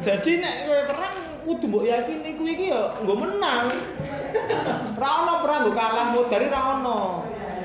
Jadi 0.00 0.30
nek 0.40 0.54
kowe 0.68 0.80
perang 0.92 1.14
kudu 1.46 1.66
mbok 1.70 1.84
yakini 1.86 2.30
kuwi 2.34 2.52
iki 2.58 2.66
ya 2.74 2.82
nggo 3.00 3.14
menang. 3.14 3.70
Ra 4.98 5.10
ono 5.22 5.32
perang 5.46 5.60
nggo 5.64 5.72
kalah 5.72 6.06
dari 6.26 6.46
ra 6.50 6.60
ono. 6.78 6.98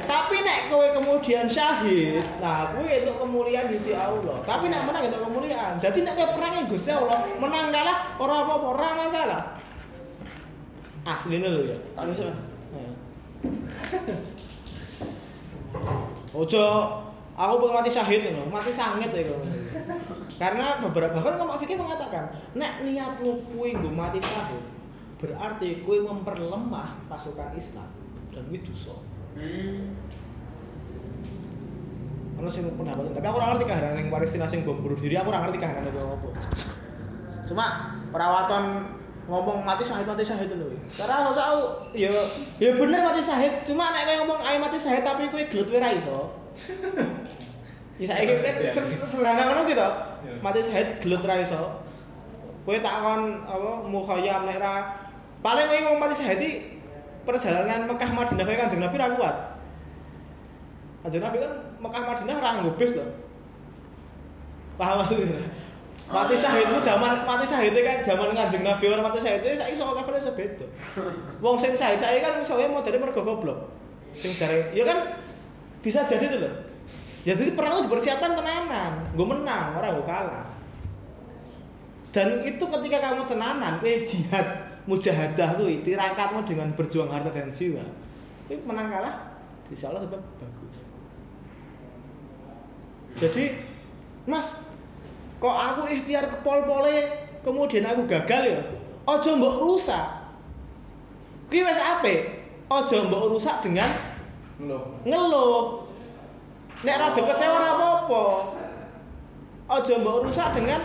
Tapi 0.06 0.36
nek 0.44 0.70
kowe 0.70 0.88
kemudian 0.98 1.46
syahid, 1.50 2.24
nah 2.40 2.72
kowe 2.74 2.86
untuk 2.86 3.18
kemuliaan 3.22 3.68
di 3.72 3.78
sisi 3.80 3.94
Allah. 3.96 4.40
Tapi 4.44 4.70
nek 4.72 4.86
menang 4.88 5.08
untuk 5.08 5.24
kemuliaan. 5.28 5.80
Jadi 5.82 6.04
nek 6.06 6.14
kowe 6.18 6.28
perang 6.38 6.66
Gusti 6.70 6.92
Allah, 6.92 7.28
menang 7.38 7.74
kalah 7.74 7.98
ora 8.22 8.36
apa-apa, 8.46 8.68
ora 8.78 8.90
masalah. 8.96 9.42
Aslinya 11.02 11.50
lho 11.50 11.62
ya. 11.74 11.78
Tak 11.98 12.14
bisa, 12.14 12.30
Mas. 12.30 12.40
Ojo 16.32 16.66
aku 17.36 17.54
pengen 17.66 17.76
mati 17.76 17.90
syahid 17.90 18.22
loh, 18.32 18.46
mati 18.48 18.72
sangit 18.72 19.12
ya. 19.12 19.36
Karena 20.38 20.78
beberapa 20.82 21.18
bahkan 21.18 21.42
Imam 21.42 21.58
Fikih 21.58 21.78
mengatakan, 21.78 22.34
nek 22.54 22.82
niatmu 22.86 23.46
kuwi 23.52 23.78
nggo 23.78 23.90
mati 23.92 24.22
syahid, 24.22 24.64
berarti 25.18 25.82
kuwi 25.82 26.06
memperlemah 26.06 26.98
pasukan 27.10 27.54
Islam 27.58 27.90
dan 28.32 28.46
kuwi 28.48 28.62
dosa. 28.62 28.96
Hmm. 29.36 29.96
Ono 32.42 32.50
sing 32.50 32.66
pendapat, 32.74 33.14
tapi 33.14 33.26
aku 33.30 33.38
ora 33.38 33.54
ngerti 33.54 33.66
kahanan 33.70 33.94
ning 34.02 34.08
Palestina 34.10 34.50
sing 34.50 34.66
bom 34.66 34.82
bunuh 34.82 34.98
diri, 34.98 35.14
aku 35.14 35.30
ora 35.30 35.46
ngerti 35.46 35.62
kahanan 35.62 35.94
itu 35.94 36.02
apa. 36.02 36.30
Cuma 37.46 37.66
perawatan 38.10 38.64
ngomong 39.30 39.62
mati 39.62 39.86
syahid 39.86 40.10
mati 40.10 40.26
syahid 40.26 40.50
lho. 40.50 40.74
Karena 40.98 41.22
aku 41.22 41.32
tahu 41.38 41.60
ya 41.94 42.10
ya 42.58 42.74
bener 42.74 43.06
mati 43.06 43.22
syahid, 43.22 43.62
cuma 43.62 43.94
nek 43.94 44.10
kowe 44.10 44.16
ngomong 44.26 44.40
ayo 44.42 44.58
mati 44.58 44.78
syahid 44.82 45.06
tapi 45.06 45.30
kowe 45.30 45.44
gelut 45.54 45.70
kowe 45.70 45.78
ra 45.78 45.94
iso. 45.94 46.34
Ya 48.02 48.06
saiki 48.10 48.34
kan 48.74 48.86
sederhana 49.06 49.42
ngono 49.46 49.62
gitu. 49.70 49.88
Mati 50.42 50.66
syahid 50.66 50.98
gelut 51.06 51.22
ra 51.22 51.38
iso. 51.46 51.78
Kowe 52.66 52.78
tak 52.82 52.96
kon 53.06 53.46
apa 53.46 53.70
mukhayyam 53.86 54.50
nek 54.50 54.58
ra 54.58 54.74
paling 55.46 55.70
kowe 55.70 55.80
ngomong 55.86 56.02
mati 56.02 56.16
syahid 56.18 56.42
perjalanan 57.28 57.86
Mekah 57.86 58.12
Madinah 58.14 58.44
kowe 58.46 58.56
Kanjeng 58.56 58.82
Nabi 58.82 58.96
ra 58.98 59.14
kuat. 59.14 59.36
Kanjeng 61.06 61.24
Nabi 61.24 61.38
kan 61.42 61.52
Mekah 61.82 62.04
Madinah 62.08 62.38
ra 62.40 62.50
nggo 62.62 62.72
bis 62.78 62.94
to. 62.98 63.06
Paham? 64.80 65.06
Mati 66.12 66.36
syahidmu 66.36 66.84
zaman 66.84 67.24
mati 67.24 67.46
syahid 67.48 67.72
kan 67.72 68.04
zaman 68.04 68.36
Kanjeng 68.36 68.64
Nabi 68.68 68.86
ora 68.92 69.06
mati 69.06 69.20
syahid 69.24 69.44
saiki 69.44 69.78
sok 69.80 69.96
levelnya 69.96 70.28
sebeda. 70.28 70.66
Wong 71.40 71.56
sing 71.56 71.78
syahid 71.78 72.02
saiki 72.02 72.20
kan 72.20 72.42
iso 72.44 72.60
mau 72.68 72.84
dari 72.84 73.00
mergo 73.00 73.22
goblok. 73.24 73.72
Sing 74.12 74.36
jare 74.36 74.76
ya 74.76 74.84
kan 74.84 75.20
bisa 75.80 76.04
jadi 76.04 76.26
itu 76.28 76.38
loh. 76.44 76.54
Ya 77.22 77.38
jadi 77.38 77.54
perang 77.54 77.78
itu 77.78 77.82
dipersiapkan 77.86 78.34
tenanan, 78.34 79.14
gue 79.14 79.28
menang, 79.30 79.78
orang 79.78 79.94
gue 79.94 80.08
kalah. 80.10 80.46
Dan 82.10 82.42
itu 82.42 82.66
ketika 82.66 82.98
kamu 82.98 83.30
tenanan, 83.30 83.78
kue 83.78 84.02
jihad, 84.02 84.71
mujahadah 84.90 85.58
kuwi 85.58 85.86
tirakatmu 85.86 86.46
dengan 86.46 86.74
berjuang 86.74 87.10
harta 87.10 87.30
dan 87.30 87.54
jiwa. 87.54 87.86
Kuwi 88.48 88.62
menang 88.66 88.90
kalah, 88.90 89.16
insya 89.70 89.94
Allah 89.94 90.06
tetap 90.08 90.22
bagus. 90.42 90.78
Jadi, 93.20 93.46
Mas, 94.26 94.54
kok 95.42 95.56
aku 95.56 95.90
ikhtiar 95.90 96.30
ke 96.30 96.38
pol-pole 96.46 97.10
kemudian 97.42 97.86
aku 97.86 98.06
gagal 98.06 98.44
ya? 98.46 98.62
Ojo 99.10 99.30
mbok 99.38 99.56
rusak. 99.62 100.06
Kuwi 101.50 101.66
wis 101.66 101.82
apik. 101.82 102.46
Ojo 102.70 103.10
mbok 103.10 103.34
rusak 103.34 103.66
dengan 103.66 103.90
Loh. 104.62 105.02
ngeluh. 105.04 105.90
Nek 106.82 106.98
rada 106.98 107.22
kecewa 107.22 107.58
ora 107.58 107.70
apa-apa. 107.78 108.24
Aja 109.72 109.94
mbok 110.02 110.28
rusak 110.28 110.54
dengan 110.58 110.82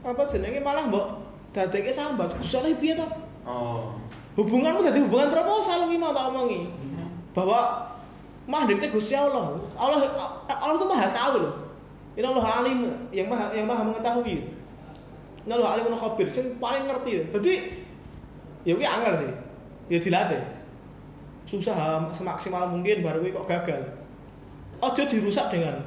apa 0.00 0.22
jenenge 0.24 0.60
malah 0.64 0.88
mbok 0.88 1.29
dadekke 1.50 1.90
sambat. 1.90 2.34
Gusane 2.38 2.78
piye 2.78 2.94
to? 2.94 3.06
Oh. 3.46 3.94
Hubunganmu 4.38 4.86
dadi 4.86 5.02
hubungan 5.02 5.34
proposal 5.34 5.90
iki 5.90 5.98
mau 5.98 6.14
tak 6.14 6.30
omongi. 6.30 6.70
Bahwa 7.34 7.90
mandekte 8.46 8.90
Gusti 8.94 9.18
Allah. 9.18 9.58
Allah 9.74 9.98
Allah 10.46 10.76
itu 10.78 10.86
Maha 10.86 11.08
tahu 11.10 11.34
loh. 11.42 11.54
Ini 12.14 12.26
Allah 12.26 12.46
alim 12.62 12.78
yang 13.14 13.30
maha 13.30 13.54
yang 13.54 13.66
maha 13.66 13.82
mengetahui. 13.86 14.46
Ini 15.46 15.52
Allah 15.54 15.78
alim 15.78 15.94
khabir 15.94 16.26
sing 16.30 16.58
paling 16.62 16.86
ngerti. 16.86 17.26
Jadi 17.34 17.52
ya 18.66 18.72
kuwi 18.74 18.86
angel 18.86 19.14
sih. 19.18 19.30
Ya 19.90 19.98
dilatih. 19.98 20.42
Susah 21.50 22.06
semaksimal 22.14 22.70
mungkin 22.70 23.02
baru 23.02 23.26
kok 23.26 23.46
gagal. 23.50 23.82
Aja 24.80 25.02
dirusak 25.06 25.50
dengan 25.50 25.82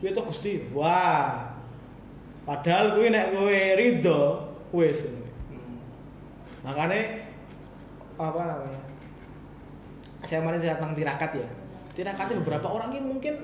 kuwi 0.00 0.12
to 0.12 0.20
Gusti. 0.24 0.52
Wah. 0.76 1.48
Padahal 2.44 2.96
kuwi 2.96 3.08
nek 3.10 3.32
kowe 3.32 3.60
ridho 3.80 4.45
wis. 4.74 5.06
Makanya 6.66 7.30
apa 8.16 8.40
namanya? 8.42 8.80
Saya 10.26 10.42
kemarin 10.42 10.60
saya 10.62 10.80
tentang 10.80 10.96
tirakat 10.98 11.30
ya. 11.38 11.48
Tirakatnya 11.94 12.40
beberapa 12.42 12.66
orang 12.68 12.90
ini 12.96 13.02
mungkin 13.06 13.34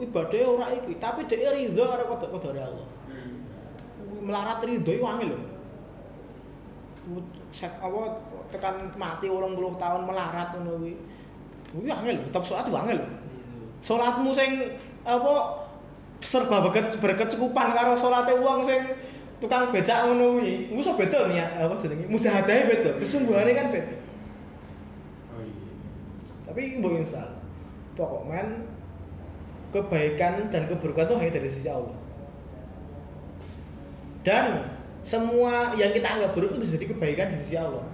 ibadahnya 0.00 0.46
orang 0.48 0.70
iki, 0.82 0.98
tapi 0.98 1.24
dia 1.30 1.54
ridho 1.54 1.84
karo 1.86 2.04
kodok 2.10 2.50
Allah. 2.56 2.88
Hmm. 3.06 3.46
Melarat 4.24 4.58
ridho 4.66 4.90
itu 4.90 5.04
angel 5.06 5.38
loh. 5.38 5.42
Set 7.54 7.70
apa 7.78 8.18
tekan 8.50 8.90
mati 8.98 9.30
80 9.30 9.54
tahun 9.78 10.02
melarat 10.08 10.48
ngono 10.58 10.82
kuwi. 10.82 10.94
Kuwi 11.70 11.90
angel, 11.92 12.16
tetap 12.26 12.42
salat 12.42 12.66
itu 12.66 12.76
angel. 12.76 12.98
Salatmu 13.84 14.30
sing 14.32 14.80
apa 15.04 15.64
serba 16.24 16.64
berke- 16.64 16.96
berkecukupan 16.96 17.76
karo 17.76 17.92
salate 18.00 18.32
wong 18.40 18.64
sing 18.64 18.80
tukang 19.44 19.68
becak 19.68 20.08
ngono 20.08 20.40
kuwi. 20.40 20.72
Iku 20.72 20.80
iso 20.80 20.96
beda 20.96 21.28
nih 21.28 21.36
ya, 21.44 21.46
apa 21.60 21.76
jenenge? 21.76 22.08
Mujahadahe 22.08 22.62
beda, 22.64 22.90
kesungguhane 22.96 23.52
kan 23.52 23.68
beda. 23.68 23.96
Oh 25.36 25.44
iya. 25.44 25.68
Tapi 26.48 26.80
mbok 26.80 27.04
install. 27.04 27.28
Pokoknya 27.94 28.64
kebaikan 29.70 30.48
dan 30.48 30.64
keburukan 30.66 31.06
itu 31.12 31.14
hanya 31.20 31.32
dari 31.36 31.48
sisi 31.52 31.68
Allah. 31.68 31.92
Dan 34.24 34.72
semua 35.04 35.76
yang 35.76 35.92
kita 35.92 36.08
anggap 36.16 36.32
buruk 36.32 36.56
itu 36.56 36.64
bisa 36.64 36.72
jadi 36.80 36.86
kebaikan 36.96 37.36
di 37.36 37.44
sisi 37.44 37.60
Allah. 37.60 37.84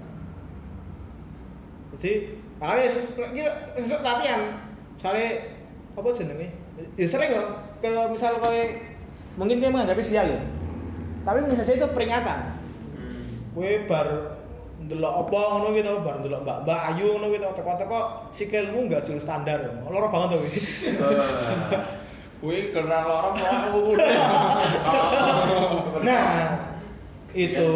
Jadi, 1.98 2.38
makanya 2.62 2.86
ses- 2.86 3.12
kira 3.12 3.52
latihan, 3.98 4.62
soalnya 4.94 5.50
apa 5.98 6.08
jenenge? 6.14 6.48
Ya 6.96 7.04
sering 7.10 7.34
kok 7.34 7.48
ke 7.82 7.90
misal 8.14 8.38
kowe 8.40 8.62
mungkin 9.36 9.58
kowe 9.58 9.68
menghadapi 9.74 10.00
sial 10.00 10.30
ya. 10.30 10.40
Tapi 11.30 11.46
bisa 11.46 11.62
saja 11.62 11.86
itu 11.86 11.88
peringatan. 11.94 12.38
Hmm. 12.98 13.54
Kowe 13.54 13.70
bar 13.86 14.34
ndelok 14.82 15.14
apa 15.14 15.38
ngono 15.38 15.68
gitu, 15.78 15.92
bar 16.02 16.18
ndelok 16.18 16.42
mbak-mbak 16.42 16.80
ayu 16.90 17.06
ngono 17.14 17.30
gitu, 17.30 17.46
teko-teko 17.54 17.98
sikilmu 18.34 18.90
enggak 18.90 19.06
jelas 19.06 19.22
standar. 19.22 19.78
Loro 19.86 20.10
banget 20.10 20.28
tuh. 20.34 20.38
kuwi. 20.42 20.50
Wih, 22.40 22.74
karena 22.74 23.06
aku 23.06 23.94
udah. 23.94 24.10
Nah, 26.08 26.56
itu 27.30 27.74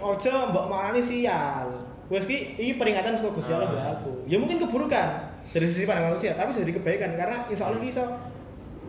ojo 0.00 0.32
mbok 0.54 0.66
marani 0.72 1.04
sial. 1.04 1.84
Wes 2.08 2.24
ki 2.24 2.56
iki 2.56 2.80
peringatan 2.80 3.20
saka 3.20 3.34
Gusti 3.36 3.52
Allah 3.52 3.68
buat 3.68 3.86
aku. 4.00 4.12
Ya 4.24 4.40
mungkin 4.40 4.62
keburukan 4.62 5.36
dari 5.52 5.66
sisi 5.68 5.84
pandang 5.84 6.14
manusia, 6.14 6.32
tapi 6.32 6.54
bisa 6.56 6.64
jadi 6.64 6.74
kebaikan 6.80 7.10
karena 7.18 7.44
insya 7.50 7.68
Allah 7.68 7.82
iso 7.84 8.04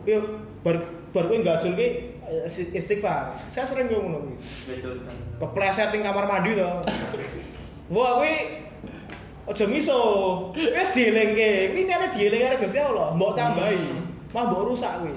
yo 0.08 0.40
bar 0.64 0.86
bar 1.12 1.26
ajul 1.28 1.74
ki 1.76 1.82
eh, 1.84 1.92
istighfar. 2.74 3.36
Saya 3.50 3.64
sering 3.64 3.88
ngomong 3.88 4.04
ngono 4.08 4.18
kuwi. 4.28 4.36
Kepleset 5.40 5.90
ning 5.92 6.02
kamar 6.04 6.24
mandi 6.28 6.56
to. 6.56 6.70
Wah 7.92 8.20
kuwi 8.20 8.34
aja 9.48 9.64
miso. 9.68 10.00
Wis 10.54 10.90
dielingke. 10.92 11.72
Kuwi 11.72 11.82
niate 11.88 12.14
dielingke 12.16 12.46
karo 12.48 12.62
Gusti 12.62 12.78
Allah, 12.78 13.08
mbok 13.16 13.32
tambahi. 13.36 14.00
Mah 14.32 14.42
mbok 14.48 14.64
rusak 14.68 15.00
kuwi. 15.00 15.16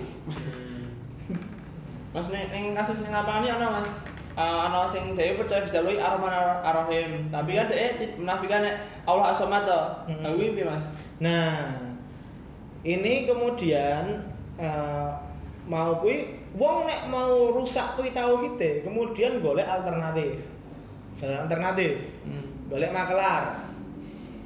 Mas 2.11 2.27
nek 2.27 2.51
ning 2.51 2.75
kasus 2.75 2.99
ning 3.03 3.11
lapangan 3.15 3.43
iki 3.47 3.53
ana 3.55 3.67
Mas. 3.79 3.87
uh, 4.37 4.67
ana 4.67 4.87
sing 4.91 5.15
dhewe 5.15 5.43
percaya 5.43 5.67
bisa 5.67 5.83
luwih 5.83 5.99
Ar-Rahman 5.99 6.33
Ar-Rahim. 6.63 7.11
Tapi 7.31 7.51
kan 7.55 7.67
dhewe 7.71 8.15
menafikan 8.19 8.61
nek 8.63 8.75
Allah 9.07 9.35
As-Samad 9.35 9.63
to. 9.67 9.81
Hmm. 10.07 10.35
Kuwi 10.35 10.55
piye 10.55 10.65
Mas? 10.67 10.85
Nah, 11.19 11.75
ini 12.81 13.29
kemudian 13.29 14.25
eh, 14.57 15.09
mau 15.69 16.01
kuwi 16.01 16.40
wong 16.55 16.87
nek 16.87 17.07
mau 17.07 17.55
rusak 17.55 17.95
kuwi 17.95 18.11
tauhide, 18.11 18.83
kemudian 18.83 19.39
golek 19.39 19.67
alternatif. 19.67 20.43
Jalan 21.15 21.47
alternatif, 21.47 22.07
Hmm. 22.23 22.71
golek 22.71 22.91
makelar 22.95 23.67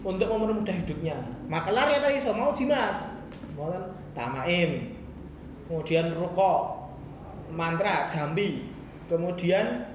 untuk 0.02 0.30
mempermudah 0.30 0.76
hidupnya. 0.86 1.18
Makelar 1.46 1.90
ya 1.90 2.02
tadi 2.02 2.18
so 2.22 2.34
mau 2.34 2.54
jimat, 2.54 3.14
kan 3.58 3.84
tamaim, 4.18 4.98
kemudian 5.70 6.14
rukok, 6.18 6.90
mantra, 7.54 8.10
jambi, 8.10 8.70
kemudian 9.06 9.86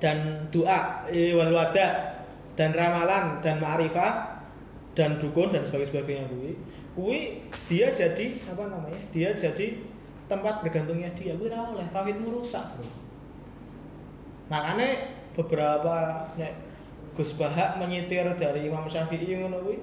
dan 0.00 0.48
doa, 0.48 1.04
eh, 1.12 1.36
wal 1.36 1.52
wada, 1.52 2.16
dan 2.56 2.76
ramalan 2.76 3.40
dan 3.40 3.56
ma'rifah 3.60 4.44
dan 4.92 5.16
dukun 5.16 5.48
dan 5.48 5.64
sebagainya 5.64 6.28
kuwi 6.28 6.52
kuwi 6.92 7.20
dia 7.70 7.86
jadi 7.94 8.26
apa 8.50 8.66
namanya 8.66 9.00
dia 9.14 9.30
jadi 9.30 9.78
tempat 10.26 10.66
bergantungnya 10.66 11.14
dia 11.14 11.38
kuwi 11.38 11.46
ora 11.54 11.70
oleh 11.70 11.86
tauhidmu 11.94 12.42
rusak 12.42 12.66
bro 12.74 12.90
makanya 14.50 15.14
beberapa 15.38 16.26
nek 16.34 16.52
Gus 17.14 17.34
Bahak 17.38 17.78
menyitir 17.78 18.26
dari 18.38 18.66
Imam 18.66 18.90
Syafi'i 18.90 19.38
ngono 19.38 19.62
kuwi 19.62 19.78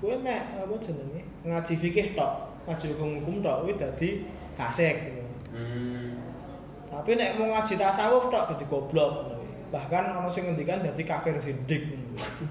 kuwi 0.00 0.24
nek 0.24 0.56
apa 0.56 0.74
jenenge 0.80 1.20
ngaji 1.44 1.74
fikih 1.76 2.16
tok 2.16 2.48
ngaji 2.64 2.86
hukum-hukum 2.96 3.44
tok 3.44 3.56
kuwi 3.64 3.72
dadi 3.76 4.08
fasik 4.56 4.96
gitu. 5.08 5.22
Hmm. 5.52 6.16
Tapi 6.88 7.16
nek 7.16 7.36
mau 7.36 7.52
ngaji 7.52 7.76
tasawuf 7.76 8.32
tok 8.32 8.56
dadi 8.56 8.64
goblok 8.68 9.08
ngono 9.12 9.34
kuwi. 9.40 9.52
Bahkan 9.72 10.02
ana 10.16 10.28
sing 10.32 10.48
ngendikan 10.48 10.80
dadi 10.80 11.02
kafir 11.04 11.36
kuwi. 11.36 11.76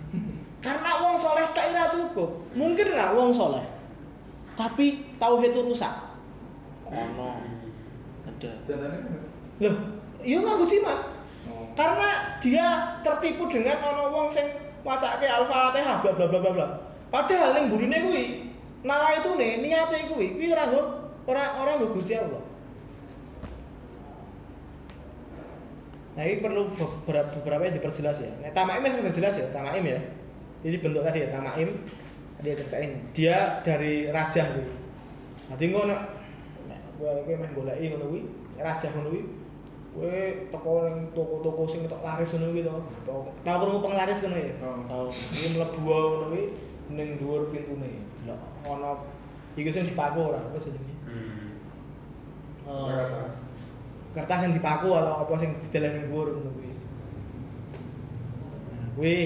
Karena 0.66 0.92
wong 1.02 1.18
soleh 1.18 1.50
tok 1.50 1.66
ora 1.74 1.86
cukup. 1.90 2.30
Mungkin 2.54 2.88
ra 2.94 3.18
wong 3.18 3.34
soleh. 3.34 3.81
Tapi 4.62 5.18
tauhid 5.18 5.58
itu 5.58 5.62
rusak. 5.66 5.90
Ono. 6.86 7.42
Ada. 8.30 8.52
Loh, 9.58 9.76
iya 10.22 10.38
nganggo 10.38 10.70
jimat. 10.70 11.02
Oh. 11.50 11.66
Karena 11.74 12.38
dia 12.38 13.02
tertipu 13.02 13.50
dengan 13.50 13.82
ana 13.82 14.14
wong 14.14 14.30
sing 14.30 14.46
macake 14.86 15.26
Al-Fatihah 15.26 15.98
bla 16.06 16.14
bla 16.14 16.26
bla 16.30 16.40
bla 16.46 16.52
bla. 16.54 16.68
Padahal 17.10 17.58
ning 17.58 17.74
burine 17.74 17.98
kuwi 18.06 18.26
nawa 18.86 19.18
itu 19.18 19.34
nih 19.34 19.66
niate 19.66 20.14
kuwi 20.14 20.38
kuwi 20.38 20.54
ora 20.54 20.70
nggo 20.70 20.82
ora 21.26 21.44
ora 21.58 21.72
nggo 21.82 21.98
Gusti 21.98 22.14
Allah. 22.14 22.44
Nah 26.12 26.24
ini 26.28 26.38
perlu 26.44 26.70
beberapa, 26.78 27.34
beberapa 27.42 27.66
yang 27.66 27.76
diperjelas 27.82 28.20
ya. 28.22 28.30
Nah, 28.46 28.52
tamaim 28.54 28.84
sudah 28.84 29.14
jelas 29.16 29.34
ya, 29.40 29.48
tamaim 29.56 29.84
ya. 29.90 30.00
Jadi 30.62 30.76
bentuk 30.84 31.02
tadi 31.08 31.24
ya, 31.24 31.28
tamaim. 31.32 31.82
Tadi 32.42 32.50
ya 32.50 32.58
ceritain. 32.58 32.92
Dia 33.14 33.38
dari 33.62 34.10
raja 34.10 34.42
gitu. 34.50 34.74
Nanti 35.46 35.64
ngono, 35.70 35.94
gue 36.98 37.12
gue 37.30 37.38
main 37.38 37.54
bola 37.54 37.78
ini 37.78 37.94
ngono 37.94 38.06
kuwi, 38.10 38.22
raja 38.58 38.90
ngono 38.90 39.14
kuwi. 39.14 39.24
Gue 39.94 40.18
toko 40.50 40.90
nang 40.90 41.14
toko-toko 41.14 41.70
sing 41.70 41.86
tok 41.86 42.02
laris 42.02 42.34
ngono 42.34 42.50
kuwi 42.50 42.66
to. 42.66 42.76
Tau 43.46 43.58
krungu 43.62 43.86
penglaris 43.86 44.26
ngono 44.26 44.38
ya. 44.42 44.54
Oh. 44.66 44.82
Tau. 44.90 45.06
Iki 45.14 45.48
mlebu 45.54 45.82
ngono 45.86 46.26
kuwi 46.34 46.44
ning 46.90 47.22
dhuwur 47.22 47.54
pintune. 47.54 48.02
Delok 48.26 48.42
ana 48.66 49.06
iki 49.54 49.70
sing 49.70 49.86
dipaku 49.86 50.34
ora 50.34 50.42
apa 50.42 50.58
jenenge. 50.58 50.96
Hmm. 51.06 51.62
Berapa? 52.66 53.38
kertas 54.12 54.44
yang 54.44 54.54
dipaku 54.58 54.92
atau 54.92 55.24
apa 55.24 55.34
sing 55.40 55.56
dideleng 55.62 56.10
dhuwur 56.10 56.34
ngono 56.34 56.50
kuwi. 56.58 56.72
Nah, 58.74 58.88
kuwi 58.98 59.18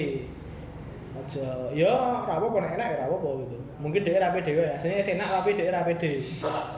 aja 1.15 1.47
ya 1.71 1.91
ora 2.27 2.59
nek 2.59 2.75
enak 2.75 2.87
ya 2.91 3.03
apa-apa 3.07 3.29
gitu. 3.47 3.57
Mungkin 3.79 4.01
dhek 4.07 4.19
rapi 4.19 4.39
dhewe, 4.43 4.63
asline 4.71 4.99
enak 5.03 5.27
tapi 5.27 5.55
dhek 5.55 5.71
rapi 5.71 5.93
dhewe. 5.99 6.19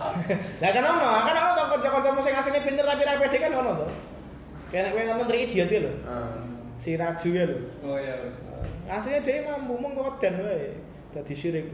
Lah 0.61 0.69
kan 0.73 0.83
ono, 0.85 1.09
kan 1.25 1.35
ono 1.37 1.51
to 1.53 1.63
kanca-kanca 1.77 2.21
sing 2.21 2.33
asline 2.37 2.61
pinter 2.65 2.85
tapi 2.85 3.03
rapi 3.05 3.25
dhewe 3.29 3.43
kan 3.43 3.53
ono 3.53 3.71
to. 3.83 3.87
Kayak 4.67 4.91
kowe 4.91 5.01
nonton 5.07 5.27
Tri 5.31 5.39
Idiot 5.47 5.69
ya 5.71 5.79
lho. 5.85 5.91
Hmm. 6.03 6.75
Si 6.77 6.99
Raju 6.99 7.29
ya 7.31 7.43
lho. 7.47 7.57
Oh 7.87 7.97
iya. 7.97 8.15
Aslinya 8.87 9.19
dia 9.23 9.43
mampu 9.47 9.79
mengkodan 9.79 10.43
wae. 10.43 10.75
Dadi 11.15 11.33
syirik. 11.35 11.71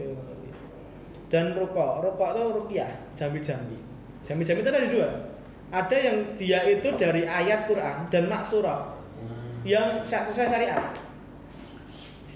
Dan 1.32 1.56
rukok, 1.58 2.04
rukok 2.04 2.30
itu 2.36 2.42
rukyah, 2.54 2.90
jambi-jambi. 3.16 3.74
Jambi-jambi 4.22 4.62
itu 4.62 4.70
ada 4.70 4.86
dua. 4.86 5.08
Ada 5.74 5.96
yang 5.98 6.16
dia 6.38 6.60
itu 6.70 6.88
dari 6.94 7.26
ayat 7.26 7.66
Quran 7.66 8.06
dan 8.12 8.30
maksurah 8.30 8.94
Hmm. 9.14 9.62
yang 9.66 10.04
sesuai 10.06 10.46
syariat. 10.50 10.94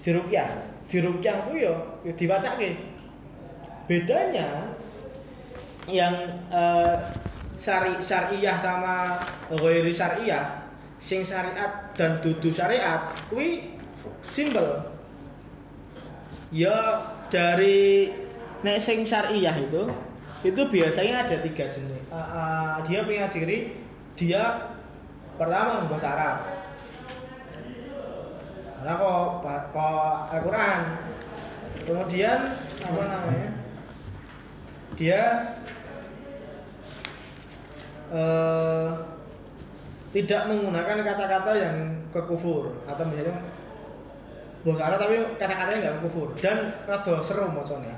Di 0.09 0.17
rukyah, 0.17 0.49
di 0.89 1.05
rukyah 1.05 1.37
ku 1.45 1.53
yo 1.53 2.01
yo 2.01 2.17
diwacake. 2.17 2.81
Bedanya 3.85 4.73
yang 5.85 6.17
eh, 6.49 6.97
syari 7.61 8.01
syariah 8.01 8.57
sama 8.57 9.21
ghairi 9.53 9.93
syariah 9.93 10.65
sing 10.97 11.21
syariat 11.21 11.93
dan 11.93 12.25
dudu 12.25 12.49
syariat 12.49 13.13
kuwi 13.29 13.77
simpel. 14.25 14.81
Ya 16.49 17.05
dari 17.29 18.09
nek 18.65 18.81
sing 18.81 19.05
syariah 19.05 19.61
itu 19.61 19.93
itu 20.41 20.63
biasanya 20.73 21.29
ada 21.29 21.37
tiga 21.45 21.69
jenis. 21.69 22.01
Eh, 22.09 22.17
eh, 22.17 22.75
dia 22.89 23.05
punya 23.05 23.29
ciri 23.29 23.77
dia 24.17 24.73
pertama 25.37 25.85
bahasa 25.85 26.17
Arab. 26.17 26.37
Karena 28.79 28.95
kok 28.95 29.27
kok 29.75 30.15
Al-Quran. 30.31 30.81
Kemudian 31.83 32.39
apa 32.79 33.03
namanya? 33.11 33.51
Dia 34.95 35.23
eh, 38.15 38.89
tidak 40.15 40.43
menggunakan 40.47 40.97
kata-kata 41.05 41.53
yang 41.59 41.77
kekufur 42.15 42.73
atau 42.87 43.05
misalnya 43.05 43.37
bahasa 44.67 44.83
Arab 44.91 44.99
tapi 45.07 45.17
kata-katanya 45.39 45.79
nggak 45.83 45.97
kekufur 46.03 46.29
dan 46.39 46.75
rada 46.87 47.15
seru 47.23 47.51
mocone. 47.51 47.91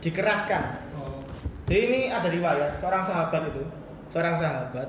Dikeraskan. 0.00 0.88
Jadi 1.68 1.80
ini 1.86 2.00
ada 2.10 2.26
riwayat 2.26 2.82
seorang 2.82 3.04
sahabat 3.06 3.46
itu, 3.52 3.62
seorang 4.10 4.34
sahabat 4.34 4.88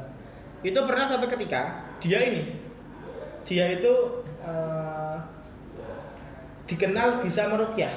itu 0.61 0.79
pernah 0.85 1.05
suatu 1.09 1.25
ketika 1.29 1.89
dia 1.97 2.21
ini 2.21 2.60
dia 3.47 3.65
itu 3.77 3.93
eh, 4.45 5.15
dikenal 6.69 7.23
bisa 7.25 7.49
merukyah. 7.51 7.93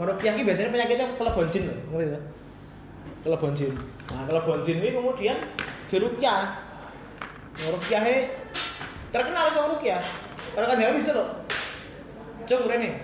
Merukyah 0.00 0.32
ini 0.38 0.42
biasanya 0.48 0.70
penyakitnya 0.72 1.06
kelebon 1.20 1.46
jin 1.52 1.68
loh, 1.68 1.78
ngerti 1.92 2.16
ya? 2.16 2.20
Kelebon 3.22 3.52
jin. 3.52 3.72
Nah, 4.08 4.24
kelebon 4.24 4.60
jin 4.64 4.76
ini 4.80 4.90
kemudian 4.96 5.36
dirukyah. 5.92 6.58
Merukyahnya 7.52 8.32
terkenal 9.12 9.52
sama 9.52 9.76
rukyah. 9.76 10.02
Kalau 10.56 10.66
kan 10.68 10.76
Nabi 10.80 11.00
bisa 11.00 11.12
loh. 11.12 11.28
Cung 12.48 12.64
rene. 12.64 12.96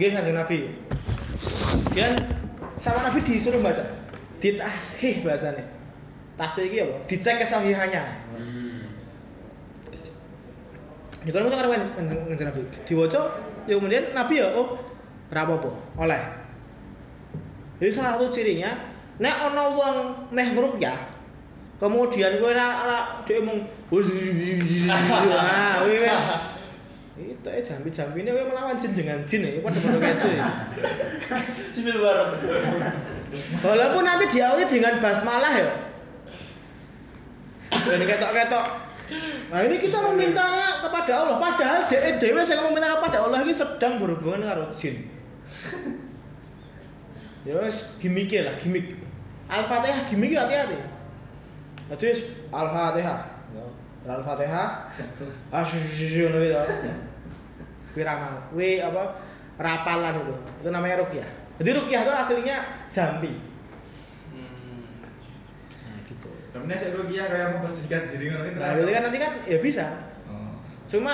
Nggih 0.00 0.10
Kanjeng 0.16 0.36
Nabi. 0.36 0.58
Kemudian 1.92 2.12
sama 2.80 3.04
Nabi 3.04 3.20
disuruh 3.20 3.60
baca. 3.60 3.84
Ditasih 4.40 5.22
bahasanya. 5.22 5.64
Tasih 6.40 6.64
iki 6.66 6.82
apa? 6.82 6.96
Dicek 7.06 7.44
kesahihannya. 7.44 8.02
Hmm. 8.32 8.82
Di 11.22 11.30
kono 11.30 11.48
karo 11.50 11.70
Kanjeng 11.70 12.48
Nabi. 12.50 12.60
Diwaca 12.86 13.20
ya 13.70 13.74
kemudian 13.78 14.10
Nabi 14.10 14.42
ya 14.42 14.50
oh 14.58 14.78
apa-apa, 15.32 15.70
oleh. 15.96 16.22
Jadi 17.80 17.90
salah 17.94 18.18
satu 18.18 18.28
cirinya 18.28 18.92
nek 19.22 19.36
ana 19.50 19.70
wong 19.70 19.96
meh 20.34 20.48
ngrukyah 20.52 21.12
kemudian 21.82 22.38
kowe 22.38 22.54
ora 22.54 22.66
ora 22.86 22.98
dhek 23.26 23.42
mung 23.42 23.66
ah 23.90 25.82
wis 25.82 26.14
itu 27.18 27.48
eh 27.50 27.60
jambi-jambi 27.60 28.22
ini 28.22 28.30
kowe 28.30 28.44
melawan 28.54 28.78
jin 28.78 28.94
dengan 28.94 29.18
jin 29.26 29.42
ya 29.42 29.58
padha 29.60 29.78
padha 29.82 29.98
kecu 29.98 30.28
ya. 30.32 30.46
Cipil 31.74 31.96
bareng. 32.00 32.30
Walaupun 33.60 34.02
nanti 34.06 34.24
diawali 34.32 34.64
dengan 34.64 34.94
basmalah 35.02 35.52
ya. 35.58 35.68
Dan 37.72 38.04
ketok-ketok. 38.04 38.66
Nah 39.52 39.60
ini 39.66 39.76
kita 39.82 39.98
memintanya 40.00 40.80
kepada 40.80 41.12
Allah. 41.12 41.36
Padahal 41.36 41.80
DE 41.90 42.10
dewe 42.22 42.40
saya 42.46 42.64
meminta 42.64 42.96
kepada 42.96 43.26
Allah 43.26 43.42
ini 43.44 43.52
sedang 43.52 44.00
berhubungan 44.00 44.46
karo 44.46 44.70
jin. 44.74 45.06
Ya 47.42 47.58
wis 47.58 47.82
gimmick 47.98 48.30
lah, 48.38 48.54
gimmick. 48.54 48.94
Al-Fatihah 49.50 50.06
gimmick 50.06 50.38
hati-hati. 50.38 50.78
Jadi 51.90 52.22
Al-Fatihah. 52.54 53.18
Ya, 53.50 53.64
Al-Fatihah. 54.06 54.68
Ah 55.54 55.66
syu 55.66 55.82
ngono 56.30 56.38
gitu. 56.38 56.54
Kuwi 57.92 58.02
ramal. 58.06 58.46
Kuwi 58.54 58.78
apa? 58.78 59.18
Rapalan 59.58 60.22
itu. 60.22 60.34
Itu 60.64 60.68
namanya 60.70 61.02
rukyah. 61.02 61.28
Jadi 61.60 61.70
rukyah 61.76 62.00
itu 62.06 62.12
aslinya 62.14 62.56
jambi. 62.88 63.34
Hmm. 64.32 65.04
Nah 65.82 65.98
gitu. 66.08 66.30
Tapi 66.52 66.68
nek 66.68 66.76
saya 66.76 66.92
rukiah 66.92 67.26
kayak 67.32 67.48
membersihkan 67.56 68.12
diri 68.12 68.28
ngono 68.28 68.44
itu. 68.44 68.58
Nah, 68.60 68.76
itu 68.76 68.92
kan 68.92 69.02
nanti 69.08 69.18
kan 69.18 69.32
ya 69.48 69.58
bisa. 69.58 69.86
Oh. 70.28 70.52
Cuma 70.84 71.12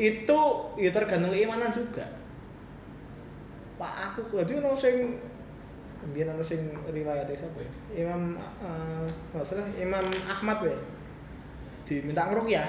itu 0.00 0.38
ya 0.80 0.90
tergantung 0.90 1.36
keimanan 1.36 1.68
juga. 1.68 2.08
Pak 3.76 4.16
aku 4.16 4.40
jadi 4.40 4.64
ono 4.64 4.72
sing 4.72 5.20
biar 6.16 6.32
ono 6.32 6.40
sing 6.40 6.72
riwayatnya 6.88 7.36
siapa 7.36 7.60
ya? 7.60 7.70
Imam 8.08 8.40
eh 8.40 9.04
nggak 9.36 9.44
salah 9.44 9.68
Imam 9.76 10.08
Ahmad 10.24 10.64
ya. 10.64 10.76
Diminta 11.84 12.32
ngerukyah. 12.32 12.68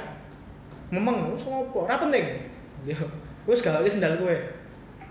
Memeng 0.91 1.39
wis 1.39 1.47
ngopo? 1.47 1.87
Ora 1.87 1.95
penting. 1.95 2.51
Dia 2.83 2.99
wis 3.47 3.63
gawe 3.63 3.87
sendal 3.87 4.19
kowe. 4.19 4.35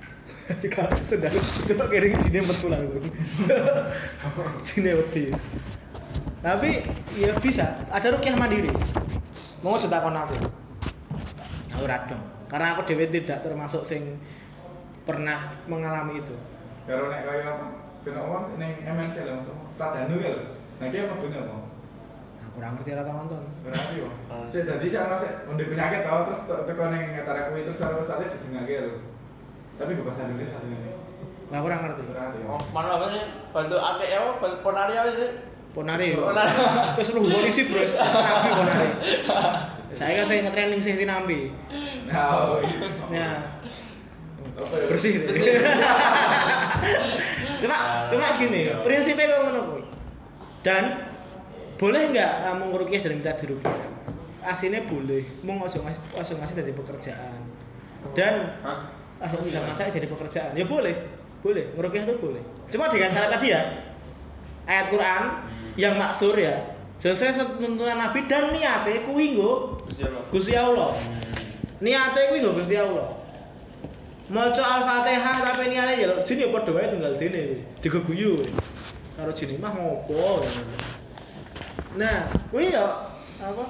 Tiga 0.61 0.85
sendal 1.01 1.33
itu 1.73 1.85
kiring 1.89 2.15
sini 2.21 2.45
betul 2.45 2.69
langsung. 2.77 3.09
sini 4.69 4.93
wedi. 4.93 5.33
Tapi 6.41 6.81
ya 7.21 7.37
bisa, 7.37 7.85
ada 7.93 8.09
rukyah 8.17 8.33
mandiri. 8.33 8.73
Mau 9.61 9.77
cerita 9.77 10.01
kon 10.01 10.17
aku. 10.17 10.37
Aku 11.77 11.85
radong. 11.85 12.23
Karena 12.49 12.75
aku 12.75 12.89
dewe 12.89 13.13
tidak 13.13 13.45
termasuk 13.45 13.85
sing 13.85 14.17
pernah 15.05 15.53
mengalami 15.69 16.25
itu. 16.25 16.33
Kalau 16.89 17.13
nek 17.13 17.29
kaya 17.29 17.45
apa? 17.45 17.67
Ben 18.01 18.17
apa 18.17 18.57
ning 18.57 18.73
MNC 18.81 19.29
langsung 19.29 19.69
stadanu 19.69 20.17
ya 20.17 20.33
lho. 20.33 20.45
Nah 20.81 20.89
ki 20.89 21.05
apa 21.05 21.21
bener 21.21 21.45
apa? 21.45 21.57
Aku 22.41 22.49
kurang 22.57 22.73
ngerti 22.81 22.97
rata 22.97 23.13
nonton. 23.13 23.45
Berarti 23.61 24.01
yo. 24.01 24.09
Ah. 24.33 24.49
Saya 24.49 24.65
tadi 24.65 24.89
saya 24.89 25.21
sik 25.21 25.45
ndek 25.45 25.69
penyakit 25.69 26.09
tau 26.09 26.25
terus 26.25 26.41
te- 26.49 26.65
teko 26.73 26.89
ning 26.89 27.21
acara 27.21 27.53
kuwi 27.53 27.69
terus 27.69 27.85
karo 27.85 28.01
ustaze 28.01 28.33
didengake 28.33 28.81
lho. 28.81 28.93
Tapi 29.77 29.93
gue 29.93 30.05
bahasa 30.09 30.25
Indonesia 30.25 30.57
ini. 30.65 30.97
Nah, 31.53 31.61
aku 31.61 31.69
kurang 31.69 31.81
ngerti. 31.85 32.03
Berarti 32.09 32.39
ya. 32.41 32.47
Oh, 32.49 32.61
mana 32.73 32.97
apa 32.97 33.07
sih? 33.13 33.25
Bantu 33.53 33.77
ya, 34.01 34.19
bantu 34.41 34.57
ponari 34.65 34.95
apa 34.97 35.11
sih? 35.13 35.31
Ponari. 35.71 36.15
yo. 36.15 36.31
Wis 36.99 37.09
lu 37.15 37.27
polisi, 37.31 37.71
Bro. 37.71 37.87
Wis 37.87 37.95
nabi 37.95 38.49
ponari. 38.51 38.89
Saya 39.91 40.23
kan 40.23 40.25
saya 40.31 40.39
ngetraining 40.47 40.81
sing 40.83 40.95
sinambi. 40.99 41.51
Nah, 42.07 42.55
oh, 42.55 42.63
iya. 42.63 42.79
Ya, 43.11 43.29
ya? 44.55 44.87
bersih. 44.87 45.19
cuma 47.61 48.07
cuma 48.07 48.27
gini, 48.39 48.71
prinsipnya 48.87 49.35
kok 49.35 49.41
ngono 49.47 49.61
kuwi. 49.67 49.83
Dan 50.63 51.11
boleh 51.75 52.03
nggak 52.15 52.33
kamu 52.47 52.65
ngerukiah 52.71 53.01
dan 53.03 53.13
minta 53.19 53.33
dirukiah? 53.35 53.89
Aslinya 54.47 54.87
boleh, 54.87 55.27
mau 55.43 55.59
ngasih 55.65 55.83
ngasih 55.83 56.03
ngasih 56.15 56.35
ngasih 56.39 56.55
dari 56.55 56.73
pekerjaan. 56.73 57.41
Dan 58.15 58.35
Hah? 58.63 59.01
ah 59.21 59.29
jadi 59.93 60.09
pekerjaan 60.09 60.57
ya 60.57 60.65
boleh 60.65 60.97
boleh 61.45 61.77
ngerukiah 61.77 62.09
itu 62.09 62.15
boleh 62.17 62.43
cuma 62.73 62.89
dengan 62.89 63.13
syarat 63.13 63.37
tadi 63.37 63.53
ya 63.53 63.61
ayat 64.69 64.87
Quran 64.93 65.23
yang 65.79 65.95
maksur 65.97 66.37
ya. 66.37 66.77
Sesuai 67.01 67.33
tuntunan 67.57 67.97
Nabi 67.97 68.29
dan 68.29 68.53
niatnya 68.53 69.09
kuwi 69.09 69.33
nggo 69.33 69.81
Gusti 70.29 70.53
Allah. 70.53 70.93
Allah. 70.93 71.01
Niatnya 71.81 72.29
kuwi 72.29 72.39
nggo 72.45 72.53
Gusti 72.61 72.77
Allah. 72.77 73.17
Maca 74.31 74.63
Al-Fatihah 74.63 75.37
tapi 75.43 75.73
niatnya 75.73 75.95
ya 75.97 76.09
jin 76.23 76.45
ya 76.45 76.49
padha 76.53 76.71
wae 76.77 76.93
tunggal 76.93 77.17
dene. 77.17 77.65
Digeguyu. 77.81 78.45
Karo 79.17 79.33
jin 79.33 79.57
mah 79.57 79.73
ngopo? 79.73 80.45
Nah 81.97 82.29
kuwi 82.53 82.77
ya 82.77 83.09
apa? 83.41 83.65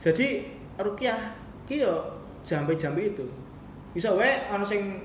Jadi 0.00 0.56
rukyah 0.80 1.36
ki 1.68 1.84
yo 1.84 2.16
jambe-jambe 2.48 3.12
itu. 3.12 3.28
Bisa 3.92 4.16
wae 4.16 4.48
ana 4.48 4.64
sing 4.64 5.04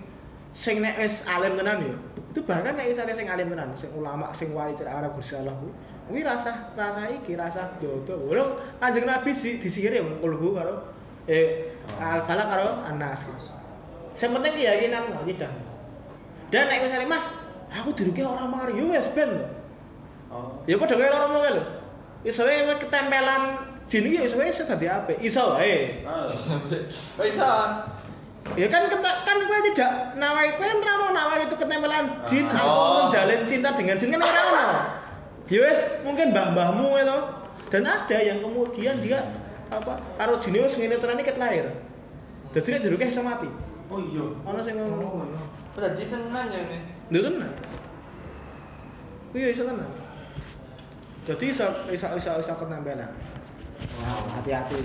sing 0.52 0.84
nek 0.84 1.00
wis 1.00 1.24
alim 1.28 1.56
tenan 1.56 1.80
yo 1.84 1.96
itu 2.32 2.40
bahkan 2.44 2.76
nek 2.76 2.92
wis 2.92 3.00
ada 3.00 3.16
sing 3.16 3.28
alim 3.32 3.52
tenan 3.52 3.72
sing 3.76 3.92
ulama 3.96 4.32
sing 4.36 4.52
wali 4.52 4.76
cerak 4.76 5.00
arah 5.00 5.12
Gusti 5.16 5.36
Allah 5.40 5.56
ku 5.60 5.72
kuwi 6.12 6.28
rasa 6.28 6.76
rasa 6.76 7.08
iki 7.08 7.40
rasa 7.40 7.72
dodo 7.80 8.20
walau 8.28 8.60
kanjeng 8.84 9.08
Nabi 9.08 9.32
di 9.32 9.60
disihir 9.64 9.96
ya 9.96 10.04
kulhu 10.20 10.60
karo 10.60 10.92
eh 11.32 11.72
al 12.04 12.20
falak 12.28 12.52
karo 12.52 12.84
anas 12.84 13.24
sing 14.12 14.36
penting 14.36 14.60
keyakinan 14.60 15.16
akidah 15.24 15.52
dan 16.52 16.68
nek 16.68 16.84
misalnya 16.84 17.08
mas 17.08 17.26
aku 17.72 17.96
dirugi 17.96 18.28
orang 18.28 18.52
Mario 18.52 18.92
wes 18.92 19.08
ben. 19.16 19.48
Oh. 20.32 20.60
ya 20.68 20.76
padha 20.80 20.96
kaya 20.96 21.12
loro 21.12 21.28
ngono 21.32 21.50
lho 21.60 21.64
iso 22.24 22.48
wae 22.48 22.64
ketempelan 22.80 23.68
jin 23.88 24.08
iki 24.08 24.20
ya 24.20 24.24
iso 24.28 24.36
wae 24.40 24.48
iso 24.48 24.64
dadi 24.64 24.88
apik 24.88 25.20
iso 25.20 25.44
wae 25.60 26.04
Oh. 26.08 26.32
Bisa. 27.20 27.52
Ya 28.58 28.68
kan 28.68 28.90
kena, 28.90 29.22
kan 29.24 29.38
gue 29.38 29.60
tidak 29.72 30.18
nawai 30.18 30.58
gue 30.58 30.66
kan 30.66 30.98
mau 30.98 31.14
nawai 31.14 31.46
itu 31.46 31.56
ketempelan 31.56 32.26
jin 32.26 32.50
Ah. 32.50 32.58
aku 32.66 32.74
Oh. 32.74 32.92
menjalin 33.06 33.42
cinta 33.46 33.70
dengan 33.78 33.96
jin 34.02 34.10
kan 34.12 34.20
orang 34.20 34.48
ono. 34.50 34.68
Ya 35.48 35.60
wes 35.68 35.80
mungkin 36.02 36.34
mbah-mbahmu 36.34 36.90
itu 36.98 37.18
dan 37.70 37.84
ada 37.88 38.18
yang 38.18 38.42
kemudian 38.42 39.00
dia 39.00 39.24
apa 39.70 40.02
karo 40.18 40.42
jin 40.42 40.58
wis 40.58 40.76
ngene 40.76 40.98
tenan 40.98 41.22
iki 41.22 41.32
ket 41.32 41.38
lahir. 41.38 41.66
Dadi 42.52 42.68
nek 42.76 42.82
diruke 42.84 43.06
iso 43.08 43.22
mati. 43.24 43.48
Oh 43.88 44.02
iya. 44.10 44.26
Ono 44.44 44.60
sing 44.66 44.76
ngono. 44.76 45.38
Berarti 45.78 46.04
tenan 46.10 46.46
ya 46.52 46.60
nih. 46.66 46.82
Lho 47.14 47.20
tenan. 47.24 47.52
Iya 49.32 49.48
iso 49.54 49.64
tenan. 49.64 49.88
Jadi 51.30 51.46
iso 51.54 51.66
iso 51.94 52.08
iso 52.18 52.30
iso 52.42 52.54
ketempelan. 52.58 53.12
Wow, 54.02 54.30
hati-hati. 54.38 54.78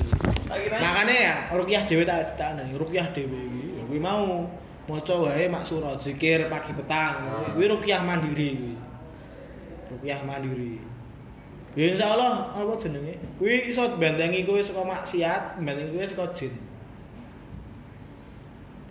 Makanya 0.49 1.15
ya 1.15 1.35
rukyah 1.53 1.83
dhewe 1.89 2.05
tak 2.09 2.37
nang 2.57 2.69
rukyah 2.77 3.07
dhewe 3.13 3.39
iki 3.49 3.81
ya 3.81 3.83
kuwi 3.89 4.01
mau 4.01 4.49
maca 4.87 5.15
wae 5.19 5.49
maksura 5.51 5.99
zikir 5.99 6.47
pagi 6.49 6.73
petang 6.73 7.15
Ah. 7.27 7.53
kuwi 7.53 7.67
rukyah 7.69 8.01
mandiri 8.05 8.49
kuwi. 8.57 8.75
Rukyah 9.93 10.21
mandiri. 10.25 10.81
Ya 11.77 11.93
insyaallah 11.93 12.57
apa 12.57 12.73
jenenge? 12.81 13.21
Kuwi 13.37 13.69
iso 13.69 13.85
bentengi 14.01 14.49
kowe 14.49 14.57
saka 14.65 14.81
maksiat, 14.81 15.61
bentengi 15.61 15.93
kowe 15.93 16.07
saka 16.09 16.25
jin. 16.33 16.53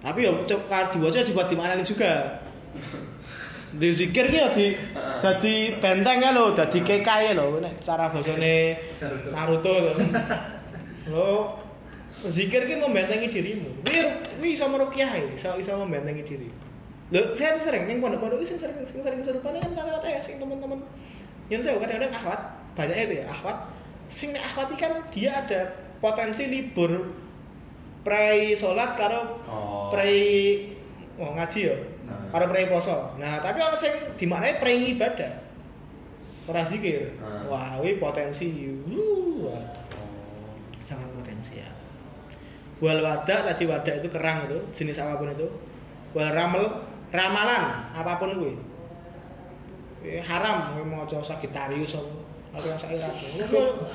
Tapi 0.06 0.22
ya 0.22 0.32
kalau 0.70 0.94
diwaca 0.94 1.26
juga 1.26 1.50
dimaknani 1.50 1.82
juga. 1.82 2.14
Di 3.76 3.92
zikir 3.92 4.32
ki 4.32 4.38
ya 4.40 4.50
di 4.56 4.72
dadi 5.20 5.76
benteng 5.84 6.24
ya 6.24 6.32
lho, 6.32 6.56
dadi 6.56 6.80
kekai 6.80 7.36
lho 7.36 7.60
nek 7.60 7.84
cara 7.84 8.08
basane 8.08 8.80
Naruto 9.36 9.74
to. 9.76 9.94
Lo 11.12 11.60
zikir 12.24 12.64
ki 12.72 12.80
membentengi 12.80 13.28
dirimu. 13.28 13.84
Kuwi 13.84 14.00
kuwi 14.40 14.50
iso 14.56 14.72
merukyah 14.72 15.12
ya, 15.20 15.28
iso 15.36 15.50
iso 15.60 15.76
membentengi 15.76 16.24
diri. 16.24 16.48
Lho, 17.12 17.36
saya 17.36 17.60
sering 17.60 17.86
ning 17.86 18.00
pondok-pondok 18.00 18.48
sing 18.48 18.58
sering 18.58 18.80
sing 18.88 19.04
sering 19.04 19.20
kesurupan 19.22 19.60
kan 19.60 19.76
rata-rata 19.76 20.08
ya 20.08 20.20
sing 20.24 20.40
teman-teman. 20.40 20.80
Yang 21.52 21.70
saya 21.70 21.78
kadang-kadang 21.78 22.14
akhwat, 22.16 22.42
banyak 22.74 22.98
itu 22.98 23.14
ya 23.22 23.26
akhwat. 23.30 23.58
Sing 24.08 24.32
nek 24.32 24.42
akhwat 24.42 24.72
kan 24.80 25.04
dia 25.12 25.44
ada 25.44 25.76
potensi 26.00 26.48
libur 26.48 27.12
prei 28.08 28.56
salat 28.56 28.96
karo 28.96 29.42
prei 29.92 30.72
oh, 31.20 31.36
ngaji 31.36 31.60
ya. 31.68 31.78
Karo 32.30 32.46
prei 32.50 32.66
poso. 32.66 33.14
Nah, 33.18 33.38
tapi 33.40 33.58
ana 33.60 33.76
sing 33.76 33.92
dimaknai 34.16 34.58
prei 34.58 34.94
ibadah. 34.94 35.32
Ora 36.46 36.62
zikir. 36.62 37.18
Ah. 37.20 37.42
Wah, 37.50 37.82
kuwi 37.82 37.98
potensi. 37.98 38.50
Uh, 38.86 39.50
wah 39.50 39.62
Oh. 39.96 40.52
sangat 40.86 41.10
potensial. 41.18 41.74
Wal 42.84 43.02
wadak 43.02 43.48
tadi 43.50 43.64
wadak 43.66 44.04
itu 44.04 44.08
kerang 44.12 44.46
itu 44.46 44.58
jenis 44.76 45.02
apa 45.02 45.18
pun 45.18 45.34
itu. 45.34 45.48
Wal 46.14 46.30
ramel 46.30 46.86
ramalan 47.10 47.64
apa 47.98 48.22
pun 48.22 48.38
kuwi. 48.38 48.54
Eh, 50.06 50.22
haram 50.22 50.78
kowe 50.78 50.86
maca 50.86 51.18
Sagittarius 51.26 51.98
apa 51.98 52.14
atau 52.56 52.68
yang 52.72 52.80
saya 52.80 53.10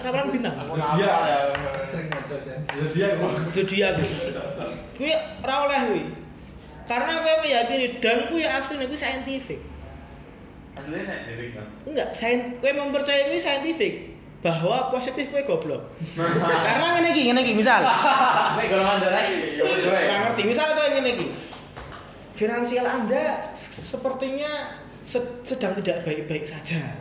ramalan 0.03 0.29
bintang. 0.35 0.53
Zodiak. 0.67 1.55
Sering 1.87 2.09
maca 2.11 2.37
Jan. 2.43 2.59
Zodiak. 2.67 3.13
Zodiak 3.47 3.91
kuwi. 3.95 4.11
Kuwi 4.99 5.13
ora 5.47 5.55
oleh 5.71 5.79
kuwi. 5.87 6.03
Karena 6.91 7.23
kowe 7.23 7.47
meyakini 7.47 8.03
dan 8.03 8.27
kuwi 8.27 8.43
asline 8.43 8.91
kuwi 8.91 8.99
saintifik. 8.99 9.61
Aslinya 10.75 11.07
saya 11.07 11.21
Derek 11.23 11.55
kan. 11.55 11.67
Enggak, 11.87 12.09
sain 12.11 12.59
kowe 12.59 12.67
mempercayai 12.67 13.31
kuwi 13.31 13.39
saintifik 13.39 13.95
bahwa 14.43 14.91
positif 14.91 15.31
kowe 15.31 15.39
goblok. 15.47 15.87
Karena 16.43 16.99
ngene 16.99 17.15
iki, 17.15 17.31
ngene 17.31 17.47
iki 17.47 17.55
misal. 17.55 17.87
Nek 18.59 18.67
golongan 18.67 18.99
darah 18.99 19.23
ya 19.23 19.63
udah 19.63 19.95
ya. 19.95 20.03
Nggak 20.03 20.19
ngerti. 20.27 20.43
Misal 20.51 20.67
kau 20.75 20.87
ingin 20.91 21.05
lagi, 21.07 21.27
finansial 22.35 22.87
Anda 22.91 23.55
se- 23.55 23.87
sepertinya 23.87 24.51
se- 25.07 25.39
sedang 25.47 25.79
tidak 25.79 26.03
baik-baik 26.03 26.43
saja. 26.43 26.99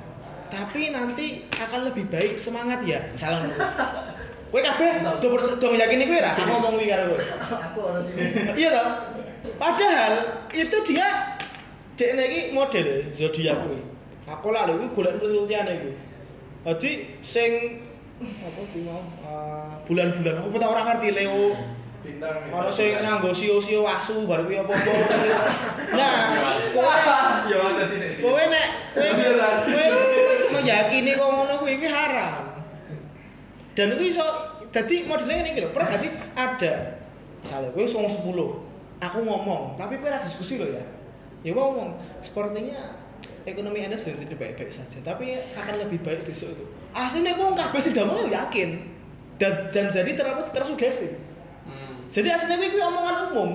Tapi 0.50 0.94
nanti 0.94 1.50
akan 1.50 1.90
lebih 1.90 2.06
baik 2.14 2.38
semangat 2.38 2.86
ya. 2.86 3.02
Misalnya. 3.10 3.58
Kowe 4.50 4.62
kabeh 4.62 5.02
do 5.22 5.30
do 5.58 5.68
yakini 5.74 6.10
kowe 6.10 6.20
ra? 6.22 6.34
Aku 6.38 6.46
ngomong 6.46 6.72
kuwi 6.78 6.86
karo 6.90 7.14
kowe. 7.14 7.22
Aku 7.58 7.78
ora 7.86 8.00
sini. 8.06 8.22
Iya 8.54 8.70
toh? 8.70 8.88
Padahal 9.60 10.14
itu 10.52 10.78
dia 10.88 11.36
dek 11.96 12.16
iki 12.16 12.42
model 12.56 12.88
zodiak 13.12 13.58
kuwi. 13.68 13.80
Aku 14.28 14.52
lah 14.52 14.68
lho 14.68 14.80
kuwi 14.80 14.88
golek 14.96 15.14
penelitian 15.20 15.68
kuwi. 15.68 15.94
Dadi 16.64 16.92
sing 17.24 17.52
apa 18.20 18.62
kuwi 18.72 18.84
mau 18.84 19.00
eh, 19.04 19.72
bulan-bulan 19.88 20.36
apa 20.44 20.56
tak 20.60 20.70
ora 20.72 20.82
ngerti 20.88 21.10
Leo 21.16 21.56
Bintang. 22.00 22.48
Ono 22.56 22.72
sing 22.72 22.96
nganggo 22.96 23.36
sio-sio 23.36 23.84
asu 23.84 24.24
bar 24.24 24.48
kuwi 24.48 24.60
apa-apa. 24.60 24.92
Nah, 25.92 26.16
kowe 26.76 26.96
Ya 27.52 27.60
sini. 27.84 28.08
sini. 28.16 28.24
kowe 28.24 28.44
nek 28.48 28.68
kowe 28.96 29.10
kowe 29.68 29.86
meyakini 30.56 31.12
kok 31.20 31.28
ngono 31.28 31.54
kuwi 31.60 31.76
kuwi 31.80 31.92
haram. 31.92 32.56
Dan 33.76 33.96
itu 33.96 34.16
iso 34.16 34.28
jadi 34.70 35.08
modelnya 35.08 35.36
ini 35.44 35.50
gitu, 35.58 35.70
pernah 35.74 35.90
gak 35.90 36.02
sih 36.04 36.12
ada 36.38 37.00
misalnya 37.42 37.70
gue 37.74 37.86
wong 37.90 38.06
10 38.06 38.69
aku 39.00 39.24
ngomong 39.24 39.76
tapi 39.80 40.00
gue 40.00 40.08
ada 40.08 40.24
diskusi 40.24 40.60
loh 40.60 40.70
ya 40.70 40.84
ya 41.44 41.52
gue 41.56 41.64
ngomong 41.64 41.96
sepertinya 42.20 43.00
ekonomi 43.48 43.84
anda 43.84 43.96
sedang 43.96 44.28
tidak 44.28 44.38
baik-baik 44.40 44.72
saja 44.72 45.00
tapi 45.02 45.40
akan 45.56 45.76
lebih 45.88 46.00
baik 46.04 46.28
besok 46.28 46.56
itu 46.56 46.66
aslinya 46.92 47.36
gue 47.36 47.48
nggak 47.56 47.72
sih 47.80 47.92
mau 47.96 48.28
yakin 48.28 48.70
dan 49.40 49.72
dan 49.72 49.96
jadi 49.96 50.12
terapa 50.20 50.44
tersugesti 50.44 51.16
hmm. 51.68 52.12
jadi 52.12 52.36
aslinya 52.36 52.68
gue 52.68 52.84
omongan 52.84 53.18
umum 53.32 53.52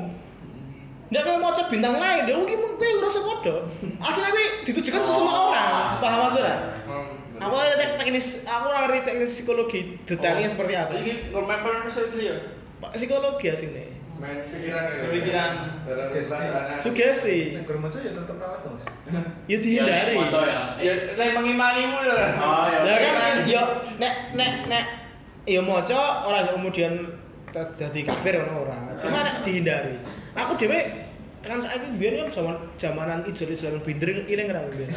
Nggak 1.12 1.30
kayak 1.30 1.40
mau 1.46 1.52
cek 1.54 1.68
bintang 1.70 1.94
lain, 2.00 2.26
dia 2.26 2.34
mungkin 2.34 2.56
gue 2.58 2.88
ngerasa 2.98 3.20
bodoh. 3.22 3.70
Aslinya 4.02 4.30
gue 4.34 4.46
ditujukan 4.66 4.98
ke 4.98 5.12
semua 5.12 5.30
oh. 5.30 5.46
orang, 5.54 6.02
paham 6.02 6.18
maksudnya? 6.26 6.56
Hmm. 6.90 7.38
Aku 7.38 7.54
ngerti 7.54 7.86
teknis, 8.00 8.26
aku 8.42 8.66
ngerti 8.66 9.00
teknis 9.06 9.30
psikologi 9.30 9.80
detailnya 10.10 10.48
oh. 10.48 10.52
seperti 10.58 10.74
apa. 10.74 10.92
Ini 10.98 11.12
normal 11.30 11.86
psikologi 11.86 12.24
ya? 12.24 12.36
Psikologi 12.98 13.46
aslinya. 13.46 13.84
Main 14.24 14.40
pikiran 14.48 14.84
ya. 14.88 15.04
Pikiran. 15.12 15.52
Sugesti. 16.80 17.60
Nek 17.60 17.68
maca 17.68 17.98
ya 18.00 18.10
tetep 18.16 18.36
rawat 18.40 18.60
Mas. 18.64 18.84
Ya 19.52 19.56
dihindari. 19.60 20.16
Ya. 20.16 20.60
Ya 20.80 20.92
lek 21.12 21.28
mengimanimu 21.36 21.98
lho. 22.08 22.16
Oh 22.40 22.64
ya. 22.72 22.80
Ya 22.88 22.96
kan 23.04 23.36
ya 23.44 23.62
nek 24.00 24.14
nek 24.32 24.52
nek 24.72 24.84
ya 25.44 25.60
maca 25.60 26.24
ora 26.24 26.48
kemudian 26.48 27.20
jadi 27.52 28.00
kafir 28.08 28.40
ngono 28.40 28.64
ora. 28.64 28.96
Cuma 28.96 29.20
nek 29.28 29.44
dihindari. 29.44 30.00
Aku 30.32 30.56
dhewe 30.56 31.04
kan 31.44 31.60
saya 31.60 31.76
ini 31.76 32.00
biar 32.00 32.12
kan 32.24 32.28
zaman 32.32 32.56
zamanan 32.80 33.20
ijo 33.28 33.44
Islam 33.44 33.76
binder 33.84 34.24
ini 34.24 34.48
ngerang 34.48 34.64
biar 34.64 34.88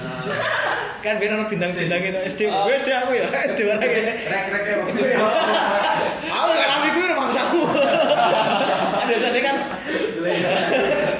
kan 1.03 1.19
biar 1.19 1.35
anak 1.35 1.51
bintang-bintang 1.51 1.99
itu 1.99 2.19
SD 2.23 2.41
gue 2.47 2.73
SD 2.79 2.89
aku 2.95 3.11
ya 3.19 3.27
SD 3.51 3.59
orang 3.67 3.83
ini 3.83 4.13
rek 4.15 4.45
rek 4.55 4.63
ya 4.63 4.75
aku 6.31 6.49
nggak 6.55 6.67
ngambil 6.71 6.91
gue 6.95 7.05
rumah 7.11 7.29
kamu 7.35 7.61
ada 9.07 9.15
sana 9.23 9.39
kan 9.39 9.55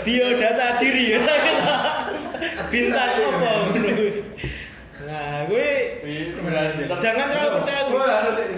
biodata 0.03 0.67
diri 0.83 1.15
ya. 1.15 1.19
Bintang 2.67 3.11
apa 3.15 3.51
nah 5.07 5.47
gue 5.47 5.69
jangan 6.99 7.25
terlalu 7.31 7.49
percaya. 7.63 7.81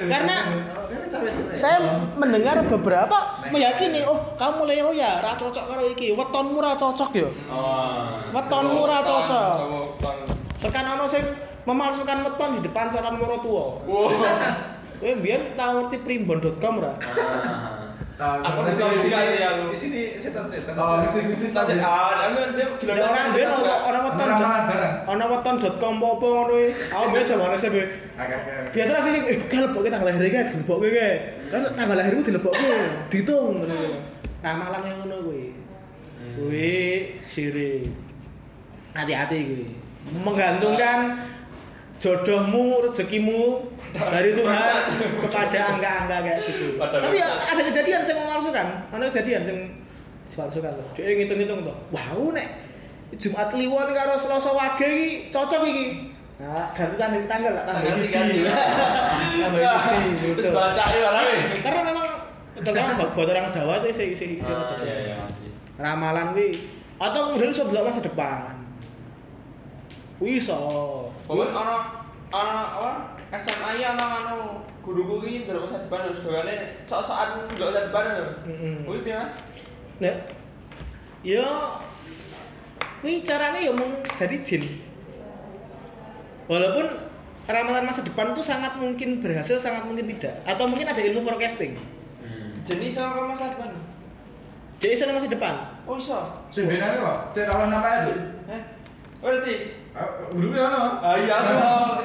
Karena 0.10 0.38
saya 1.54 1.78
mendengar 2.18 2.66
beberapa 2.66 3.46
meyakini 3.54 4.02
oh 4.02 4.34
kamu 4.34 4.66
Leo 4.66 4.90
ya 4.98 5.22
ra 5.22 5.38
cocok 5.38 5.66
karo 5.70 5.84
iki. 5.94 6.18
Wetonmu 6.18 6.58
ra 6.58 6.74
cocok 6.74 7.10
ya. 7.14 7.30
Oh. 7.54 8.34
Wetonmu 8.34 8.82
ra 8.90 9.00
cocok. 9.06 9.56
tekan 10.60 10.84
ana 10.84 11.08
sing 11.08 11.24
memalsukan 11.64 12.28
weton 12.28 12.60
di 12.60 12.68
depan 12.68 12.92
calon 12.92 13.16
moro 13.16 13.38
tua 13.40 13.66
wow. 13.88 14.12
Kowe 15.00 15.16
mbiyen 15.16 15.56
tau 15.56 15.80
ngerti 15.80 16.04
primbon.com 16.04 16.74
ora? 16.84 17.00
Aku 18.20 18.68
di 18.68 18.74
sini 18.76 18.96
sih. 19.00 19.10
Di 19.72 19.78
sini 19.80 20.02
setan-setan. 20.20 20.76
Oh, 20.76 21.00
bisnis-bisnis 21.08 21.56
tas. 21.56 21.72
Ah, 21.80 22.28
aku 22.28 22.52
dia 22.52 22.68
gila. 22.76 22.92
Orang 23.00 23.32
dia 23.32 23.48
orang 23.48 24.04
weton. 24.12 24.28
Ana 25.08 25.26
weton.com 25.32 25.96
apa 26.04 26.26
ngono 26.28 26.52
kuwi. 26.52 26.66
Aku 26.92 27.04
mbiyen 27.16 27.24
jaman 27.24 27.56
SMP. 27.56 27.88
Biasa 28.76 28.92
sih 29.08 29.12
eh 29.24 29.38
kalebokke 29.48 29.88
tanggal 29.88 30.12
lahir 30.12 30.28
iki 30.28 30.52
dilebokke 30.52 30.88
iki. 30.92 31.10
Kan 31.48 31.64
tanggal 31.80 31.96
lahirku 31.96 32.22
dilebokke, 32.28 32.72
ditung 33.08 33.64
ngono. 33.64 34.04
Ramalan 34.44 34.82
yang 34.84 34.98
ngono 35.08 35.16
kuwi. 35.24 35.44
Kuwi 36.36 36.76
sirik. 37.32 37.88
Hati-hati 39.00 39.38
kuwi. 39.48 39.66
Menggantungkan 40.28 41.24
jodohmu, 42.00 42.88
rezekimu 42.88 43.70
dari 43.92 44.32
Tuhan 44.32 44.74
kepada 45.20 45.60
angka-angka 45.76 46.18
kayak 46.24 46.40
gitu. 46.48 46.68
Tapi 46.80 47.16
ya 47.20 47.28
ada 47.28 47.62
kejadian 47.62 48.02
saya 48.08 48.16
memalsukan, 48.24 48.66
ada 48.90 49.04
kejadian 49.12 49.42
saya 49.44 49.56
memalsukan 50.32 50.72
tuh. 50.80 50.88
Dia 50.96 51.14
ngitung-ngitung 51.20 51.60
tuh, 51.68 51.76
wow 51.92 52.32
nek 52.32 52.48
Jumat 53.20 53.52
Kliwon 53.52 53.90
karo 53.92 54.16
Selasa 54.16 54.54
Wage 54.56 54.88
iki 54.88 55.08
cocok 55.34 55.62
iki. 55.68 55.86
Nah, 56.40 56.72
ganti 56.72 56.96
tanggal 57.28 57.28
tanggal 57.28 57.52
lah 57.52 57.64
tanggal 57.68 58.00
siji. 58.00 58.48
Tanggal 58.48 59.76
siji. 59.92 60.48
Baca 60.56 60.84
ya 60.96 61.10
Karena 61.60 61.82
memang 61.84 62.08
tentang 62.64 62.96
buat 62.96 63.28
orang 63.28 63.52
Jawa 63.52 63.84
itu 63.84 63.88
isi 63.92 64.06
isi 64.16 64.26
isi 64.40 64.52
ramalan 65.80 66.36
wi 66.36 66.60
atau 67.00 67.32
kemudian 67.32 67.56
sebelah 67.56 67.88
masa 67.88 68.04
depan. 68.04 68.59
Wih 70.20 70.40
so. 70.40 70.56
Bagus 71.28 71.52
ana 71.56 72.04
ana 72.28 72.56
apa? 72.76 72.92
SMA 73.40 73.80
ya 73.80 73.96
ana 73.96 74.06
anu 74.28 74.40
guruku 74.84 75.24
iki 75.24 75.48
ndelok 75.48 75.70
masa 75.70 75.86
depan 75.86 76.00
harus 76.08 76.20
gawane 76.20 76.56
sok-sokan 76.84 77.48
ndelok 77.56 77.72
depan 77.88 78.04
lho. 78.04 78.28
Heeh. 78.52 78.76
Kuwi 78.84 79.00
piye 79.08 79.16
Mas? 79.16 79.34
Nek 80.04 80.16
ya 81.24 81.48
kuwi 83.00 83.24
carane 83.24 83.64
ya 83.64 83.72
mung 83.72 84.04
dari 84.20 84.38
jin. 84.44 84.64
Walaupun 86.52 86.86
ramalan 87.48 87.86
masa 87.88 88.02
depan 88.02 88.34
itu 88.34 88.42
sangat 88.42 88.76
mungkin 88.76 89.22
berhasil, 89.24 89.62
sangat 89.62 89.86
mungkin 89.86 90.10
tidak. 90.18 90.42
Atau 90.44 90.66
mungkin 90.66 90.90
ada 90.90 91.00
ilmu 91.00 91.22
forecasting. 91.24 91.78
Hmm. 92.26 92.58
Jenis 92.66 92.98
sama 92.98 93.32
masa 93.32 93.54
depan. 93.54 93.72
Jadi 94.80 94.96
iso 94.96 95.04
masa 95.12 95.28
depan. 95.28 95.54
Oh 95.86 96.00
iso. 96.00 96.18
Benane 96.56 96.98
kok, 97.04 97.36
lawan 97.36 97.72
apa 97.72 97.90
aja? 98.02 98.14
Heh. 98.48 98.62
Berarti 99.20 99.79
Dulu 100.30 100.54
ya 100.54 100.68
no. 100.70 100.84
Ah 101.02 101.16
iya 101.18 101.38
no. 101.42 101.54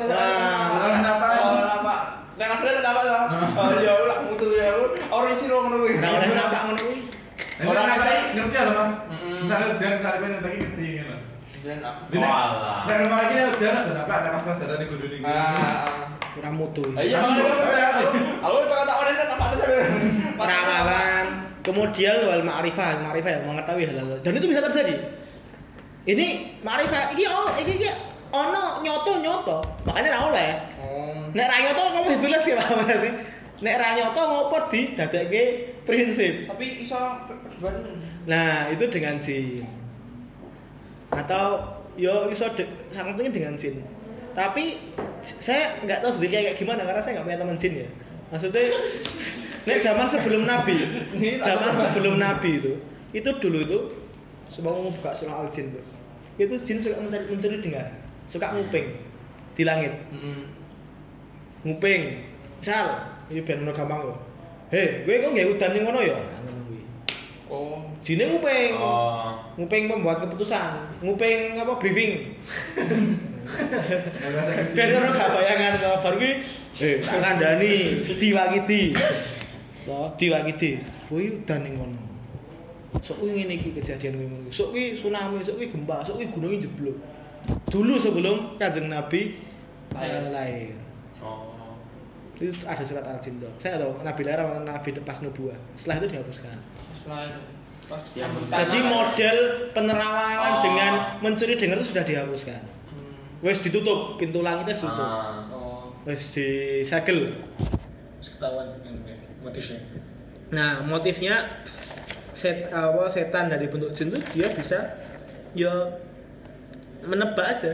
Nah, 0.08 0.90
kenapa? 0.96 1.26
Oh, 1.38 1.52
kenapa? 1.60 1.94
Nek 2.34 2.48
asline 2.56 2.78
kenapa 2.80 3.00
to? 3.04 3.18
Oh 3.54 3.68
iya 3.78 3.92
ulah 4.00 4.18
mutu 4.26 4.46
ya 4.56 4.68
lu. 4.74 4.84
Ora 5.12 5.28
isi 5.30 5.44
ro 5.46 5.56
ngono 5.64 5.76
kuwi. 5.84 6.00
Nah, 6.00 6.24
kenapa 6.24 6.56
ngono 6.68 6.80
kuwi. 6.80 6.98
Orang 7.62 7.86
ngerti 7.86 8.14
ngerti 8.34 8.56
ya 8.56 8.72
Mas. 8.72 8.90
Misalnya 9.44 9.66
ujian 9.76 9.92
misalnya 10.00 10.18
kowe 10.18 10.28
ngerti 10.58 10.86
ngono. 10.98 11.16
Ujian 11.54 11.78
apa? 11.84 12.00
Walah. 12.10 12.78
Nek 12.88 12.96
rumah 13.04 13.16
lagi 13.22 13.32
nek 13.36 13.46
ujian 13.54 13.78
aja 13.78 13.92
apa 13.94 14.14
nek 14.24 14.32
pas 14.42 14.58
ada 14.58 14.74
di 14.80 14.86
kudu 14.88 15.04
iki. 15.06 15.22
Ah, 15.22 16.16
ora 16.34 16.50
mutu. 16.50 16.82
Iya, 16.98 17.18
aku 17.20 18.56
tak 18.66 18.82
tak 18.88 18.96
orang 18.98 19.16
apa 19.28 19.44
Ramalan. 20.34 21.26
Kemudian 21.64 22.28
wal 22.28 22.44
ma'rifah, 22.44 23.00
ma'rifah 23.00 23.30
yang 23.40 23.44
mengetahui 23.48 23.88
hal-hal. 23.88 24.20
Dan 24.20 24.36
itu 24.36 24.52
bisa 24.52 24.60
terjadi 24.60 25.00
ini 26.04 26.52
marifat 26.60 27.16
iki 27.16 27.24
oh 27.24 27.56
iki 27.56 27.80
iki 27.80 27.88
ono 28.34 28.84
nyoto 28.84 29.12
nyoto. 29.24 29.56
Makanya 29.88 30.10
ra 30.12 30.20
oleh. 30.28 30.50
Oh. 30.82 31.14
nek 31.34 31.46
ra 31.50 31.56
nyoto 31.64 31.82
ngopo 31.90 32.08
ditulis 32.12 32.44
ya 32.44 32.54
Pak? 32.60 32.98
Sih 33.00 33.12
nek 33.64 33.74
ra 33.80 33.88
nyoto 33.96 34.20
ngopo 34.20 34.56
di 34.68 34.80
dadekke 34.92 35.42
prinsip? 35.88 36.50
Tapi 36.50 36.66
iso 36.84 36.98
nah 38.28 38.68
itu 38.68 38.84
dengan 38.92 39.16
jin. 39.16 39.64
Atau 41.14 41.78
yo 41.96 42.28
iso 42.28 42.50
sangat 42.92 43.14
mungkin 43.16 43.32
dengan 43.32 43.54
jin. 43.56 43.80
Tapi 44.34 44.82
saya 45.24 45.78
nggak 45.86 46.04
tahu 46.04 46.20
sendiri 46.20 46.52
kayak 46.52 46.58
gimana 46.58 46.84
karena 46.84 47.00
saya 47.00 47.12
nggak 47.16 47.26
punya 47.32 47.40
teman 47.40 47.56
jin 47.56 47.72
ya. 47.86 47.88
Maksudnya 48.28 48.62
nek 49.68 49.80
zaman 49.80 50.06
sebelum 50.12 50.42
nabi 50.44 50.76
zaman 51.40 51.72
sebelum 51.80 52.14
nabi 52.20 52.60
itu 52.60 52.72
itu 53.16 53.30
dulu 53.40 53.58
itu 53.64 53.78
sebelum 54.54 54.86
mau 54.86 54.94
buka 54.94 55.10
surah 55.10 55.42
al 55.42 55.50
jin 55.50 55.74
tuh 55.74 55.82
itu 56.38 56.54
jin 56.62 56.78
suka 56.78 56.98
mencari, 56.98 57.26
mencuri 57.30 57.58
dengar. 57.62 57.86
Suka 58.30 58.54
nguping 58.54 58.86
di 59.54 59.62
langit. 59.62 59.92
Mm-hmm. 60.14 60.42
nguping. 61.64 62.02
Misal 62.58 62.86
ini 63.30 63.40
ben 63.42 63.62
ono 63.66 63.72
gampang 63.74 64.00
kok 64.04 64.18
hei 64.72 65.04
gue 65.04 65.20
kok 65.20 65.30
nggak 65.32 65.50
udan 65.54 65.70
ning 65.74 65.82
ngono 65.86 66.00
ya? 66.02 66.18
Oh, 67.50 67.86
jine 68.00 68.30
nguping. 68.30 68.72
Oh. 68.78 69.36
Nguping 69.54 69.82
pembuat 69.86 70.24
keputusan, 70.26 70.98
nguping 71.04 71.60
apa 71.60 71.72
briefing. 71.78 72.34
Ben 74.74 74.88
ora 74.96 75.10
gak 75.12 75.30
bayangan 75.36 75.72
kok 75.78 76.00
bar 76.00 76.14
kuwi 76.16 76.30
eh 76.80 77.04
tak 77.04 77.20
kandhani. 77.20 77.74
Diwakiti. 78.16 78.82
Loh, 79.86 80.16
diwakiti. 80.16 80.80
Kuwi 81.12 81.44
udan 81.44 81.68
ngono 81.68 82.03
sok 83.02 83.16
kuwi 83.18 83.42
ngene 83.42 83.54
iki 83.58 83.74
kejadian 83.74 84.14
kuwi 84.14 84.26
ngono. 84.30 84.48
Sok 84.54 84.70
kuwi 84.70 84.94
tsunami, 84.98 85.42
sok 85.42 85.56
kuwi 85.58 85.68
gempa, 85.72 85.96
sok 86.06 86.14
kuwi 86.20 86.26
gunung 86.30 86.60
jeblok. 86.60 86.96
Dulu 87.68 87.94
sebelum 88.00 88.36
Kanjeng 88.56 88.88
Nabi 88.88 89.36
lahir. 89.92 90.30
lahir. 90.30 90.74
Oh. 91.20 91.52
Itu 92.34 92.50
ada 92.66 92.82
surat 92.82 93.04
al-jin 93.06 93.38
tuh. 93.38 93.50
Saya 93.58 93.78
tahu 93.78 94.00
Nabi 94.02 94.22
lahir 94.26 94.46
Nabi 94.62 94.88
pas 95.02 95.18
nubuah. 95.20 95.58
Setelah 95.74 96.04
itu 96.04 96.18
dihapuskan. 96.18 96.56
Setelah 96.96 97.42
pas 97.84 98.00
ya, 98.16 98.24
Jadi 98.32 98.78
model 98.80 99.36
penerawangan 99.76 100.52
oh. 100.56 100.62
dengan 100.64 100.92
mencuri 101.20 101.54
dengar 101.60 101.76
itu 101.82 101.92
sudah 101.92 102.04
dihapuskan. 102.06 102.60
Hmm. 102.64 103.44
Wes 103.44 103.60
ditutup, 103.60 104.16
pintu 104.16 104.40
langitnya 104.40 104.72
ditutup. 104.72 105.04
Ah. 105.04 105.44
Oh. 105.52 105.92
Wes 106.08 106.32
disegel. 106.32 107.36
Ketahuan 108.24 108.72
motifnya. 109.44 109.78
Nah, 110.48 110.80
motifnya 110.88 111.60
set 112.34 112.68
awal 112.74 113.06
setan 113.08 113.48
dari 113.48 113.70
bentuk 113.70 113.94
jin 113.94 114.10
itu 114.10 114.20
dia 114.34 114.50
bisa 114.52 114.94
ya 115.54 115.94
menebak 117.06 117.58
aja 117.58 117.72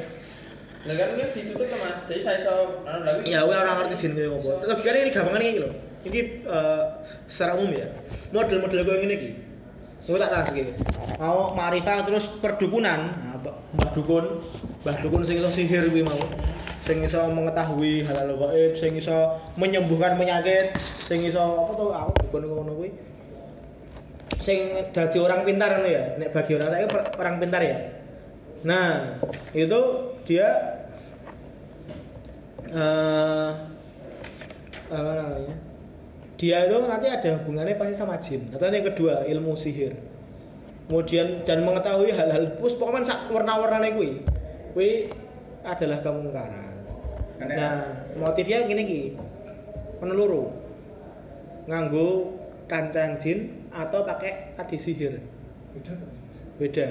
Lah 0.89 0.97
kan 0.97 1.13
wis 1.21 1.29
ditutup 1.37 1.69
to 1.69 1.77
Mas. 1.77 2.01
Jadi 2.09 2.21
saya 2.25 2.37
iso 2.41 2.81
anu 2.89 3.05
lagi. 3.05 3.29
Ya, 3.29 3.45
gue 3.45 3.53
orang 3.53 3.85
ngerti 3.85 4.01
jin 4.01 4.17
kayak 4.17 4.33
ngopo. 4.33 4.65
Logikanya 4.65 4.99
ini 5.05 5.11
gampang 5.13 5.37
ini 5.45 5.59
loh. 5.61 5.73
Ini 6.09 6.21
eh, 6.41 6.85
secara 7.29 7.53
umum 7.61 7.77
ya. 7.77 7.89
Model-model 8.33 8.81
gue 8.89 8.97
ini 9.05 9.15
iki. 9.21 9.31
Gue 10.09 10.17
tak 10.17 10.33
kasih 10.33 10.53
gini. 10.57 10.73
Mau 11.21 11.53
marifah 11.53 12.01
terus 12.09 12.25
perdukunan. 12.41 13.13
Nah, 13.13 13.37
Mbah 13.77 13.93
dukun, 13.93 14.41
Mbah 14.83 14.97
dukun 15.05 15.23
sing 15.29 15.37
iso 15.45 15.53
sihir 15.53 15.93
kuwi 15.93 16.01
mau. 16.01 16.17
Sing 16.81 17.05
iso 17.05 17.29
mengetahui 17.29 18.09
hal-hal 18.09 18.41
gaib, 18.41 18.73
sing 18.73 18.97
iso 18.97 19.37
menyembuhkan 19.61 20.17
penyakit, 20.17 20.73
sing 21.05 21.29
iso 21.29 21.39
apa 21.39 21.73
tuh 21.77 21.93
aku 21.93 22.11
dukun 22.25 22.49
ngono 22.49 22.73
kuwi. 22.73 22.91
Sing 24.41 24.89
dadi 24.91 25.19
orang 25.21 25.45
pintar 25.45 25.77
ngono 25.77 25.89
ya. 25.89 26.17
Nek 26.17 26.33
bagi 26.33 26.57
orang 26.57 26.69
saya 26.73 26.89
orang 27.21 27.37
pintar 27.37 27.61
ya. 27.61 27.77
Nah, 28.65 29.21
itu 29.53 29.81
dia 30.25 30.49
eh 32.73 33.51
apa 34.91 35.11
namanya? 35.15 35.55
Dia 36.41 36.65
itu 36.65 36.77
nanti 36.89 37.07
ada 37.13 37.31
hubungannya 37.37 37.77
pasti 37.77 37.95
sama 37.95 38.17
jin. 38.17 38.49
Atau 38.57 38.73
yang 38.73 38.89
kedua 38.89 39.29
ilmu 39.29 39.53
sihir. 39.61 39.93
Kemudian 40.89 41.47
dan 41.47 41.63
mengetahui 41.63 42.11
hal-hal 42.11 42.59
pus 42.59 42.75
pokoknya 42.75 43.07
sak 43.07 43.31
warna-warnanya 43.31 43.95
kui, 43.95 44.27
kui 44.75 45.07
adalah 45.63 46.03
kemungkaran. 46.03 46.83
Nah, 47.39 48.11
motifnya 48.19 48.67
gini 48.67 48.83
ki, 48.83 49.03
meneluru, 50.03 50.51
nganggo 51.71 52.35
kancang 52.67 53.23
jin 53.23 53.60
atau 53.71 54.03
pakai 54.03 54.55
adi 54.59 54.77
sihir 54.77 55.23
beda 55.75 55.95
beda. 56.59 56.89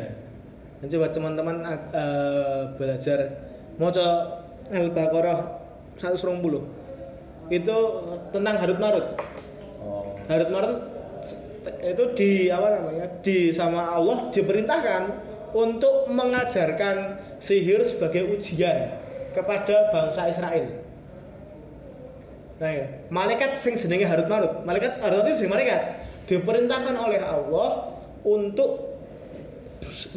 Dan 0.79 0.87
coba 0.95 1.07
teman-teman 1.11 1.55
eh, 1.91 2.61
belajar 2.79 3.19
mau 3.75 3.91
Al-Baqarah 4.69 5.39
120 5.99 6.39
itu 7.49 7.77
tentang 8.29 8.55
Harut 8.61 8.79
Marut. 8.79 9.05
Oh. 9.81 10.15
Harut 10.29 10.49
Marut 10.53 10.79
itu 11.83 12.03
di 12.15 12.31
apa 12.47 12.79
namanya 12.79 13.05
di 13.25 13.51
sama 13.51 13.97
Allah 13.97 14.31
diperintahkan 14.31 15.01
untuk 15.51 16.07
mengajarkan 16.07 17.19
sihir 17.41 17.81
sebagai 17.83 18.29
ujian 18.37 18.95
kepada 19.33 19.89
bangsa 19.91 20.29
Israel. 20.29 20.65
Nah, 22.59 22.71
ya. 22.75 22.85
malaikat 23.07 23.55
sing 23.57 23.79
jenenge 23.79 24.05
Harut 24.05 24.27
Marut, 24.29 24.63
malaikat 24.63 24.99
Harut 25.01 25.23
Marut 25.23 25.31
itu 25.33 25.43
jenenge 25.43 25.53
malaikat 25.57 25.81
diperintahkan 26.27 26.95
oleh 26.97 27.21
Allah 27.21 27.95
untuk 28.27 28.89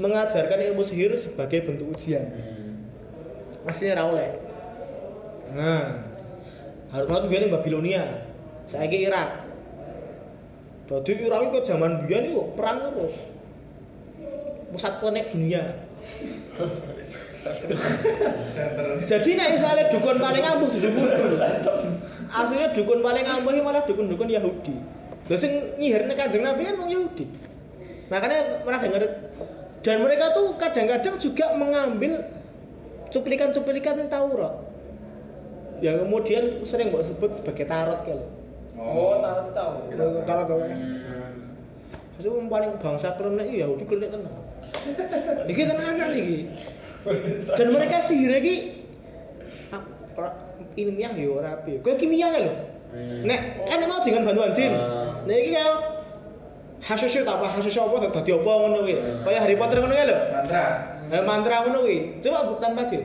mengajarkan 0.01 0.59
ilmu 0.73 0.83
sihir 0.83 1.15
sebagai 1.15 1.63
bentuk 1.63 1.95
ujian. 1.95 2.27
Hmm. 2.27 3.71
Aslinya 3.71 4.03
oleh. 4.03 4.31
Nah, 5.55 6.03
Marut 6.93 7.31
biyen 7.31 7.49
ning 7.49 7.53
Babilonia. 7.55 8.05
Saiki 8.69 9.09
Irak. 9.09 9.49
Dadi 10.91 11.13
Irak 11.25 11.41
itu 11.49 11.59
zaman 11.65 12.05
biyen 12.05 12.35
itu 12.35 12.43
perang 12.53 12.91
terus. 12.91 13.15
Pusat 14.75 14.93
klenik 15.01 15.33
dunia. 15.33 15.63
Jadi 19.03 19.35
nek 19.35 19.59
misalnya 19.59 19.91
dukun 19.91 20.19
paling 20.21 20.45
ampuh 20.47 20.69
dudu 20.71 20.89
wudu. 20.95 21.35
Aslinya 22.31 22.71
dukun 22.77 23.03
paling 23.03 23.27
ampuh 23.27 23.51
malah 23.63 23.83
dukun-dukun 23.89 24.31
Yahudi. 24.31 24.77
Lha 25.31 25.37
sing 25.39 25.53
nyihirne 25.79 26.15
Kanjeng 26.19 26.43
Nabi 26.43 26.67
kan 26.67 26.75
wong 26.83 26.91
Yahudi. 26.91 27.27
Makanya 28.11 28.63
pernah 28.67 28.81
dengar 28.83 29.03
dan 29.83 29.97
mereka 30.03 30.31
tuh 30.35 30.55
kadang-kadang 30.59 31.19
juga 31.19 31.55
mengambil 31.55 32.23
cuplikan-cuplikan 33.11 34.07
Taurat. 34.07 34.55
Yang 35.83 36.07
kemudian 36.07 36.45
sering 36.63 36.95
mbok 36.95 37.03
sebut 37.03 37.31
sebagai 37.35 37.67
tarot 37.67 38.03
kalau 38.07 38.27
Oh, 38.79 39.19
tahu 39.19 39.51
tahu. 39.53 39.75
tarot 40.27 40.45
tuh 40.49 40.59
Hmm. 40.63 42.19
itu 42.23 42.31
paling 42.47 42.79
bangsa 42.79 43.19
klenik 43.19 43.47
iya 43.51 43.67
Yahudi 43.67 43.85
klenik 43.87 44.11
tenan. 44.15 44.35
Iki 45.51 45.63
tenanan 45.67 46.11
iki. 46.15 46.39
Dan 47.59 47.67
mereka 47.75 47.99
sihir 47.99 48.39
iki 48.39 48.87
ah, 49.75 49.83
ilmiah 50.79 51.13
yo 51.19 51.43
ora 51.43 51.59
kaya 51.67 51.95
kimia 51.99 52.31
ya 52.31 52.41
lho 52.47 52.55
Hmm. 52.93 53.25
nek 53.25 53.41
kan 53.65 53.81
mau 53.85 54.05
dengan 54.05 54.23
bantuan 54.23 54.53
jin 54.53 54.71
Ah. 54.71 55.17
nek 55.25 55.37
iki 55.39 55.51
kaya 55.51 55.73
hasyasya 56.79 57.25
apa 57.25 57.47
hasyasya 57.49 57.81
apa 57.83 57.97
dadi 58.13 58.31
apa 58.31 58.51
ngono 58.53 58.79
kuwi 58.81 58.95
Hmm. 58.95 59.25
kaya 59.25 59.39
Harry 59.41 59.57
Potter 59.57 59.81
ngono 59.81 59.95
ya 59.95 60.05
lho 60.05 60.17
mantra 60.31 60.65
Eh, 61.09 61.21
mantra 61.21 61.57
ngono 61.63 61.79
kuwi 61.83 61.99
coba 62.21 62.39
bu- 62.47 62.61
tanpa 62.61 62.85
jin 62.85 63.03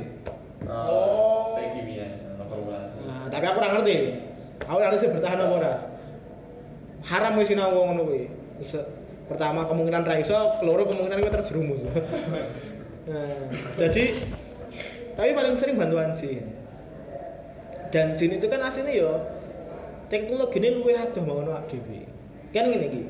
Oh. 0.67 1.55
Kayak 1.55 1.79
kimia. 1.79 2.07
Nomor 2.35 2.59
bulan. 2.59 2.91
Nah, 3.07 3.31
tapi 3.31 3.45
aku 3.47 3.55
ora 3.55 3.69
ngerti. 3.71 3.95
Aku 4.61 4.75
ora 4.75 4.87
ngerti 4.91 5.07
bertahan 5.09 5.39
apa 5.39 5.53
ora. 5.55 5.73
Haram 7.01 7.39
wis 7.39 7.47
sinau 7.47 7.71
ngono 7.71 8.03
kuwi. 8.03 8.27
Pertama 9.27 9.63
kemungkinan 9.63 10.03
ra 10.03 10.19
iso, 10.19 10.35
keloro 10.59 10.83
kemungkinan 10.83 11.19
kowe 11.19 11.31
terjerumus. 11.31 11.87
nah, 13.07 13.47
jadi 13.75 14.03
tapi 15.15 15.29
paling 15.31 15.55
sering 15.55 15.79
bantuan 15.79 16.11
jin. 16.11 16.43
Dan 17.87 18.11
jin 18.11 18.35
itu 18.35 18.45
kan 18.45 18.59
aslinya 18.61 18.91
yo 18.91 19.23
teknologinya 20.07 20.69
luwih 20.73 20.95
adoh 20.95 21.23
ngono 21.23 21.51
awak 21.51 21.67
dhewe. 21.67 22.07
Kan 22.51 22.67
ngene 22.67 22.85
iki. 22.87 23.01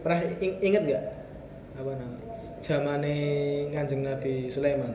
Pernah 0.00 0.18
ing- 0.40 0.60
inget 0.62 0.82
gak 0.86 1.04
apa 1.76 1.90
namanya? 1.92 2.18
Zamane 2.60 3.16
Kanjeng 3.72 4.04
Nabi 4.04 4.48
Sulaiman. 4.48 4.92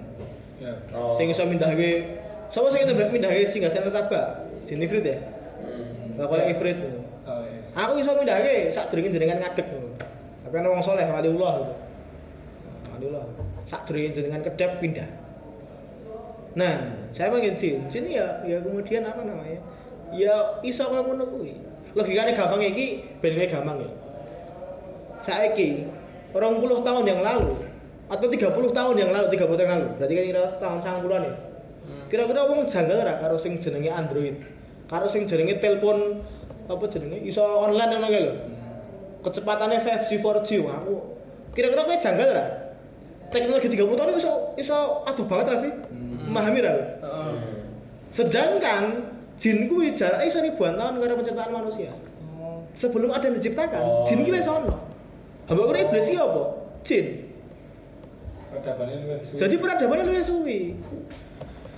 ya 0.56 0.72
Oh. 0.96 1.12
Sing 1.14 1.28
iso 1.28 1.44
mindahke 1.44 2.18
sapa 2.48 2.72
sing 2.72 2.88
iso 2.88 2.94
mindahke 2.96 3.44
singgasana 3.44 3.90
Sabah? 3.90 4.48
Jin 4.64 4.82
Ifrit 4.82 5.04
ya? 5.04 5.18
Hmm. 5.20 6.18
Bakal 6.18 6.50
Ifrit. 6.50 6.78
oh 7.26 7.42
iya 7.44 7.60
Aku 7.76 8.00
iso 8.00 8.16
mindahke 8.16 8.72
sak 8.72 8.88
derenge 8.90 9.12
jenengan 9.12 9.44
ngadeg 9.44 9.68
ngono. 9.68 9.92
Tapi 10.46 10.56
ana 10.56 10.68
wong 10.72 10.82
soleh 10.82 11.06
waliullah 11.06 11.54
gitu. 11.62 11.74
Waliullah. 12.96 13.26
Sak 13.68 13.84
derenge 13.86 14.16
jenengan 14.16 14.42
kedep 14.42 14.80
pindah. 14.80 15.10
Nah, 16.56 16.76
saya 17.12 17.28
panggil 17.28 17.52
jin. 17.54 17.84
Jin 17.92 18.08
ya 18.08 18.40
ya 18.48 18.64
kemudian 18.64 19.04
apa 19.04 19.20
namanya? 19.22 19.60
Ya 20.16 20.64
iso 20.64 20.88
kaya 20.88 21.04
ngono 21.04 21.28
kuwi. 21.28 21.54
Logikane 21.96 22.32
gampang 22.32 22.64
iki 22.64 23.04
ben 23.20 23.36
kowe 23.36 23.48
gampang 23.48 23.78
ya. 23.84 23.90
Saiki 25.26 25.88
20 26.32 26.88
tahun 26.88 27.04
yang 27.08 27.22
lalu 27.24 27.56
atau 28.06 28.28
30 28.30 28.70
tahun 28.70 28.96
yang 29.02 29.12
lalu, 29.16 29.26
30 29.34 29.58
tahun 29.58 29.66
yang 29.66 29.74
lalu. 29.82 29.88
Berarti 29.98 30.14
kan 30.14 30.26
kira 30.30 30.42
tahun 30.62 30.78
90-an 30.84 31.24
ya. 31.26 31.34
Kira-kira 32.06 32.42
wong 32.46 32.70
janggal 32.70 32.98
ora 33.02 33.14
karo 33.18 33.36
sing 33.38 33.58
jenenge 33.58 33.90
Android. 33.90 34.38
Karo 34.86 35.10
sing 35.10 35.26
jenenge 35.26 35.58
telepon 35.58 36.22
apa 36.70 36.86
jenenge 36.90 37.22
iso 37.26 37.42
online 37.42 37.90
ngono 37.98 38.08
kae 38.10 38.22
lho. 38.22 38.34
Kecepatannya 39.26 39.82
5G 39.82 40.22
4G 40.22 40.50
Wah, 40.62 40.78
aku 40.78 40.96
kira-kira 41.58 41.82
kowe 41.88 41.98
janggal 41.98 42.28
ora? 42.30 42.46
Teknologi 43.34 43.68
30 43.74 43.98
tahun 43.98 44.10
iso 44.22 44.34
iso 44.62 44.78
aduh 45.10 45.26
banget 45.26 45.46
ra 45.50 45.58
sih? 45.66 45.72
Memahami 46.30 46.60
ra? 46.62 46.74
Hmm. 47.02 47.38
Sedangkan 48.14 48.84
jin 49.36 49.68
kuwi 49.68 49.94
jaraknya 49.96 50.26
iso 50.28 50.40
ribuan 50.40 50.80
tahun 50.80 51.00
karo 51.02 51.14
penciptaan 51.20 51.52
manusia. 51.52 51.92
Sebelum 52.76 53.12
ada 53.16 53.32
yang 53.32 53.40
diciptakan, 53.40 53.84
Oh. 53.84 54.04
jin 54.04 54.28
ki 54.28 54.32
wis 54.36 54.48
ono. 54.48 54.76
Hamba 55.48 55.62
kira 55.72 55.80
iblis 55.88 56.08
ki 56.12 56.18
apa? 56.20 56.44
Jin. 56.84 57.06
peradabannya 58.56 58.96
luwih 59.04 59.20
suwi. 59.28 59.36
Jadi 59.36 59.56
peradabannya 59.60 60.04
luwih 60.08 60.24
suwi. 60.24 60.60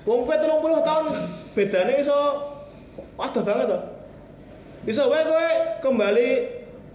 Wong 0.05 0.19
kowe 0.23 0.35
30 0.37 0.87
tahun 0.87 1.05
bedane 1.57 1.93
iso 1.99 2.17
waduh 3.17 3.43
banget 3.43 3.65
to. 3.73 3.79
Bisa 4.85 5.03
wae 5.09 5.25
kowe 5.25 5.47
kembali 5.83 6.29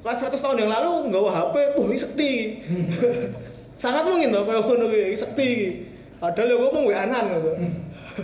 ke 0.02 0.10
100 0.10 0.38
tahun 0.38 0.62
yang 0.66 0.70
lalu 0.70 1.10
nggawa 1.10 1.30
HP, 1.34 1.54
wah 1.76 1.86
iki 1.90 1.98
sekti. 1.98 2.32
Sangat 3.82 4.06
mungkin 4.06 4.30
to 4.30 4.40
kowe 4.46 4.58
ngono 4.62 4.86
kuwi 4.86 5.18
sekti 5.18 5.46
iki. 5.46 5.68
Padahal 6.22 6.54
yo 6.54 6.56
ngomong 6.62 6.82
wae 6.86 6.96
anan 6.96 7.24
gitu. 7.36 7.50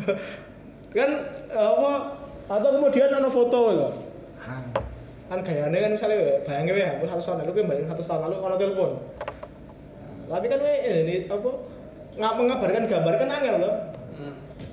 kan 0.96 1.10
apa 1.52 1.92
atau 2.48 2.68
kemudian 2.72 3.12
ana 3.12 3.28
foto 3.28 3.60
lho. 3.76 3.88
Kan 5.28 5.44
gayane 5.44 5.76
kan 5.76 5.90
misalnya 5.92 6.40
bayangin 6.48 6.72
wae 6.72 6.88
aku 6.88 7.04
100 7.04 7.20
tahun 7.20 7.38
lalu 7.44 7.52
kowe 7.52 7.64
balik 7.68 7.84
100 7.84 8.00
tahun 8.00 8.20
lalu 8.24 8.34
ana 8.40 8.56
telepon. 8.56 8.90
Tapi 10.28 10.46
kan 10.48 10.58
we 10.64 10.72
ini 10.82 11.16
apa 11.28 11.50
nggak 12.16 12.32
mengabarkan 12.40 12.84
gambar 12.88 13.14
kan 13.20 13.28
angel 13.30 13.56
loh. 13.60 13.74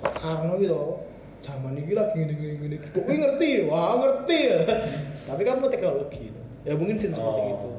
Karena 0.05 0.53
gitu, 0.55 1.01
zaman 1.43 1.75
ini 1.75 1.91
lagi 1.91 2.15
gini 2.23 2.33
gini 2.33 2.53
gini. 2.57 2.75
Kok 2.79 3.03
gue 3.03 3.15
ngerti? 3.19 3.49
Wah 3.67 3.99
ngerti 3.99 4.37
ya. 4.47 4.59
Tapi 5.27 5.41
kamu 5.43 5.67
teknologi. 5.67 6.31
Ya 6.63 6.73
mungkin 6.73 6.95
jin 6.95 7.11
seperti 7.11 7.41
Oh. 7.43 7.51
itu. 7.51 7.69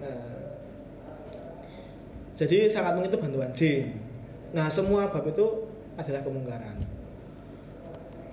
Nah, 0.00 0.16
jadi 2.38 2.58
sangat 2.70 2.94
mungkin 2.94 3.10
itu 3.10 3.18
bantuan 3.20 3.50
jin. 3.50 3.84
Nah 4.54 4.70
semua 4.70 5.10
bab 5.10 5.26
itu 5.26 5.66
adalah 5.98 6.22
kemungkaran. 6.22 6.85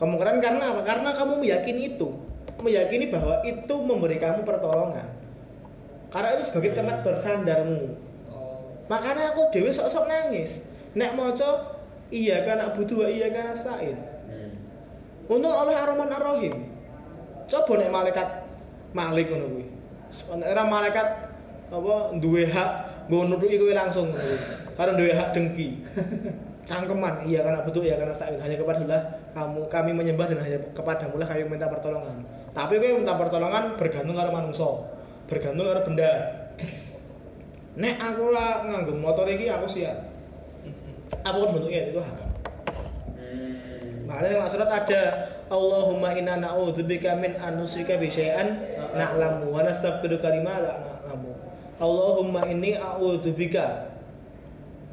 Kemungkaran 0.03 0.43
karena 0.43 0.75
apa? 0.75 0.83
Karena 0.83 1.15
kamu 1.15 1.39
meyakini 1.39 1.95
itu, 1.95 2.11
meyakini 2.59 3.07
bahwa 3.07 3.39
itu 3.47 3.75
memberi 3.79 4.19
kamu 4.19 4.43
pertolongan. 4.43 5.07
Karena 6.11 6.35
itu 6.35 6.51
sebagai 6.51 6.75
tempat 6.75 7.07
bersandarmu. 7.07 7.95
Makanya 8.91 9.31
aku 9.31 9.47
dewe 9.55 9.71
sok-sok 9.71 10.11
nangis. 10.11 10.59
Nek 10.91 11.15
moco 11.15 11.79
iya 12.11 12.43
kan 12.43 12.59
butuh 12.75 13.07
iya 13.07 13.31
kan 13.31 13.55
nasta'in. 13.55 13.95
Hmm. 14.27 14.51
Untung 15.31 15.55
oleh 15.55 15.71
Ar-Rahman 15.71 16.11
Ar-Rahim. 16.11 16.67
Coba 17.47 17.79
nek 17.79 17.87
malaikat 17.95 18.27
Malik 18.91 19.31
ngono 19.31 19.47
kuwi. 19.55 19.65
Malaikat 20.51 21.07
apa 21.71 21.93
duwe 22.19 22.43
hak 22.51 22.71
nggo 23.07 23.25
nutuki 23.31 23.55
kowe 23.55 23.71
langsung 23.71 24.11
Karena 24.75 24.99
duwe 24.99 25.15
hak 25.15 25.31
dengki. 25.31 25.79
Cangkeman, 26.63 27.27
iya 27.27 27.43
karena 27.43 27.59
butuh 27.67 27.83
iya 27.83 27.99
karena 27.99 28.15
sa'in 28.15 28.39
hanya 28.39 28.55
kepada 28.55 29.19
kamu 29.35 29.67
kami 29.67 29.91
menyembah 29.91 30.31
dan 30.31 30.39
hanya 30.39 30.63
kepadamu 30.71 31.19
lah 31.19 31.27
kami 31.27 31.43
minta 31.43 31.67
pertolongan. 31.67 32.23
Tapi 32.55 32.79
kowe 32.79 33.03
minta 33.03 33.19
pertolongan 33.19 33.75
bergantung 33.75 34.15
karo 34.15 34.31
manusia, 34.31 34.71
bergantung 35.27 35.67
karo 35.67 35.83
benda. 35.83 36.11
Nek 37.83 37.95
aku 37.99 38.31
lah 38.31 38.63
nganggo 38.63 38.95
motor 38.95 39.27
iki 39.27 39.51
aku 39.51 39.67
siap. 39.67 40.07
Apa 41.27 41.35
pun 41.35 41.51
bentuknya 41.59 41.91
itu 41.91 41.99
haram. 41.99 42.31
Hmm. 43.19 44.07
Makanya 44.07 44.47
surat 44.47 44.71
ada 44.71 45.01
Allahumma 45.51 46.15
inna 46.15 46.39
na'udzubika 46.39 47.19
min 47.19 47.35
an 47.43 47.59
nusyrika 47.59 47.99
bi 47.99 48.07
syai'an 48.07 48.55
na'lamu 48.95 49.51
wa 49.51 49.67
nastaghfiruka 49.67 50.31
lima 50.31 50.63
la 50.63 50.73
na'lamu. 50.79 51.35
Allahumma 51.83 52.47
inni 52.47 52.79
a'udzubika 52.79 53.92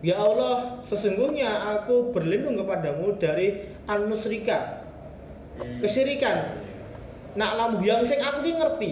Ya 0.00 0.16
Allah, 0.16 0.80
sesungguhnya 0.88 1.76
aku 1.76 2.08
berlindung 2.16 2.56
kepadamu 2.56 3.20
dari 3.20 3.68
anusrika, 3.84 4.80
kesyirikan. 5.84 6.56
Nak 7.36 7.52
lamu 7.60 7.84
yang 7.84 8.00
sing 8.08 8.16
aku 8.16 8.40
ki 8.40 8.56
ngerti. 8.56 8.90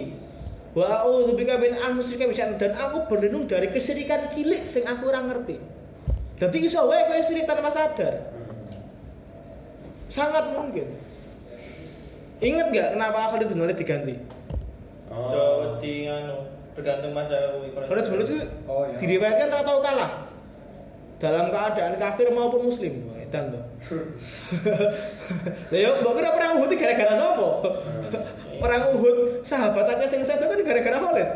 Wa 0.77 1.01
a'udzubika 1.01 1.57
min 1.57 1.73
anusrika 1.81 2.29
dan 2.61 2.77
aku 2.77 3.09
berlindung 3.09 3.49
dari 3.49 3.73
kesyirikan 3.73 4.29
cilik 4.29 4.69
sing 4.69 4.85
aku 4.85 5.09
ora 5.09 5.25
ngerti. 5.25 5.57
Dadi 6.37 6.57
iso 6.61 6.85
wae 6.85 7.09
kowe 7.09 7.19
sirik 7.25 7.49
tanpa 7.49 7.73
sadar. 7.73 8.29
Sangat 10.13 10.53
mungkin. 10.53 10.93
Ingat 12.39 12.71
nggak 12.71 12.87
kenapa 12.95 13.35
Khalid 13.35 13.49
bin 13.51 13.59
Walid 13.59 13.75
diganti? 13.75 14.15
Oh, 15.11 15.65
wedi 15.65 16.07
anu 16.07 16.47
bergantung 16.77 17.11
pada 17.11 17.59
Khalid 17.75 18.05
bin 18.07 18.13
Walid 18.13 18.27
itu 18.29 18.37
oh, 18.69 18.87
iya. 18.87 18.95
diriwayatkan 18.95 19.47
ora 19.51 19.63
tau 19.67 19.81
kalah 19.83 20.28
dalam 21.19 21.51
keadaan 21.51 21.99
kafir 21.99 22.31
maupun 22.31 22.71
muslim 22.71 23.05
edan 23.29 23.53
to 23.53 23.61
lha 25.69 25.79
yo 25.85 25.89
mbok 26.01 26.13
kira 26.17 26.29
perang 26.33 26.51
Uhud 26.57 26.71
gara-gara 26.73 27.13
sapa 27.13 27.49
hmm. 27.61 28.57
perang 28.57 28.83
Uhud 28.97 29.17
sahabat 29.45 29.85
akeh 29.85 30.07
sing 30.09 30.21
sedo 30.25 30.49
kan 30.49 30.59
gara-gara 30.65 30.97
Khalid. 30.97 31.29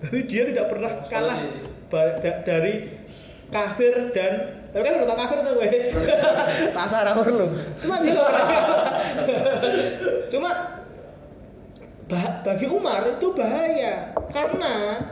Jadi 0.00 0.18
dia 0.24 0.42
tidak 0.48 0.66
pernah 0.72 0.92
kalah 1.12 1.38
dari 2.48 2.88
kafir 3.52 4.14
dan 4.16 4.32
tapi 4.70 4.86
kan 4.86 5.02
udah 5.02 5.16
kafir 5.18 5.38
tuh 5.44 5.52
gue 5.58 5.68
rasa 6.78 6.96
orang 7.04 7.16
perlu. 7.20 7.46
Cuma 7.82 7.96
dia 8.00 8.24
cuma 10.32 10.50
bagi 12.46 12.66
Umar 12.70 13.02
itu 13.18 13.28
bahaya. 13.36 14.14
Karena 14.30 15.04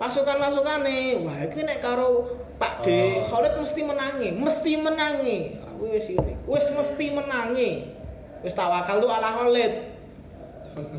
pasukan-pasukan 0.00 0.80
nih 0.88 1.20
wah 1.20 1.36
ini 1.44 1.60
nek 1.68 1.84
karo 1.84 2.40
Pak 2.60 2.84
D, 2.84 2.88
oh. 2.92 3.24
Khalid 3.24 3.56
mesti 3.56 3.80
menangi, 3.80 4.28
mesti 4.36 4.72
menangi. 4.76 5.38
Aku 5.64 5.88
wis 5.88 6.12
ini, 6.12 6.36
wis 6.44 6.68
mesti 6.68 7.06
menangi. 7.08 7.88
Wis 8.44 8.52
tawakal 8.52 9.00
tuh 9.00 9.08
ala 9.08 9.32
Khalid. 9.32 9.88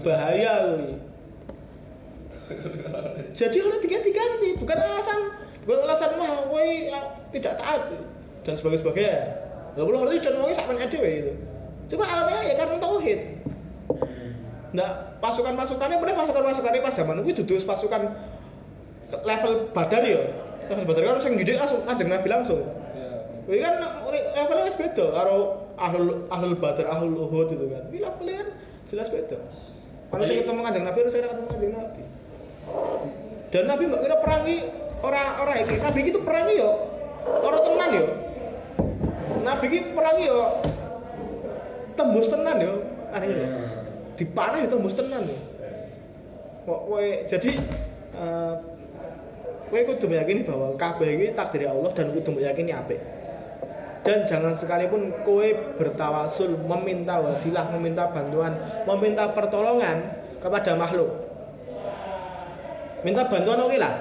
Bahaya 0.01 0.73
kuwi. 0.73 0.97
Jadi 3.37 3.57
Khalid 3.61 3.81
diganti-ganti, 3.85 4.57
bukan 4.57 4.77
alasan 4.81 5.19
bukan 5.61 5.85
alasan 5.85 6.17
mah 6.17 6.49
kowe 6.49 6.65
tidak 7.29 7.53
taat 7.61 7.93
dan 8.41 8.53
sebagainya 8.57 8.81
sebagainya. 8.81 9.17
Gak 9.77 9.85
perlu 9.85 9.97
harus 10.01 10.19
cenderungnya 10.19 10.57
sampai 10.57 10.81
ada 10.81 10.97
itu. 10.97 11.33
Cuma 11.93 12.03
alasannya 12.09 12.43
ya 12.49 12.55
karena 12.57 12.75
tauhid. 12.81 13.19
Nah, 14.73 14.89
pasukan-pasukannya 15.21 16.01
bener 16.01 16.15
pasukan-pasukannya 16.17 16.81
pas 16.81 16.95
zaman 16.95 17.21
itu 17.21 17.45
duduk 17.45 17.61
pasukan 17.69 18.17
level 19.21 19.69
badar 19.75 20.01
ya 20.01 20.23
Terus 20.71 20.87
Badar 20.87 21.03
kan 21.03 21.19
sing 21.19 21.33
didik 21.35 21.59
langsung 21.59 21.83
Kanjeng 21.83 22.07
Nabi 22.07 22.27
langsung. 22.31 22.63
Iya. 23.51 23.67
kan 23.67 23.73
levelnya 24.31 24.63
wis 24.63 24.77
beda 24.79 25.05
karo 25.11 25.67
ahlul 25.75 26.23
ahlul 26.31 26.55
Badar, 26.55 26.87
ahlul 26.87 27.27
Uhud 27.27 27.51
itu 27.51 27.65
kan. 27.67 27.83
Iki 27.91 27.99
levelnya 27.99 28.35
kan 28.39 28.47
jelas 28.87 29.07
beda. 29.11 29.37
Kalau 30.11 30.23
saya 30.23 30.37
ketemu 30.43 30.59
Kanjeng 30.63 30.85
Nabi 30.87 30.97
harus 31.03 31.11
saya 31.11 31.27
ketemu 31.27 31.47
Kanjeng 31.51 31.73
Nabi. 31.75 32.03
Dan 33.51 33.63
Nabi 33.67 33.83
mbak 33.91 33.99
kira 33.99 34.15
perangi 34.23 34.57
orang-orang 35.03 35.57
ini. 35.67 35.75
Nabi 35.83 35.99
itu 36.07 36.19
perangi 36.23 36.53
yo. 36.55 36.71
Orang 37.43 37.61
tenan 37.67 37.89
yo. 37.91 38.05
Nabi 39.43 39.65
ini 39.67 39.89
perangi 39.91 40.23
yo. 40.31 40.41
Tembus 41.99 42.31
tenan 42.31 42.57
yo. 42.63 42.73
Akhirnya. 43.11 43.49
Hmm. 43.51 44.15
Dipanah 44.15 44.57
yo 44.63 44.67
tembus 44.71 44.95
tenan 44.95 45.27
yo. 45.27 45.39
Kok 46.63 46.81
jadi 47.27 47.51
uh, 48.15 48.55
kowe 49.71 49.81
kudu 49.87 50.05
meyakini 50.11 50.43
bahwa 50.43 50.75
kabeh 50.75 51.15
iki 51.15 51.31
takdir 51.31 51.71
Allah 51.71 51.95
dan 51.95 52.11
kudu 52.11 52.35
meyakini 52.35 52.75
apik. 52.75 52.99
Dan 54.03 54.27
jangan 54.27 54.59
sekalipun 54.59 55.23
kowe 55.23 55.47
bertawasul 55.79 56.59
meminta 56.59 57.23
wasilah, 57.23 57.71
meminta 57.71 58.11
bantuan, 58.11 58.59
meminta 58.83 59.31
pertolongan 59.31 60.11
kepada 60.43 60.75
makhluk. 60.75 61.09
Minta 63.07 63.25
bantuan 63.31 63.63
oke 63.63 63.77
lah. 63.79 63.95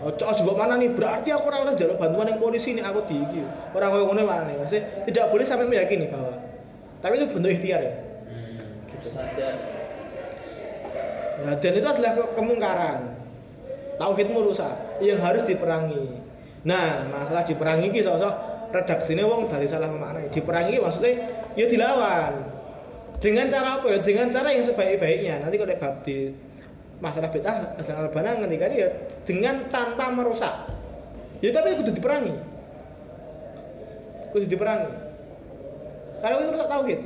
Ojo 0.00 0.24
ojo 0.24 0.40
mbok 0.48 0.56
mana 0.56 0.80
nih 0.80 0.96
berarti 0.96 1.28
aku 1.28 1.44
ora 1.52 1.60
oleh 1.60 1.76
jalur 1.76 2.00
bantuan 2.00 2.24
yang 2.24 2.40
polisi 2.40 2.72
ini 2.72 2.80
aku 2.80 3.04
di 3.04 3.20
iki. 3.20 3.40
Ora 3.76 3.92
koyo 3.92 4.08
ngono 4.08 4.24
mana 4.24 4.48
nih. 4.48 4.56
Maksudnya 4.56 4.84
tidak 5.08 5.24
boleh 5.28 5.44
sampai 5.44 5.68
meyakini 5.68 6.08
bahwa 6.08 6.40
tapi 7.00 7.20
itu 7.20 7.26
bentuk 7.32 7.52
ikhtiar 7.52 7.80
ya. 7.84 7.92
Hmm, 8.28 8.88
gitu. 8.88 9.06
Sadar. 9.12 9.54
Nah, 11.40 11.56
dan 11.56 11.72
itu 11.72 11.88
adalah 11.88 12.12
kemungkaran 12.36 13.09
tauhidmu 14.00 14.40
rusak 14.40 14.72
yang 15.04 15.20
harus 15.20 15.44
diperangi. 15.44 16.08
Nah 16.64 17.04
masalah 17.12 17.44
diperangi 17.44 17.92
ini 17.92 18.00
sosok 18.00 18.32
redaksinya 18.72 19.28
wong 19.28 19.52
dari 19.52 19.68
salah 19.68 19.92
memaknai. 19.92 20.32
Diperangi 20.32 20.80
maksudnya 20.80 21.12
ya 21.52 21.68
dilawan. 21.68 22.32
Dengan 23.20 23.52
cara 23.52 23.76
apa? 23.76 23.86
Ya 23.92 24.00
dengan 24.00 24.32
cara 24.32 24.48
yang 24.48 24.64
sebaik-baiknya. 24.64 25.44
Nanti 25.44 25.60
kalau 25.60 25.76
bab 25.76 25.94
di 26.00 26.32
masalah 27.04 27.28
bid'ah 27.28 27.76
asal 27.76 27.96
albana 28.00 28.40
ngendikan 28.40 28.72
ya 28.72 28.88
dengan 29.28 29.68
tanpa 29.68 30.08
merusak. 30.08 30.72
Ya 31.44 31.52
tapi 31.52 31.76
kudu 31.76 31.92
diperangi. 31.92 32.32
Kudu 34.32 34.48
diperangi. 34.48 34.92
Karena 36.24 36.36
itu 36.40 36.52
rusak 36.56 36.68
tauhid 36.72 37.00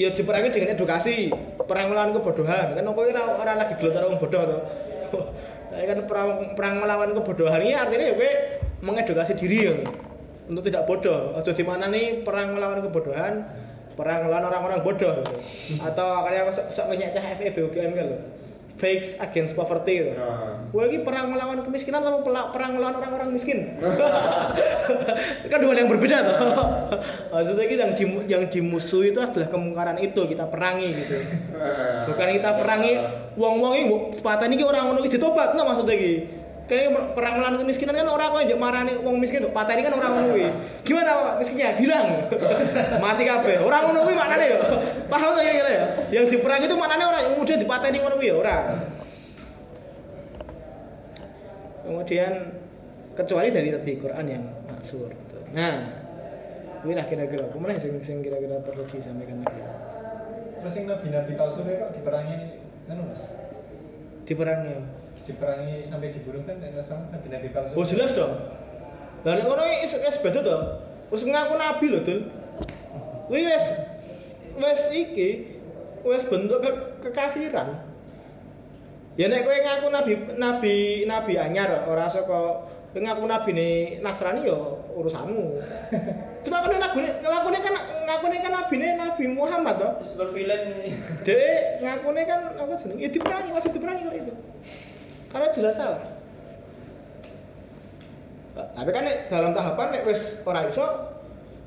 ya 0.00 0.08
diperangi 0.16 0.48
dengan 0.48 0.68
edukasi. 0.72 1.28
Perang 1.68 1.92
melawan 1.92 2.16
kebodohan. 2.16 2.72
Kan 2.72 2.88
orang 2.88 3.56
lagi 3.60 3.76
gelotar 3.76 4.08
orang 4.08 4.16
bodoh 4.16 4.42
tuh 4.48 4.60
Saya 5.70 5.84
kan 5.86 5.98
perang, 6.10 6.30
perang 6.58 6.74
melawan 6.82 7.14
kebodohan 7.14 7.62
ini 7.62 7.78
artinya 7.78 8.06
ya 8.10 8.14
gue 8.18 8.32
mengedukasi 8.82 9.38
diri 9.38 9.58
ya 9.70 9.74
untuk 10.50 10.66
tidak 10.66 10.84
bodoh. 10.90 11.38
Ojo 11.38 11.50
di 11.54 11.62
mana 11.62 11.86
nih 11.86 12.26
perang 12.26 12.58
melawan 12.58 12.82
kebodohan, 12.82 13.46
perang 13.94 14.26
melawan 14.26 14.50
orang-orang 14.50 14.82
bodoh 14.82 15.14
gitu. 15.22 15.36
Atau 15.78 16.26
kayak 16.26 16.50
sok, 16.50 16.66
sok 16.74 16.86
ngenyek 16.90 17.14
cah 17.14 17.24
FEB 17.38 17.56
UGM 17.70 17.92
kan 17.94 18.08
fakes 18.80 19.12
against 19.20 19.52
poverty 19.52 20.00
gitu. 20.00 20.16
Nah. 20.16 20.56
Gue 20.72 20.88
ini 20.88 20.98
perang 21.04 21.28
melawan 21.28 21.60
kemiskinan 21.60 22.00
atau 22.00 22.24
perang 22.24 22.80
melawan 22.80 22.96
orang-orang 22.96 23.28
miskin? 23.36 23.76
kan 25.52 25.58
dua 25.60 25.76
yang 25.76 25.92
berbeda 25.92 26.16
tuh. 26.24 26.36
Maksudnya 27.36 27.64
kita 27.68 27.82
yang, 27.84 27.94
di, 27.94 28.04
yang 28.32 28.44
dimusuhi 28.48 29.12
itu 29.12 29.20
adalah 29.20 29.52
kemungkaran 29.52 30.00
itu 30.00 30.24
kita 30.24 30.48
perangi 30.48 30.88
gitu. 30.96 31.20
Bukan 32.08 32.28
kita 32.40 32.50
perangi 32.56 32.92
wong-wong 33.36 33.72
ini 33.76 33.84
sepatah 34.16 34.48
ini 34.48 34.64
orang 34.64 34.90
ngono 34.90 35.06
ditobat 35.06 35.54
no 35.54 35.62
maksudnya 35.62 35.94
gitu 36.00 36.39
kayak 36.70 36.94
perang 37.18 37.42
melawan 37.42 37.66
kemiskinan 37.66 37.98
kan 37.98 38.06
orang 38.06 38.46
kok 38.46 38.54
marah 38.54 38.86
nih 38.86 38.94
uang 39.02 39.18
miskin 39.18 39.42
tuh 39.42 39.50
patah 39.50 39.74
ini 39.74 39.82
kan 39.82 39.94
orang 39.98 40.10
ngono 40.14 40.34
gimana 40.86 41.34
miskinnya 41.42 41.74
hilang. 41.74 42.30
Mati 43.02 43.26
kabeh. 43.26 43.58
Orang 43.58 43.90
ngono 43.90 44.06
mana 44.14 44.38
deh 44.38 44.54
paham 45.10 45.34
tak 45.34 45.50
kira 45.50 45.70
ya 45.74 45.84
yang 46.14 46.30
diperang 46.30 46.62
itu 46.62 46.78
mana 46.78 47.10
orang 47.10 47.26
yang 47.26 47.32
kemudian 47.34 47.58
dipateni 47.58 47.98
ngono 47.98 48.14
kuwi 48.22 48.30
ya 48.30 48.34
orang 48.38 48.64
kemudian 51.82 52.32
kecuali 53.18 53.48
dari 53.50 53.68
tadi 53.74 53.92
Quran 53.98 54.26
yang 54.30 54.44
maksur 54.70 55.10
gitu. 55.10 55.42
nah 55.50 56.00
gue 56.80 56.94
lah 56.96 57.04
kira-kira. 57.04 57.44
Ke 57.50 57.58
mana 57.60 57.76
sing 57.76 57.98
sing 58.00 58.22
kira-kira 58.24 58.62
perlu 58.64 58.88
disampaikan 58.88 59.44
lagi? 59.44 59.60
Terus 60.62 60.74
yang 60.80 60.86
nabi-nabi 60.88 61.32
palsu 61.36 61.60
kok 61.66 61.92
diperangi 61.92 62.36
kan 62.88 62.96
mas? 63.04 63.20
Diperangi 64.24 64.99
diperangi 65.30 65.86
sampai 65.86 66.10
dibunuh 66.10 66.42
kan 66.42 66.58
nabi-nabi 66.58 67.48
palsu. 67.54 67.78
Oh 67.78 67.86
jelas 67.86 68.10
dong. 68.10 68.34
Lah 69.22 69.32
nek 69.36 69.44
ngono 69.46 69.62
wis 69.68 69.94
wis 69.94 70.18
beda 70.18 70.40
to. 70.42 70.58
Wis 71.14 71.22
ngaku 71.22 71.54
nabi 71.54 71.86
lho, 71.92 72.00
Dul. 72.02 72.20
Kuwi 73.30 73.46
wis 73.46 73.64
wis 74.58 74.82
iki 74.90 75.28
wis 76.02 76.26
bentuk 76.26 76.58
ke 76.64 76.70
kekafiran. 77.06 77.86
Ya 79.14 79.28
nek 79.28 79.44
kowe 79.46 79.54
ngaku 79.54 79.86
nabi 79.92 80.12
nabi 80.40 80.74
nabi 81.04 81.32
anyar 81.36 81.84
ora 81.84 82.08
saka 82.08 82.26
kowe 82.90 82.98
ngaku 82.98 83.22
nabi 83.28 83.50
nih 83.52 83.74
Nasrani 84.02 84.48
yo 84.48 84.80
urusanmu. 84.96 85.60
Cuma 86.44 86.64
kan 86.64 86.72
nabi 86.80 87.04
ngakune 87.20 87.58
kan 87.60 87.74
ngakune 88.08 88.36
kan 88.40 88.52
nabi 88.56 88.74
nih 88.80 88.90
Nabi 88.96 89.24
Muhammad 89.28 89.76
toh. 89.76 89.92
Super 90.00 90.32
villain 90.32 90.72
ini. 90.80 90.96
Dek 91.22 91.84
ngakune 91.84 92.24
kan 92.24 92.56
apa 92.56 92.72
jeneng? 92.80 92.96
Ya 92.96 93.12
diperangi, 93.12 93.52
masih 93.52 93.70
diperangi 93.76 94.02
kalau 94.08 94.16
itu. 94.16 94.34
Karena 95.30 95.48
jelas 95.54 95.74
salah. 95.78 96.02
Tapi 98.58 98.90
kan 98.90 99.04
dalam 99.30 99.54
tahapan 99.54 99.86
nek 99.94 100.04
wis 100.04 100.36
ora 100.42 100.66
iso 100.66 100.84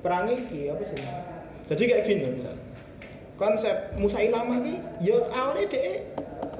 perangi 0.03 0.45
iki 0.45 0.67
apa 0.69 0.83
sih? 0.83 0.99
Jadi 1.71 1.83
kayak 1.89 2.03
gini 2.05 2.25
misal. 2.37 2.55
Konsep 3.39 3.95
Musa 3.97 4.21
Ilamah 4.21 4.61
iki 4.61 4.75
ya 5.01 5.17
awalnya 5.31 5.65
dek 5.71 6.05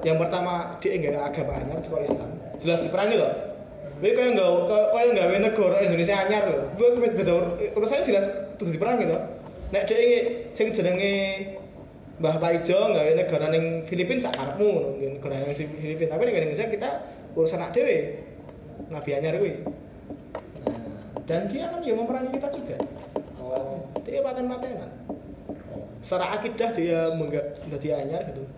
yang 0.02 0.16
pertama 0.18 0.74
dia 0.80 0.96
nggak 0.96 1.22
agama 1.22 1.52
anyar 1.60 1.78
saka 1.84 2.02
Islam. 2.02 2.30
Jelas 2.58 2.80
diperangi 2.88 3.16
loh. 3.20 3.32
Kowe 4.00 4.10
kaya 4.10 4.28
nggak 4.34 4.50
kaya 4.90 5.06
nggawe 5.14 5.36
negara 5.38 5.76
Indonesia 5.84 6.16
anyar 6.18 6.44
loh. 6.50 6.62
Kowe 6.74 6.98
beda 6.98 7.34
urusannya 7.76 8.04
jelas 8.08 8.26
kudu 8.56 8.74
diperangi 8.74 9.06
loh. 9.06 9.22
Nek 9.70 9.86
dhek 9.86 10.02
sing 10.56 10.72
jenenge 10.72 11.12
Mbah 12.24 12.40
Paijo 12.40 12.88
nggawe 12.88 13.20
negara 13.20 13.52
ning 13.52 13.84
Filipina 13.84 14.16
sak 14.16 14.32
karepmu 14.32 14.96
ngono 14.96 15.20
negara 15.20 15.44
yang 15.44 15.52
Filipina. 15.52 16.16
Tapi 16.16 16.24
ning 16.24 16.36
Indonesia 16.40 16.72
kita 16.72 17.04
urusan 17.36 17.60
nak 17.60 17.76
dhewe. 17.76 18.24
Nabi 18.88 19.10
anyar 19.12 19.36
kuwi. 19.36 19.60
Nah, 20.64 21.20
dan 21.28 21.52
dia 21.52 21.68
kan 21.68 21.84
ya 21.84 21.92
memerangi 21.92 22.32
kita 22.32 22.48
juga. 22.48 22.80
Oh. 23.36 23.92
Dia 24.08 24.24
paten-patenan. 24.24 24.88
Secara 26.00 26.40
akidah 26.40 26.72
dia 26.72 27.12
menggak 27.12 27.60
menjadi 27.68 28.00
anyar 28.00 28.24
gitu. 28.32 28.48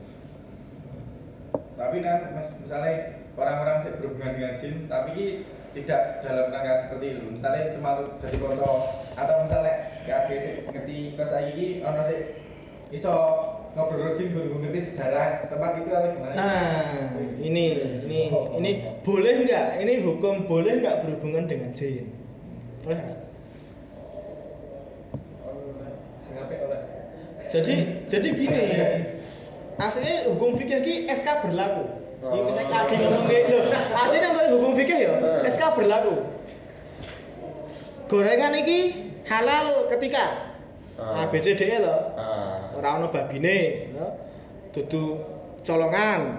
Tapi 1.75 2.07
nah, 2.07 2.39
mas, 2.39 2.55
misalnya 2.63 3.19
orang-orang 3.35 3.83
yang 3.83 3.99
berhubungan 3.99 4.33
dengan 4.39 4.55
jin, 4.63 4.75
tapi 4.87 5.43
tidak 5.75 6.23
dalam 6.23 6.55
rangka 6.55 6.87
seperti 6.87 7.19
itu. 7.19 7.35
Misalnya 7.35 7.75
cuma 7.75 8.15
jadi 8.23 8.37
konco 8.39 8.95
atau 9.19 9.35
misalnya 9.43 9.91
gak 10.07 10.31
ada 10.31 10.35
sih 10.39 10.55
ngerti 10.71 11.19
saya 11.19 11.51
ini, 11.51 11.83
ono 11.83 12.07
sih 12.07 12.46
iso 12.95 13.13
ngobrol 13.75 14.15
jin 14.15 14.31
guru 14.33 14.63
ngerti 14.63 14.93
sejarah 14.93 15.51
tempat 15.51 15.83
itu 15.83 15.91
atau 15.91 16.11
gimana? 16.15 16.35
Nah, 16.39 17.19
ini 17.43 17.65
ini 18.07 18.21
ini 18.57 18.71
boleh 19.03 19.33
nggak? 19.45 19.67
Ini 19.83 19.93
hukum 20.07 20.47
boleh 20.47 20.81
nggak 20.81 20.97
berhubungan 21.05 21.45
dengan 21.51 21.71
jin? 21.75 22.09
Boleh 22.87 22.99
nggak? 23.03 23.19
Jadi 27.47 27.75
jadi 28.11 28.29
gini, 28.35 28.65
aslinya 29.79 30.27
hukum 30.29 30.59
fikih 30.59 30.83
ki 30.83 30.95
SK 31.09 31.47
berlaku. 31.47 31.85
Ini 32.27 32.27
Oh. 32.27 32.59
tadi 32.67 32.95
ngomong 32.99 33.29
namanya 34.19 34.51
hukum 34.51 34.73
fikih 34.75 34.99
ya, 34.99 35.15
SK 35.47 35.63
berlaku. 35.79 36.27
Gorengan 38.11 38.55
iki 38.59 38.79
halal 39.27 39.87
ketika 39.91 40.55
Ah. 40.97 41.29
A 41.29 41.31
B 41.31 41.37
C 41.45 41.53
D 41.55 41.61
E 41.71 41.79
loh. 41.79 42.17
Ora 42.87 43.03
ono 43.03 43.11
babine, 43.11 43.91
ya. 43.99 44.07
Dudu 44.71 45.19
colongan. 45.67 46.39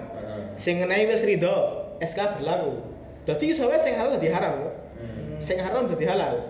Sing 0.56 0.80
ngenehi 0.80 1.04
wis 1.04 1.20
ridho, 1.20 1.84
SK 2.00 2.40
berlaku. 2.40 2.80
Dadi 3.28 3.52
iso 3.52 3.68
wae 3.68 3.76
sing 3.76 4.00
halal 4.00 4.16
dadi 4.16 4.32
haram. 4.32 4.72
Hmm. 4.96 5.36
Sing 5.44 5.60
haram 5.60 5.84
dadi 5.84 6.08
halal. 6.08 6.48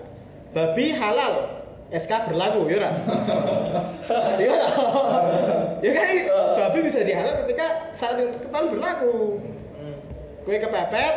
Babi 0.54 0.94
halal, 0.94 1.66
SK 1.90 2.30
berlaku 2.30 2.70
ya 2.70 2.78
ora? 2.78 2.90
Toh? 4.06 4.22
Ya 5.82 5.90
kan 5.90 6.06
babi 6.54 6.78
bisa 6.86 7.02
jadi 7.02 7.18
halal 7.18 7.34
ketika 7.42 7.90
syarat 7.98 8.22
yang 8.22 8.30
ketentuan 8.38 8.70
berlaku. 8.70 9.42
Kue 10.46 10.62
kepepet, 10.62 11.14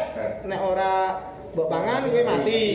nek 0.49 0.59
ora 0.65 1.21
mbok 1.53 1.69
pangan 1.69 2.09
kue 2.09 2.25
mati. 2.25 2.65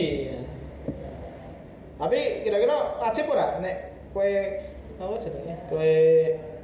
Tapi 1.99 2.19
kira-kira 2.47 2.95
wajib 2.95 3.27
ora 3.27 3.59
nek 3.59 3.75
kue 4.15 4.31
apa 4.97 5.13
jenenge? 5.17 5.55
Kue 5.69 5.93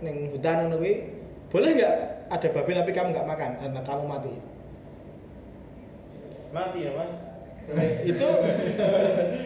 ning 0.01 0.15
hutan 0.29 0.65
ngono 0.65 0.75
kuwi 0.77 0.93
boleh 1.47 1.69
nggak 1.73 1.95
ada 2.27 2.47
babi 2.49 2.71
tapi 2.73 2.91
kamu 2.91 3.13
nggak 3.13 3.27
makan 3.27 3.51
karena 3.57 3.81
kamu 3.81 4.03
mati? 4.03 4.33
Mati 6.49 6.79
ya, 6.85 6.91
Mas. 6.93 7.13
itu 8.03 8.27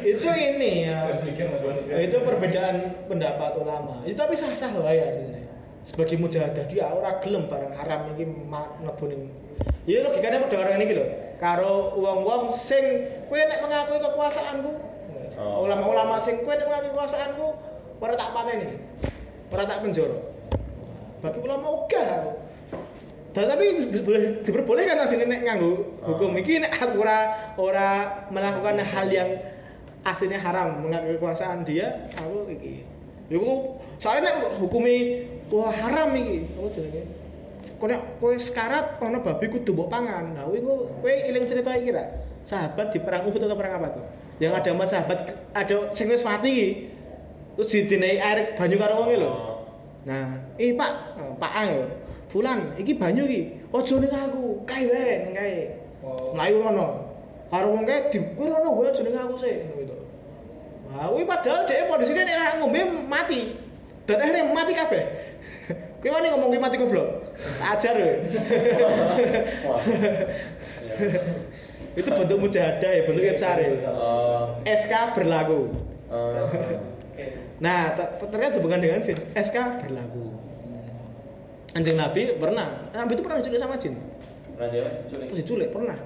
itu 0.01 0.25
ini 0.25 0.89
ya 0.89 1.05
Saya 1.05 1.21
pikir 1.21 1.45
membuat 1.53 1.85
Nah, 1.85 2.01
itu 2.01 2.17
perbedaan 2.17 2.75
pendapat 3.05 3.51
ulama 3.61 4.01
itu 4.01 4.17
tapi 4.17 4.33
sah 4.33 4.49
sah 4.57 4.73
wae 4.73 4.97
ya 4.97 5.13
sebenarnya 5.13 5.45
sebagai 5.85 6.17
mujahadah 6.17 6.65
dia 6.65 6.89
ora 6.89 7.21
gelem 7.21 7.45
barang 7.45 7.77
haram 7.77 8.09
iki 8.17 8.25
ma- 8.25 8.73
ngebuning 8.81 9.29
iya 9.85 10.01
logikanya 10.01 10.41
pada 10.43 10.57
orang 10.57 10.81
ini 10.81 10.85
gitu 10.89 11.03
karo 11.37 11.93
uang-uang 11.93 12.49
sing 12.49 13.05
kowe 13.29 13.37
nek 13.37 13.61
mengakui 13.61 14.01
kekuasaanku 14.01 14.71
Oh. 15.37 15.67
ulama-ulama 15.69 16.17
sing 16.17 16.41
kowe 16.41 16.57
nek 16.57 16.65
mengakui 16.65 16.89
kekuasaanku 16.89 17.47
ora 17.97 18.13
tak 18.13 18.29
pateni 18.33 18.69
ora 19.53 19.63
tak 19.65 19.79
penjara. 19.83 20.19
Bagi 21.17 21.39
ulama 21.41 21.65
ogah 21.73 22.09
Dan 23.37 23.53
tapi 23.53 23.85
boleh 24.01 24.41
diperbolehkan 24.41 24.97
asline 25.05 25.29
nek 25.29 25.45
nganggo 25.45 26.01
hukum. 26.01 26.33
Oh. 26.33 26.41
iki 26.41 26.57
nek 26.57 26.73
aku 26.73 27.05
ora 27.05 27.53
ora 27.61 27.89
melakukan 28.33 28.81
hal 28.81 29.07
yang 29.13 29.29
aslinya 30.01 30.41
haram 30.41 30.81
mengakui 30.81 31.21
kekuasaan 31.21 31.61
dia 31.61 32.09
aku 32.17 32.49
iki. 32.49 32.81
Iku 33.29 33.77
soalnya 34.01 34.33
nek 34.41 34.57
hukumi 34.57 35.29
wah 35.53 35.69
haram 35.69 36.17
iki. 36.17 36.49
Apa 36.57 36.65
jenenge? 36.65 37.03
Kok 37.77 37.87
nek 37.93 38.01
kowe 38.17 38.33
sekarat 38.41 38.97
ana 39.05 39.21
babi 39.21 39.45
kudu 39.53 39.69
mbok 39.69 39.93
pangan. 39.93 40.33
Nah 40.33 40.49
kuwi 40.49 40.65
kowe 40.65 41.05
eling 41.05 41.45
cerita 41.45 41.77
iki 41.77 41.93
ra? 41.93 42.09
Sahabat 42.41 42.89
di 42.89 42.97
perang 42.97 43.29
Uhud 43.29 43.37
atau 43.37 43.53
perang 43.53 43.77
apa 43.77 44.01
tuh? 44.01 44.05
Yang 44.41 44.53
ada 44.65 44.69
empat 44.73 44.89
sahabat 44.89 45.19
ada 45.53 45.75
sing 45.93 46.09
wis 46.09 46.25
mati 46.25 46.49
iki 46.49 46.69
terus 47.57 47.73
didinehi 47.73 48.21
air 48.21 48.53
banyu 48.53 48.77
karo 48.77 49.01
wong 49.01 49.17
lho 49.17 49.33
Oh. 49.33 49.57
Nah, 50.07 50.39
eh 50.55 50.71
Pak, 50.71 51.19
oh, 51.19 51.35
Pak 51.35 51.51
Ang. 51.51 51.91
Fulan, 52.31 52.71
iki 52.79 52.95
banyu 52.95 53.27
iki. 53.27 53.59
Aja 53.75 53.99
ning 53.99 54.07
aku, 54.07 54.63
kae 54.63 54.87
wae 54.87 55.27
ning 55.27 55.35
kae. 55.35 55.75
Oh. 55.99 56.31
Mlayu 56.31 56.63
rono. 56.63 57.11
Karo 57.51 57.75
wong 57.75 57.83
kae 57.83 58.07
di 58.07 58.23
kuwi 58.39 58.47
rono 58.47 58.71
wae 58.79 58.87
aja 58.87 59.03
ning 59.03 59.19
aku 59.19 59.35
sih 59.35 59.67
gitu. 59.75 59.95
Wah, 60.87 61.11
kuwi 61.11 61.27
padahal 61.27 61.67
dhek 61.67 61.91
posisine 61.91 62.23
nek 62.23 62.39
ora 62.39 62.55
ngombe 62.55 62.79
mati. 63.03 63.59
Dan 64.07 64.23
akhirnya 64.23 64.55
mati 64.55 64.71
kabeh. 64.71 65.03
Kuwi 65.99 66.13
wani 66.13 66.31
ngomong 66.31 66.55
kuwi 66.55 66.63
mati 66.63 66.79
goblok. 66.79 67.27
Ajar. 67.59 67.99
Wah. 69.67 69.83
Itu 71.99 72.09
bentuk 72.13 72.37
mujahadah 72.39 72.91
ya, 72.93 73.01
bentuk 73.03 73.27
itsar 73.27 73.59
ya. 73.59 73.75
Oh. 73.91 74.55
SK 74.63 74.93
berlaku. 75.17 75.75
Oh. 76.07 76.47
Nah, 77.57 77.97
ter- 77.97 78.29
ternyata 78.29 78.61
hubungan 78.61 78.79
dengan 78.81 79.01
jin. 79.01 79.17
SK 79.33 79.57
berlaku. 79.81 80.29
Anjing 81.73 81.97
Nabi 81.97 82.37
pernah. 82.37 82.89
Nabi 82.93 83.11
itu 83.17 83.23
pernah 83.25 83.37
diculik 83.41 83.59
sama 83.61 83.75
jin. 83.77 83.97
Pernah 84.57 84.69
dia 84.73 84.85
diculik 85.33 85.69
pernah. 85.73 85.97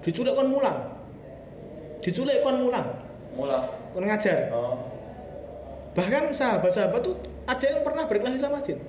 Diculik 0.00 0.32
kon 0.36 0.48
mulang. 0.48 0.78
Diculik 2.00 2.40
kon 2.44 2.56
mulang. 2.64 2.86
Mulang. 3.36 3.64
Kon 3.92 4.04
ngajar. 4.04 4.52
Oh. 4.52 4.76
Bahkan 5.96 6.32
sahabat-sahabat 6.32 7.00
tuh 7.02 7.16
ada 7.44 7.66
yang 7.66 7.82
pernah 7.84 8.04
berkelahi 8.08 8.38
sama 8.40 8.60
jin. 8.64 8.80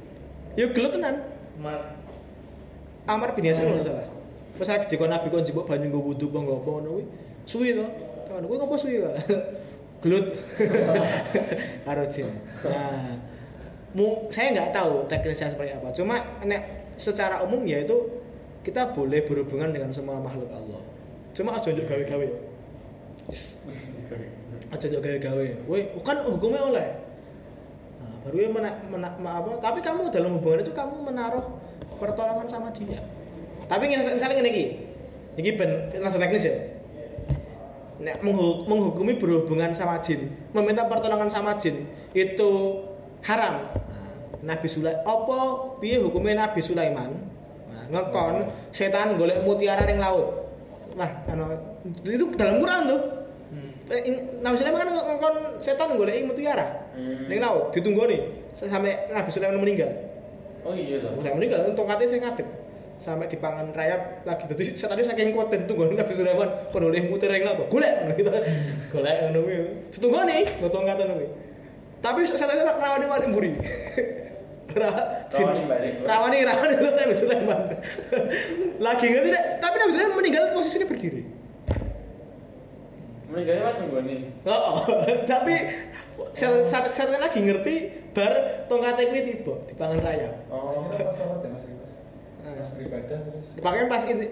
Ya 0.56 0.68
gelut 0.72 0.96
tenan. 0.96 1.24
Mat. 1.60 1.96
Amar 3.08 3.34
bin 3.34 3.48
Yasir 3.48 3.66
kalau 3.66 3.84
salah. 3.84 4.08
Pas 4.60 4.68
lagi 4.68 4.86
dikon 4.92 5.10
Nabi 5.10 5.28
kon 5.32 5.44
jebok 5.48 5.66
banyu 5.68 5.88
nggo 5.90 6.00
wudu 6.12 6.28
apa 6.32 6.40
ngono 6.44 6.90
kuwi. 7.00 7.06
Suwi 7.48 7.76
to. 7.76 7.88
Teman 8.28 8.46
kuwi 8.48 8.58
ngopo 8.60 8.76
suwi, 8.78 9.04
Pak? 9.04 9.16
Gelut. 10.02 10.34
Karo 11.86 12.04
jin. 12.10 12.30
Nah, 12.66 13.16
mu, 13.94 14.26
saya 14.34 14.50
nggak 14.54 14.74
tahu 14.74 15.06
teknisnya 15.06 15.54
seperti 15.54 15.78
apa. 15.78 15.94
Cuma 15.94 16.42
nek 16.42 16.62
secara 16.98 17.42
umum 17.46 17.62
ya 17.66 17.86
itu 17.86 18.10
kita 18.62 18.94
boleh 18.94 19.26
berhubungan 19.26 19.70
dengan 19.74 19.94
semua 19.94 20.18
makhluk 20.18 20.50
Allah. 20.50 20.82
Cuma 21.38 21.58
aja 21.58 21.70
njuk 21.70 21.86
gawe-gawe. 21.86 22.28
Aja 24.74 24.86
njuk 24.90 25.02
gawe-gawe. 25.02 25.46
Woi, 25.70 25.82
kan 26.02 26.26
hukumnya 26.26 26.62
oleh. 26.66 26.88
Nah, 28.02 28.14
baru 28.26 28.38
ya 28.42 28.50
mena, 28.50 28.70
mena- 28.90 29.18
ma- 29.22 29.38
apa? 29.38 29.62
Tapi 29.62 29.80
kamu 29.82 30.10
dalam 30.10 30.38
hubungan 30.42 30.66
itu 30.66 30.74
kamu 30.74 31.06
menaruh 31.06 31.46
pertolongan 32.02 32.50
sama 32.50 32.74
dia. 32.74 33.02
Tapi 33.70 33.84
ngene- 33.86 34.18
misalnya 34.18 34.36
ngene 34.42 34.50
iki. 34.50 34.66
Iki 35.38 35.52
ben 35.56 35.72
langsung 36.02 36.20
teknis 36.20 36.44
ya. 36.44 36.56
Nek 38.02 38.18
menghu- 38.26 38.66
menghukumi 38.66 39.14
berhubungan 39.16 39.72
sama 39.72 40.02
jin, 40.02 40.34
meminta 40.52 40.90
pertolongan 40.90 41.30
sama 41.30 41.54
jin 41.54 41.86
itu 42.18 42.82
haram. 43.22 43.70
Nah, 44.42 44.58
Nabi 44.58 44.66
Sulaiman 44.66 45.06
apa 45.06 45.38
piye 45.78 46.02
hukumnya 46.02 46.50
Nabi 46.50 46.66
Sulaiman? 46.66 47.14
Nah, 47.70 47.84
ngekon 47.94 48.50
setan 48.74 49.22
golek 49.22 49.46
mutiara 49.46 49.86
ning 49.86 50.02
laut. 50.02 50.50
Wah, 50.98 51.12
anu 51.30 51.46
itu 52.04 52.26
dalam 52.34 52.58
Quran 52.58 52.82
tuh. 52.90 53.02
Hmm. 53.54 53.72
Eh, 53.94 54.02
Nabi 54.42 54.56
Sulaiman 54.58 54.82
kan 54.82 54.90
ngekon 54.98 55.36
setan 55.62 55.94
golek 55.94 56.26
mutiara 56.26 56.90
Hmm. 56.98 57.30
ning 57.30 57.38
laut, 57.38 57.70
ditunggu 57.70 58.10
nih 58.10 58.22
sampai 58.58 59.14
Nabi 59.14 59.30
Sulaiman 59.30 59.62
meninggal. 59.62 59.94
Oh 60.66 60.74
iya 60.74 61.02
toh. 61.02 61.22
Saya 61.22 61.34
meninggal 61.38 61.70
tongkatnya 61.74 62.06
saya 62.06 62.20
ngadep. 62.22 62.48
Sampai 63.02 63.26
dipangan 63.26 63.74
rayap 63.74 64.22
lagi. 64.30 64.46
Dadi 64.46 64.78
tadi 64.78 65.02
saking 65.02 65.34
kuat 65.34 65.50
dan 65.50 65.66
tunggu 65.66 65.90
Nabi 65.90 66.14
Sulaiman 66.14 66.70
kono 66.70 66.94
oleh 66.94 67.10
muter 67.10 67.34
ing 67.34 67.44
laut 67.50 67.66
golek 67.74 67.98
gitu. 68.22 68.30
Golek 68.94 69.16
ngono 69.26 69.40
kuwi. 69.42 69.58
Setunggone 69.90 70.38
gotong 70.62 70.86
kata 70.86 71.10
kuwi. 71.10 71.28
Tapi 72.02 72.20
setan 72.30 72.54
itu 72.54 72.64
rawani 72.66 73.06
wali 73.10 73.26
mburi. 73.34 73.52
Rawani 74.72 75.68
balik. 75.68 75.94
rawani 76.08 76.38
rawani 76.48 76.74
itu 76.80 76.84
Nabi 77.02 77.14
Sulaiman. 77.18 77.60
Lagi 78.80 79.06
ngerti 79.12 79.30
deh 79.36 79.44
tapi 79.60 79.76
Nabi 79.82 79.92
Sulaiman 79.92 80.16
meninggal 80.16 80.44
posisinya 80.56 80.88
berdiri. 80.88 81.22
Meninggalnya 83.28 83.64
pas 83.68 83.76
minggu 83.84 83.98
ini. 84.08 84.18
Oh, 84.48 84.88
tapi 85.28 85.56
saat 86.32 86.88
saat 86.96 87.10
lagi 87.12 87.40
ngerti 87.44 87.76
bar 88.16 88.64
tongkatnya 88.72 89.12
kuwi 89.12 89.22
tiba 89.28 89.54
di 89.68 89.74
pangan 89.76 90.00
rayap. 90.00 90.36
Oh. 90.48 90.88
Sholat 90.96 91.44
ya 91.44 91.50
mas 91.52 91.71
beribadah 92.82 93.88
pas 93.90 94.04
ini, 94.08 94.26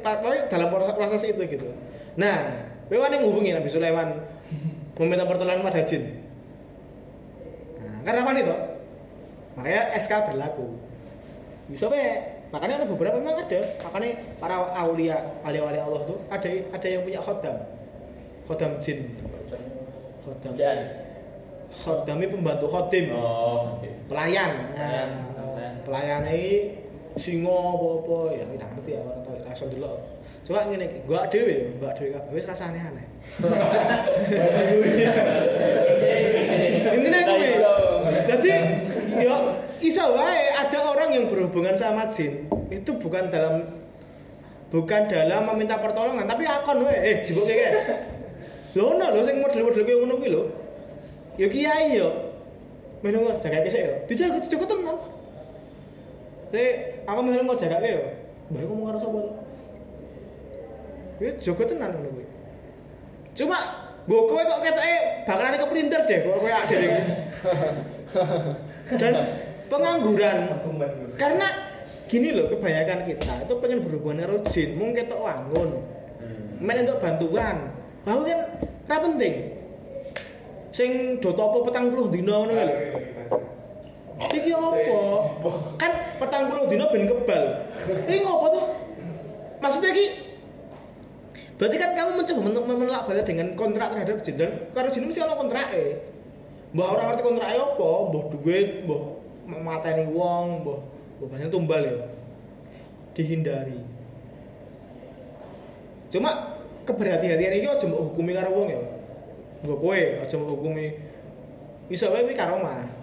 dalam 0.49 0.67
proses, 0.73 0.93
proses 0.97 1.21
itu 1.29 1.41
gitu. 1.45 1.69
Nah, 2.17 2.65
kowe 2.89 2.97
wani 2.97 3.21
ngubungi 3.21 3.53
Nabi 3.53 3.69
Sulaiman 3.69 4.17
meminta 4.97 5.29
pertolongan 5.29 5.63
pada 5.63 5.85
jin. 5.85 6.17
Nah, 7.79 8.01
karena 8.03 8.25
apa 8.25 8.31
itu? 8.35 8.55
Makanya 9.55 9.81
SK 9.99 10.11
berlaku. 10.33 10.67
Bisa 11.69 11.85
be. 11.87 12.01
Makanya 12.49 12.81
ada 12.81 12.87
beberapa 12.89 13.21
memang 13.21 13.45
ada. 13.45 13.61
Makanya 13.85 14.09
para 14.41 14.55
aulia, 14.73 15.37
wali-wali 15.45 15.77
Allah 15.77 16.01
tuh 16.09 16.17
ada 16.33 16.49
ada 16.73 16.87
yang 16.89 17.05
punya 17.05 17.21
khodam. 17.21 17.57
Khodam 18.49 18.71
jin. 18.81 19.13
Khodam. 20.25 20.51
Jan. 20.57 20.79
Khodami 21.69 22.25
pembantu 22.25 22.65
khodim. 22.65 23.13
Oh, 23.13 23.77
oke. 23.77 23.89
pelayan 24.09 24.51
Pelayan, 24.73 24.73
nah, 24.73 25.05
pelayan. 25.37 25.73
pelayan 25.85 26.21
ini 26.25 26.78
singo 27.17 27.49
apa-apa 27.49 28.37
ya 28.37 28.45
tidak 28.45 28.69
ngerti 28.77 28.91
ya 28.93 29.01
orang 29.01 29.25
tahu 29.25 29.41
rasa 29.41 29.65
dulu 29.65 29.97
coba 30.45 30.69
ngene 30.69 30.85
iki 30.85 30.99
gua 31.09 31.25
dhewe 31.29 31.55
gua 31.81 31.89
dhewe 31.97 32.09
kabeh 32.13 32.31
wis 32.33 32.45
rasane 32.45 32.79
aneh. 32.81 33.05
Intinya 36.89 37.21
kuwi. 37.21 37.49
jadi 38.29 38.53
ya 39.21 39.35
iso 39.81 40.05
wae 40.13 40.53
ada 40.53 40.79
orang 40.89 41.09
yang 41.13 41.25
berhubungan 41.29 41.77
sama 41.77 42.09
jin 42.09 42.49
itu 42.69 42.91
bukan 42.97 43.29
dalam 43.29 43.65
bukan 44.73 45.09
dalam 45.09 45.49
meminta 45.53 45.77
pertolongan 45.77 46.25
tapi 46.25 46.45
akon 46.45 46.85
wae. 46.85 46.97
Eh 46.97 47.15
jebuk 47.25 47.45
kayak 47.45 47.73
lho 48.73 48.83
ono 48.85 49.05
lho 49.17 49.21
sing 49.25 49.41
model-model 49.41 49.85
kayak 49.85 49.99
ngono 50.01 50.13
kuwi 50.17 50.29
lho. 50.33 50.43
Ya 51.37 51.47
kiai 51.49 51.93
yo 51.93 52.09
melu 53.05 53.31
kok 53.31 53.47
jaga 53.47 53.63
kesek 53.63 53.81
yo 53.85 53.93
dijaga 54.09 54.37
dijaga 54.43 54.65
tenan 54.65 54.97
Nek 56.49 56.98
aku 57.09 57.19
melu 57.25 57.41
kok 57.53 57.59
jaga 57.65 57.77
yo 57.81 58.01
mbah 58.49 58.61
aku 58.65 58.73
mau 58.73 58.85
karo 58.89 58.97
sapa 59.01 59.17
to? 59.19 59.31
Ya 61.19 61.31
jaga 61.41 61.63
tenan 61.67 61.89
ngono 61.93 62.09
kuwi. 62.13 62.25
Cuma 63.37 63.57
Gue 64.09 64.25
kowe 64.25 64.41
kok 64.41 64.65
ketoke 64.65 64.95
bakalan 65.29 65.61
keprinter 65.61 66.01
deh, 66.09 66.17
kok 66.25 66.41
kowe 66.41 66.49
ade 66.49 66.75
iki. 66.81 67.01
Dan 68.97 69.13
pengangguran. 69.69 70.37
Karena 71.13 71.47
gini 72.09 72.33
loh 72.33 72.49
kebanyakan 72.49 73.05
kita 73.05 73.45
itu 73.45 73.53
pengen 73.61 73.85
berhubungan 73.85 74.25
karo 74.25 74.41
jin 74.49 74.81
mung 74.81 74.97
ketok 74.97 75.21
wangun. 75.21 75.77
Hmm. 76.17 76.57
main 76.57 76.81
untuk 76.81 76.97
bantuan. 76.97 77.69
Bahwa 78.01 78.25
kan 78.25 78.39
ra 78.89 78.97
penting. 78.97 79.33
Sing 80.73 81.21
do 81.21 81.29
topo 81.37 81.69
petang 81.69 81.93
puluh 81.93 82.09
dino 82.09 82.49
ngono 82.49 82.53
lho 82.57 82.75
iki 84.27 84.51
apa? 84.51 84.99
Kan 85.79 85.91
petang 86.19 86.51
puluh 86.51 86.67
dino 86.67 86.91
ben 86.91 87.07
kebal. 87.07 87.43
Ini 87.87 88.17
ngopo 88.27 88.45
tuh 88.51 88.65
maksudnya 89.63 89.95
iki 89.95 90.27
berarti 91.59 91.75
kan 91.75 91.91
kamu 91.95 92.11
mencoba 92.19 92.39
men- 92.39 92.65
men- 92.67 92.79
menelak 92.83 93.03
balik 93.07 93.27
dengan 93.27 93.51
kontrak 93.55 93.91
terhadap 93.91 94.23
dan 94.23 94.51
karo 94.75 94.87
jin 94.91 95.07
mesti 95.07 95.23
ono 95.23 95.35
kontrake. 95.39 96.03
Mbah 96.75 96.87
orang 96.87 97.05
ngerti 97.15 97.23
kontrak 97.23 97.49
apa? 97.55 97.89
Mbah 98.11 98.23
duit 98.35 98.69
mbah 98.83 99.01
mateni 99.63 100.03
wong 100.11 100.63
mbah 100.63 100.79
mbah 101.19 101.27
banyak 101.31 101.49
tumbal 101.51 101.81
ya. 101.83 101.95
Dihindari. 103.15 103.79
Cuma 106.11 106.57
keberhati-hatian 106.87 107.53
ini 107.53 107.67
aja 107.67 107.85
mau 107.87 108.07
hukumi 108.11 108.35
karo 108.35 108.51
wong 108.55 108.67
ya. 108.71 108.81
Mbok 109.63 109.77
kowe 109.79 110.01
aja 110.23 110.35
mau 110.39 110.55
hukumi. 110.55 110.95
Iso 111.89 112.07
wae 112.13 112.21
kuwi 112.23 112.37
karomah 112.37 112.98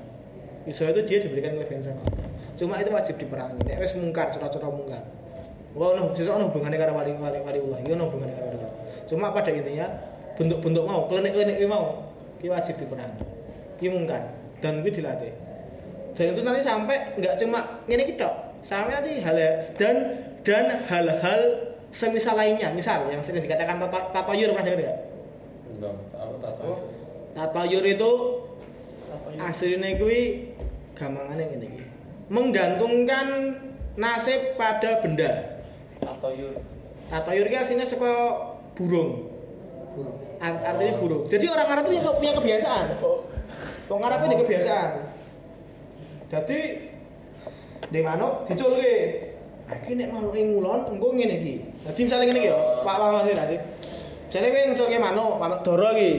iso 0.66 0.82
itu 0.86 1.00
dia 1.06 1.18
diberikan 1.22 1.54
kelebihan 1.56 1.82
sama 1.82 2.02
Allah. 2.02 2.28
cuma 2.58 2.74
itu 2.82 2.90
wajib 2.90 3.14
diperangi 3.22 3.62
nek 3.62 3.78
wis 3.78 3.94
mungkar 3.94 4.28
cara-cara 4.34 4.68
mungkar 4.68 5.04
Wah, 5.76 5.92
no, 5.92 6.08
sesuk 6.16 6.32
ono 6.32 6.48
hubungannya 6.48 6.80
karo 6.80 6.96
wali 6.96 7.12
wali 7.20 7.36
wali 7.44 7.60
Allah, 7.68 7.78
iya 7.84 7.92
ono 8.00 8.08
hubungannya 8.08 8.32
karo 8.32 8.48
wali 8.48 8.56
Allah. 8.64 8.72
Cuma 9.04 9.28
pada 9.28 9.52
intinya 9.52 9.92
bentuk-bentuk 10.32 10.88
mau, 10.88 11.04
klinik-klinik 11.04 11.60
ini 11.60 11.68
mau, 11.68 12.00
ini 12.40 12.48
wajib 12.48 12.80
diperangi. 12.80 13.20
Ini 13.84 13.88
mungkar 13.92 14.24
dan 14.64 14.80
ini 14.80 14.88
dilatih. 14.88 15.32
Dan 16.16 16.32
itu 16.32 16.40
nanti 16.40 16.64
sampai 16.64 17.12
nggak 17.20 17.34
cuma 17.44 17.84
ini 17.92 18.08
kita, 18.08 18.56
sampai 18.64 18.96
nanti 18.96 19.20
hal 19.20 19.36
dan 19.76 19.96
dan 20.48 20.80
hal-hal 20.88 21.40
semisal 21.92 22.40
lainnya, 22.40 22.72
misal 22.72 23.04
yang 23.12 23.20
sering 23.20 23.44
dikatakan 23.44 23.76
tato, 23.76 24.16
tatoyur 24.16 24.56
pernah 24.56 24.64
dengar 24.64 24.80
nggak? 24.80 24.96
Enggak, 25.76 25.94
apa 26.16 26.34
tato? 26.40 26.64
Oh. 26.64 26.78
Tatoyur 27.36 27.84
itu 27.84 28.10
aslinya 29.36 29.92
kuwi 30.00 30.55
gampangannya 30.96 31.44
ngene 31.52 31.66
iki. 31.68 31.82
Menggantungkan 32.32 33.26
nasib 34.00 34.56
pada 34.58 34.98
benda. 35.04 35.62
Tatoyur. 36.02 36.58
Tatoyur 37.12 37.46
iki 37.46 37.56
aslinya 37.56 37.86
saka 37.86 38.12
burung. 38.74 39.30
Burung. 39.94 40.16
Art- 40.42 40.64
artinya 40.64 40.94
burung. 40.98 41.22
Jadi 41.28 41.46
orang 41.48 41.68
Arab 41.70 41.84
itu 41.92 42.02
punya 42.02 42.32
kebiasaan. 42.34 42.96
Wong 43.86 44.00
Arab 44.02 44.26
ini 44.26 44.34
kebiasaan. 44.42 44.90
Jadi 46.32 46.58
di 47.86 48.00
mana 48.02 48.42
diculke. 48.48 48.96
Nah, 49.66 49.74
iki 49.82 49.98
nek 49.98 50.14
manuke 50.14 50.38
ngulon 50.38 50.94
engko 50.94 51.10
ngene 51.10 51.42
iki. 51.42 51.54
Dadi 51.82 52.00
misale 52.06 52.22
ngene 52.26 52.38
iki 52.38 52.50
ya, 52.54 52.58
Pak 52.86 52.94
Pak 53.02 53.08
Mas 53.10 53.24
sih. 53.26 53.58
Jane 54.30 54.46
kowe 54.50 54.62
ngeculke 54.70 54.98
manuk, 54.98 55.32
manuk 55.42 55.60
dara 55.66 55.90
iki. 55.94 56.10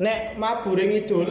Nek 0.00 0.36
mabure 0.36 0.84
ngidul, 0.90 1.28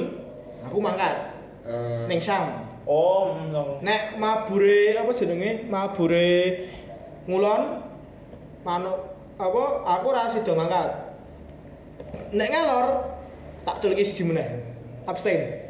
aku 0.65 0.77
mangkat 0.81 1.33
Hmm. 1.63 2.11
ning 2.11 2.19
Syam. 2.19 2.62
Oh, 2.83 3.39
Nek 3.79 4.19
mabure 4.19 4.99
apa 4.99 5.11
jenenge? 5.15 5.67
Mabure 5.71 6.67
ngulon 7.23 7.79
manuk 8.67 8.97
apa 9.39 9.63
aku 9.87 10.05
ora 10.11 10.27
sida 10.27 10.51
mangkat. 10.51 10.89
Nek 12.35 12.51
ngalor 12.51 12.87
tak 13.63 13.79
culki 13.79 14.03
siji 14.03 14.27
meneh. 14.27 14.47
Abstain. 15.07 15.41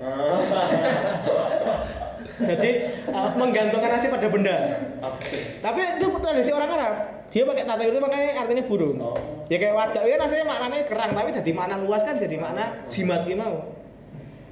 Jadi 2.34 2.72
uh, 3.14 3.30
menggantungkan 3.38 3.94
nasib 3.94 4.10
pada 4.10 4.30
benda. 4.30 4.58
Abstain. 5.02 5.62
Tapi 5.62 5.82
itu 6.02 6.06
tradisi 6.18 6.50
orang 6.50 6.70
Arab. 6.74 6.94
Dia 7.34 7.50
pakai 7.50 7.66
tata 7.66 7.82
itu 7.82 7.98
makanya 7.98 8.46
artinya 8.46 8.64
burung. 8.66 8.98
Oh. 9.02 9.18
Ya 9.50 9.58
kayak 9.58 9.74
wadak 9.74 10.04
ya 10.06 10.22
rasanya 10.22 10.46
maknanya 10.46 10.86
kerang 10.86 11.12
tapi 11.18 11.30
jadi 11.34 11.52
makna 11.54 11.82
luas 11.82 12.06
kan 12.06 12.14
jadi 12.14 12.38
makna 12.38 12.86
jimat 12.90 13.26
ki 13.26 13.34
mau. 13.34 13.74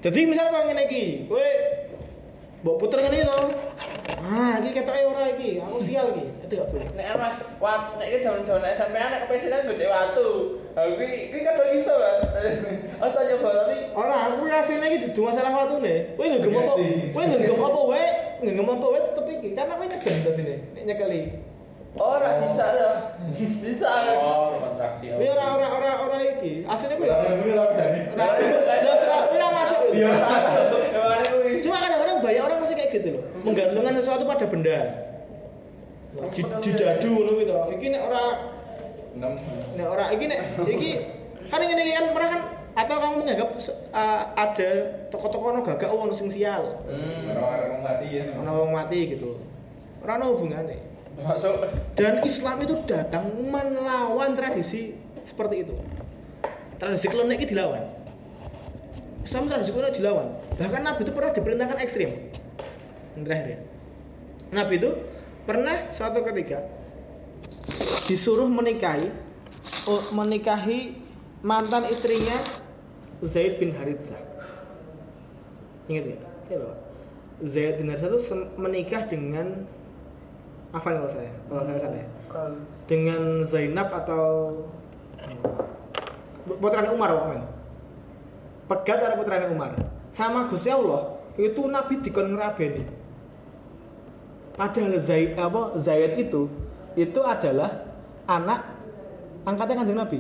Jadi 0.02 0.26
misalnya 0.26 0.50
kalau 0.50 0.66
ngene 0.66 0.84
iki, 0.90 1.30
kowe 1.30 1.46
mbok 2.62 2.78
puter 2.78 3.02
ngene 3.02 3.26
to. 3.26 3.40
Ah, 4.22 4.62
iki 4.62 4.78
ketoke 4.78 5.02
ora 5.02 5.34
iki, 5.34 5.58
aku 5.58 5.82
sial 5.82 6.14
iki. 6.14 6.30
Itu 6.46 6.54
gak 6.62 6.70
boleh. 6.70 6.88
Nek 6.94 7.18
Mas, 7.18 7.38
wat 7.58 7.98
nek 7.98 8.06
iki 8.06 8.22
jaman-jaman 8.22 8.70
SMP 8.70 8.96
anak 9.02 9.26
kepresidenan 9.26 9.66
gede 9.74 9.86
watu. 9.90 10.28
Ha 10.78 10.86
kuwi 10.94 11.34
kuwi 11.34 11.42
kadang 11.42 11.74
iso, 11.74 11.94
Mas. 11.98 12.22
Aku 13.02 13.12
tanya 13.18 13.36
barani 13.42 13.78
Ora, 13.98 14.16
aku 14.30 14.46
asline 14.46 14.86
iki 14.94 15.10
dudu 15.10 15.22
masalah 15.26 15.50
watune. 15.50 16.14
Kowe 16.14 16.26
nggem 16.30 16.54
apa? 16.54 16.74
Kowe 17.10 17.24
nggem 17.26 17.66
apa 17.66 17.82
wae, 17.90 18.06
nggem 18.46 18.70
apa 18.70 18.86
wae 18.86 19.02
tetep 19.10 19.26
iki. 19.42 19.50
Karena 19.58 19.74
kowe 19.74 19.86
ngedem 19.90 20.16
dadine, 20.22 20.56
nek 20.78 20.84
nyekeli. 20.86 21.22
ora 22.00 22.40
bisa 22.40 22.66
ya. 22.72 22.92
Bisa. 23.36 23.90
Oh, 24.16 24.56
kontraksi. 24.64 25.12
Kowe 25.12 25.28
ora 25.28 25.46
ora 25.60 25.68
ora 25.76 25.92
ora 26.08 26.18
iki. 26.24 26.64
Asline 26.64 26.96
Kalau 26.96 27.20
ora 27.20 27.36
ini 27.36 27.52
ora 27.52 27.66
ora 27.68 29.18
ora 29.28 29.48
masuk. 29.60 29.80
Iya. 29.92 30.12
Kuwi. 31.36 31.60
Cuma 31.60 31.78
kadang-kadang 31.84 32.01
banyak 32.32 32.44
orang 32.48 32.58
masih 32.64 32.76
kayak 32.80 32.91
gitu 32.95 33.08
loh, 33.20 33.24
menggantungkan 33.44 33.94
sesuatu 33.99 34.24
pada 34.24 34.48
benda. 34.48 34.80
Di, 36.32 36.41
di 36.44 36.72
dadu 36.76 37.08
ngono 37.12 37.32
gitu. 37.40 37.52
Iki 37.76 37.88
nek 37.91 38.02
ora 38.08 38.24
Enam. 39.12 39.36
nek 39.76 39.88
ora 39.91 40.06
iki 40.16 40.26
nek 40.28 40.40
iki 40.64 40.91
kan 41.52 41.60
ngene 41.60 41.82
iki 41.84 41.94
kan 41.95 42.06
pernah 42.16 42.30
kan 42.32 42.41
atau 42.72 42.95
kamu 43.03 43.16
menganggap 43.28 43.49
uh, 43.91 44.22
ada 44.32 44.72
toko-toko 45.12 45.52
ono 45.52 45.60
gagak 45.64 45.91
ono 45.91 46.16
sing 46.16 46.32
sial. 46.32 46.80
Hmm. 46.88 47.36
Orang-orang 47.36 47.68
mau 47.76 47.82
mati 47.91 48.08
ya. 48.08 48.24
Ono 48.40 48.52
wong 48.64 48.72
mati 48.72 48.99
gitu. 49.12 49.30
Ora 49.99 50.16
ono 50.20 50.26
hubungannya. 50.36 50.80
Masuk. 51.20 51.68
Dan 51.99 52.24
Islam 52.24 52.58
itu 52.64 52.76
datang 52.88 53.28
melawan 53.36 54.32
tradisi 54.40 54.95
seperti 55.28 55.68
itu. 55.68 55.76
Tradisi 56.80 57.12
klenik 57.12 57.44
itu 57.44 57.52
dilawan. 57.52 58.01
Islam 59.22 59.49
tradisi 59.49 59.72
klenik 59.72 59.93
dilawan. 59.98 60.27
Bahkan 60.57 60.81
Nabi 60.81 61.02
itu 61.06 61.11
pernah 61.14 61.31
diperintahkan 61.34 61.77
ekstrim. 61.81 62.10
Yang 63.18 63.23
terakhir 63.27 63.48
ya. 63.48 63.60
Nabi 64.52 64.73
itu 64.81 64.89
pernah 65.45 65.77
suatu 65.95 66.19
ketika 66.26 66.60
disuruh 68.06 68.49
menikahi 68.49 69.07
oh, 69.88 70.03
menikahi 70.11 70.98
mantan 71.41 71.88
istrinya 71.88 72.35
Zaid 73.22 73.61
bin 73.61 73.72
Harithah. 73.77 74.18
Ingat 75.85 76.06
ya? 76.10 76.18
Siapa? 76.49 76.72
Zaid 77.45 77.77
bin 77.77 77.93
Harithah 77.93 78.10
itu 78.18 78.22
menikah 78.57 79.06
dengan 79.06 79.69
apa 80.72 80.88
kalau 80.88 81.10
saya? 81.11 81.31
Kalau 81.52 81.64
saya 81.68 81.77
salah 81.80 81.99
ya. 81.99 82.07
Dengan 82.89 83.22
Zainab 83.45 83.93
atau 83.93 84.26
putranya 86.57 86.91
Umar 86.95 87.14
Pak 87.14 87.26
Men. 87.30 87.41
Pegat 88.72 89.03
ada 89.03 89.19
putranya 89.19 89.52
Umar. 89.52 89.76
Sama 90.15 90.48
Gusti 90.48 90.72
Allah 90.72 91.19
itu 91.35 91.60
Nabi 91.68 91.99
dikon 91.99 92.39
ngrabeni. 92.39 92.88
Padahal 94.56 94.95
Zaid 95.03 95.35
apa 95.35 95.76
Zaid 95.76 96.15
itu 96.15 96.48
itu 96.95 97.19
adalah 97.19 97.84
anak 98.31 98.64
angkatnya 99.43 99.84
kanjeng 99.84 99.99
Nabi. 99.99 100.19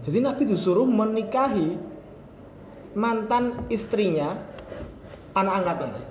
Jadi 0.00 0.18
Nabi 0.24 0.42
disuruh 0.48 0.88
menikahi 0.88 1.76
mantan 2.96 3.60
istrinya 3.68 4.40
anak 5.36 5.60
angkatnya. 5.60 6.02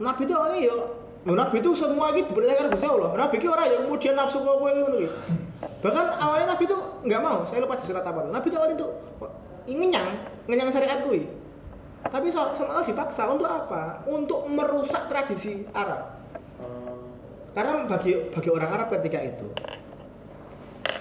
Nabi 0.00 0.20
itu 0.24 0.32
awalnya 0.32 0.58
ya 0.64 0.76
Nabi 1.28 1.56
itu 1.60 1.76
semua 1.76 2.08
gitu 2.16 2.32
diperintahkan 2.32 2.72
Gusti 2.72 2.88
Allah. 2.88 3.12
Nabi 3.20 3.36
itu 3.36 3.52
orang 3.52 3.68
yang 3.68 3.80
kemudian 3.84 4.16
nafsu 4.16 4.40
kowe 4.40 4.64
ngono 4.64 5.12
Bahkan 5.84 6.06
awalnya 6.16 6.56
Nabi 6.56 6.64
itu 6.64 6.76
nggak 7.04 7.20
mau, 7.20 7.44
saya 7.44 7.60
lupa 7.60 7.76
di 7.76 7.84
surat 7.84 8.04
apa. 8.04 8.24
Nabi 8.28 8.46
itu 8.48 8.56
awalnya 8.56 8.76
itu 8.76 8.88
ngenyang, 9.68 10.08
ngenyang 10.48 10.68
syariat 10.72 11.00
gue. 11.04 11.24
Tapi 12.04 12.28
sama 12.28 12.52
Allah 12.56 12.84
dipaksa 12.84 13.24
untuk 13.28 13.48
apa? 13.48 14.04
Untuk 14.04 14.44
merusak 14.44 15.08
tradisi 15.08 15.64
Arab. 15.72 16.20
Karena 17.54 17.86
bagi 17.86 18.12
bagi 18.34 18.50
orang 18.50 18.70
Arab 18.74 18.88
ketika 18.98 19.22
itu 19.22 19.46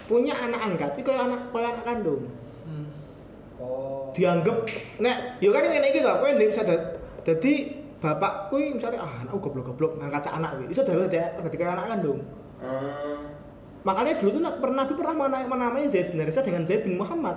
punya 0.05 0.35
anak 0.37 0.61
angkat 0.61 0.99
itu 0.99 1.09
kayak 1.09 1.25
anak 1.25 1.41
kayak 1.49 1.69
anak 1.73 1.83
kandung. 1.83 2.23
Dianggap 4.13 4.57
nek 5.01 5.41
yo 5.41 5.49
kan 5.49 5.65
ngene 5.65 5.89
iki 5.89 6.05
to, 6.05 6.13
kowe 6.13 6.29
ndek 6.29 6.53
bisa 6.53 6.61
dadi 7.25 7.53
bapak 7.97 8.51
kuwi 8.53 8.77
misalnya 8.77 9.01
ah 9.01 9.25
anak 9.25 9.33
goblok-goblok 9.41 9.97
ngangkat 9.97 10.29
sak 10.29 10.37
anak 10.37 10.53
kuwi. 10.59 10.69
Iso 10.69 10.85
dadi 10.85 11.17
ketika 11.49 11.73
anak 11.73 11.89
kandung. 11.89 12.21
Hmm. 12.61 13.32
Makanya 13.83 14.23
dulu 14.23 14.29
tuh 14.39 14.41
pernah 14.63 14.87
Nabi 14.87 14.93
pernah 14.95 15.15
menamai 15.27 15.91
Zaid 15.91 16.15
bin 16.15 16.23
Harithah 16.23 16.43
dengan 16.43 16.63
Zaid 16.63 16.87
bin 16.87 16.95
Muhammad. 16.95 17.35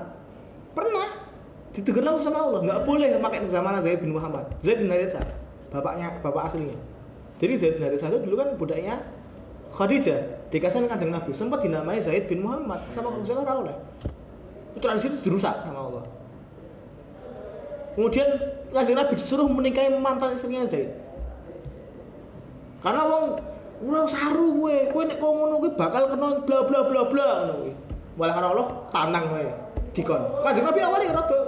Pernah 0.78 1.26
ditegur 1.74 2.02
sama 2.22 2.38
Allah, 2.38 2.60
nggak 2.62 2.80
boleh 2.86 3.18
pakai 3.18 3.50
zaman 3.50 3.82
Zaid 3.82 3.98
bin 3.98 4.14
Muhammad. 4.14 4.46
Zaid 4.62 4.78
bin 4.78 4.88
Harithah, 4.88 5.26
bapaknya, 5.74 6.14
bapak 6.22 6.48
aslinya. 6.48 6.78
Jadi 7.42 7.52
Zaid 7.58 7.74
bin 7.76 7.90
Harithah 7.90 8.08
itu 8.14 8.18
dulu 8.22 8.34
kan 8.38 8.48
budaknya 8.54 8.94
Khadijah 9.74 10.22
dikasih 10.54 10.86
kanjeng 10.86 11.10
Nabi 11.10 11.34
sempat 11.34 11.60
dinamai 11.60 11.98
Zaid 11.98 12.30
bin 12.30 12.46
Muhammad 12.46 12.80
sama 12.94 13.10
Rasulullah 13.10 13.42
ora 13.42 13.54
oleh. 13.66 13.76
Tradisi 14.78 15.10
itu 15.10 15.18
dirusak 15.26 15.66
sama 15.66 15.82
Allah. 15.82 16.04
Kemudian 17.98 18.28
kanjeng 18.70 18.96
Nabi 18.96 19.18
disuruh 19.18 19.50
menikahi 19.50 19.98
mantan 19.98 20.38
istrinya 20.38 20.62
Zaid. 20.70 20.94
Karena 22.86 23.02
wong 23.02 23.24
ora 23.84 24.08
saru 24.08 24.56
kowe, 24.56 24.76
kowe 24.92 25.02
nek 25.04 25.18
kok 25.20 25.32
ngono 25.32 25.54
kuwi 25.60 25.72
bakal 25.76 26.02
kena 26.08 26.28
bla 26.44 26.58
bla 26.64 26.80
bla 26.88 27.02
bla 27.08 27.28
ngono 27.44 27.54
kuwi. 27.60 27.72
Malah 28.16 28.32
karo 28.32 28.46
Allah 28.56 28.68
tanang 28.88 29.24
kowe 29.28 29.44
dikon. 29.92 30.22
Kanjeng 30.40 30.64
Nabi 30.64 30.80
awalnya 30.80 31.16
rada. 31.16 31.40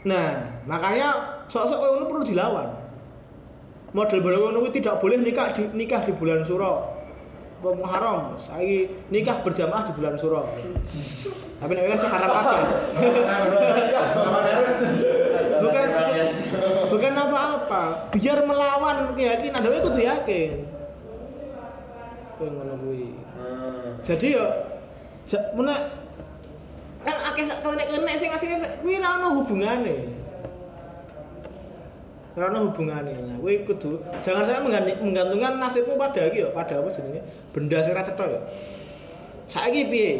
Nah, 0.00 0.28
makanya 0.66 1.08
sok-sok 1.46 1.78
kowe 1.78 2.06
perlu 2.10 2.26
dilawan. 2.26 2.80
Model 3.90 4.22
ngono 4.22 4.70
tidak 4.70 5.02
boleh 5.02 5.18
nikah 5.18 5.50
di, 5.50 5.66
nikah 5.74 6.06
di 6.06 6.14
bulan 6.14 6.46
suro. 6.46 6.94
Muharram, 7.60 8.40
saya 8.40 8.88
nikah 9.12 9.44
berjamaah 9.44 9.84
di 9.84 9.92
bulan 9.92 10.16
suro. 10.16 10.48
Tapi 11.60 11.76
nek 11.76 12.00
sih 12.00 12.08
haram 12.08 12.32
kabeh. 12.32 12.64
bukan 15.60 15.86
bukan 16.88 17.12
apa-apa, 17.70 18.10
biar 18.10 18.38
melawan 18.42 19.14
keyakinan, 19.14 19.62
dhewe 19.62 19.78
kudu 19.86 20.00
yakin. 20.02 20.50
Kowe 22.34 22.48
ngono 22.50 22.74
kuwi. 22.82 23.14
Hmm. 23.38 24.02
Jadi 24.02 24.26
yo 24.34 24.46
mana 25.54 25.94
kan 27.06 27.16
akeh 27.30 27.46
klenek-klenek 27.46 28.18
sing 28.18 28.34
asline 28.34 28.66
kuwi 28.82 28.98
ora 28.98 29.22
ono 29.22 29.26
hubungane. 29.38 30.20
karena 32.30 32.62
hubungannya 32.62 33.16
nah, 33.26 33.36
kowe 33.42 33.54
kudu 33.66 33.90
jangan 34.22 34.46
saya 34.46 34.62
menggantungkan 34.62 35.58
nasibmu 35.58 35.98
pada 35.98 36.30
iki 36.30 36.46
ya 36.46 36.48
pada 36.54 36.78
apa 36.78 36.88
jenenge 36.94 37.20
benda 37.50 37.82
sing 37.82 37.92
ra 37.92 38.06
cetha 38.06 38.24
ya 38.30 38.40
saiki 39.50 39.82
piye 39.90 40.12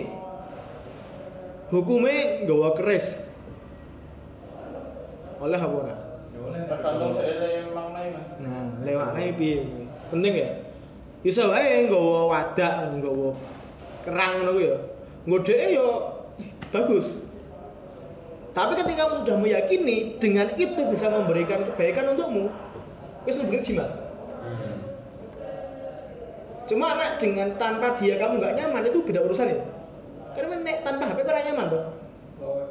hukume 1.71 2.45
nggawa 2.45 2.75
keris 2.75 3.15
oleh 5.39 5.57
apa 5.57 5.77
ora 5.87 5.97
tergantung 6.67 7.13
dhek 7.19 7.71
maknane 7.75 8.09
Mas 8.15 8.29
nah 8.41 8.65
lewat 8.87 9.09
piye 9.37 9.67
penting 10.11 10.35
ya 10.35 10.49
iso 11.27 11.51
wae 11.51 11.87
nggawa 11.91 12.31
wadak 12.31 12.75
nggawa 12.97 13.31
kerang 14.07 14.33
ngono 14.41 14.53
ya 14.59 14.77
nggo 15.27 15.39
ya 15.47 15.85
bagus 16.71 17.13
tapi 18.51 18.73
ketika 18.75 19.07
kamu 19.07 19.15
sudah 19.23 19.37
meyakini 19.39 20.19
dengan 20.19 20.51
itu 20.59 20.83
bisa 20.91 21.07
memberikan 21.07 21.63
kebaikan 21.71 22.19
untukmu, 22.19 22.51
itu 23.23 23.39
sebenarnya 23.39 23.63
jimat. 23.63 23.91
Hmm. 24.43 24.77
Cuma 26.67 26.99
nak 26.99 27.23
dengan 27.23 27.55
tanpa 27.55 27.95
dia 28.03 28.19
kamu 28.19 28.43
nggak 28.43 28.55
nyaman 28.59 28.91
itu 28.91 28.99
beda 29.07 29.23
urusan 29.23 29.55
ya. 29.55 29.59
Karena 30.35 30.59
nek 30.67 30.83
tanpa 30.83 31.15
HP 31.15 31.19
kurang 31.23 31.47
nyaman 31.47 31.67
tuh. 31.71 31.85
Oh. 32.43 32.67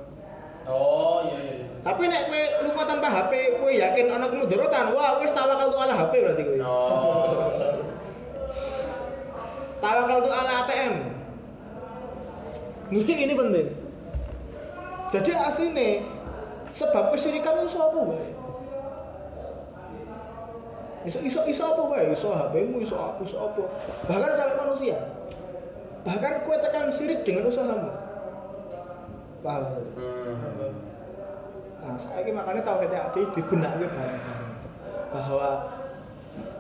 Oh 0.68 1.20
iya 1.32 1.40
iya. 1.48 1.59
Tapi 1.80 2.12
nek 2.12 2.28
kowe 2.28 2.44
lunga 2.68 2.84
tanpa 2.84 3.08
HP, 3.08 3.32
kowe 3.64 3.72
yakin 3.72 4.12
anak 4.12 4.36
dorotan, 4.52 4.92
wah 4.92 5.16
wis 5.24 5.32
tawakal 5.32 5.72
tuh 5.72 5.80
ala 5.80 5.96
HP 5.96 6.14
berarti 6.20 6.44
kowe. 6.44 6.58
Oh. 6.60 7.80
tawakal 9.84 10.18
tuh 10.28 10.34
ala 10.34 10.68
ATM. 10.68 10.94
Ini 12.90 13.14
ini 13.30 13.34
penting. 13.38 13.68
Jadi 15.10 15.32
aslinya 15.34 16.06
sebab 16.76 17.16
kesyirikan 17.16 17.66
itu 17.66 17.80
apa 17.80 17.98
wae? 17.98 18.30
Iso 21.08 21.24
iso 21.24 21.40
iso 21.48 21.64
apa 21.64 21.82
wae? 21.96 22.12
Iso 22.12 22.30
HP-mu, 22.30 22.78
iso 22.84 23.00
apa, 23.00 23.24
iso 23.24 23.38
apa. 23.40 23.64
Bahkan 24.06 24.32
sampai 24.36 24.58
manusia. 24.60 24.98
Bahkan 26.04 26.44
kue 26.44 26.56
tekan 26.60 26.92
sirik 26.92 27.24
dengan 27.24 27.48
usahamu. 27.48 27.90
Paham? 29.40 29.64
Hmm. 29.96 30.19
Saya 32.00 32.24
ini 32.24 32.32
makanya 32.32 32.64
tahu 32.64 32.88
kita 32.88 33.12
di 33.12 33.28
dibenaknya 33.36 33.92
bareng-bareng 33.92 34.56
bahwa 35.12 35.50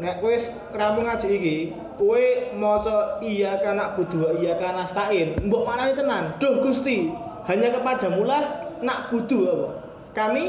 nek 0.03 0.20
kowe 0.20 0.36
rampung 0.76 1.07
ngaji 1.07 1.28
iki, 1.32 1.57
kowe 1.95 2.24
maca 2.60 3.24
iya 3.24 3.56
kana 3.64 3.95
budu 3.95 4.36
iya 4.44 4.60
kana 4.60 4.84
stain, 4.84 5.40
mbok 5.48 5.64
manani 5.64 5.95
tenan. 5.95 6.36
Duh 6.44 6.60
Gusti, 6.60 7.07
hanya 7.48 7.72
kepada 7.72 8.11
mulah 8.11 8.68
nak 8.84 9.16
budu 9.16 9.48
apa? 9.48 9.68
Kami 10.11 10.44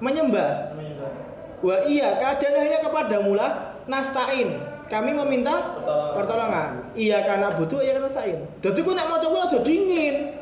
menyembah. 0.00 0.72
Wa 1.60 1.84
iya 1.84 2.16
keadaan 2.16 2.64
hanya 2.64 2.80
kepada 2.80 3.20
mulah 3.20 3.76
nastain. 3.84 4.64
Kami 4.88 5.12
meminta 5.12 5.80
pertolongan. 6.16 6.88
Iya 6.96 7.20
karena 7.24 7.52
butuh, 7.56 7.84
iya 7.84 8.00
karena 8.00 8.08
nastain. 8.08 8.48
Jadi 8.64 8.80
ku 8.80 8.96
nak 8.96 9.12
mau 9.12 9.20
coba 9.20 9.44
aja 9.44 9.60
dingin. 9.60 10.40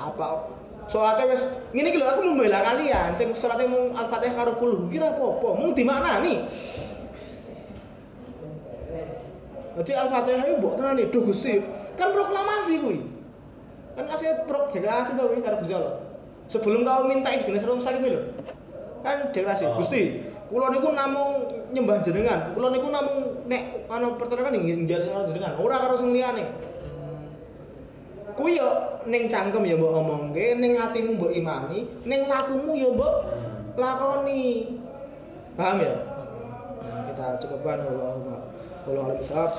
Apa 0.00 0.56
Sholatnya 0.88 1.28
wes 1.28 1.44
ngene 1.76 1.92
iki 1.92 2.00
lho 2.00 2.08
aku 2.08 2.20
membela 2.24 2.64
kalian. 2.64 3.12
Sing 3.12 3.36
sholatnya 3.36 3.68
mung 3.68 3.92
Al-Fatihah 3.92 4.34
karo 4.34 4.52
kul 4.56 4.88
kira 4.88 5.12
apa-apa, 5.12 5.48
mung 5.60 5.76
dimaknani. 5.76 6.48
Jadi 9.78 9.92
Al-Fatihah 9.94 10.42
itu 10.48 10.54
mbok 10.58 10.74
tenane, 10.80 11.06
duh 11.12 11.22
Gusti, 11.28 11.60
kan 12.00 12.10
proklamasi 12.10 12.80
kuwi. 12.80 12.98
Kan 13.94 14.08
kasih 14.08 14.48
pro 14.48 14.72
deklarasi 14.72 15.12
tau 15.14 15.28
ini 15.36 15.44
karo 15.44 15.60
Gusti 15.60 15.76
Allah. 15.76 15.94
Sebelum 16.48 16.80
kau 16.88 17.04
minta 17.04 17.36
jenis 17.36 17.68
rumah 17.68 17.84
sakit 17.84 18.00
lho. 18.00 18.22
Kan 19.04 19.28
deklarasi 19.30 19.68
oh. 19.68 19.76
Gusti 19.84 20.24
kula 20.48 20.72
niku 20.72 20.88
namung 20.96 21.44
nyembah 21.76 22.00
jenengan 22.00 22.56
kula 22.56 22.72
niku 22.72 22.88
namung 22.88 23.44
nek 23.44 23.84
ana 23.92 24.16
pertolongan 24.16 24.56
nggih 24.56 24.88
jenengan. 24.88 25.60
Ora 25.60 25.76
karo 25.76 26.00
sing 26.00 26.16
liyane 26.16 26.48
Kuwi 28.38 28.54
yo 28.54 28.70
ya, 28.70 29.02
ning 29.10 29.26
cangkem 29.26 29.66
yo 29.66 29.74
mbok 29.82 29.98
omongke, 29.98 30.54
ning 30.62 30.78
atimu 30.78 31.18
mbok 31.18 31.34
imani, 31.34 31.90
ning 32.06 32.22
lakumu 32.30 32.78
yo 32.78 32.94
mbok 32.94 33.14
lakoni. 33.74 34.78
Paham 35.58 35.82
ya? 35.82 35.94
Nah, 36.86 37.02
kita 37.10 37.34
cukupan 37.42 37.82
Allahumma. 37.82 38.38
Wallahu 38.86 39.18
a'lam. 39.18 39.50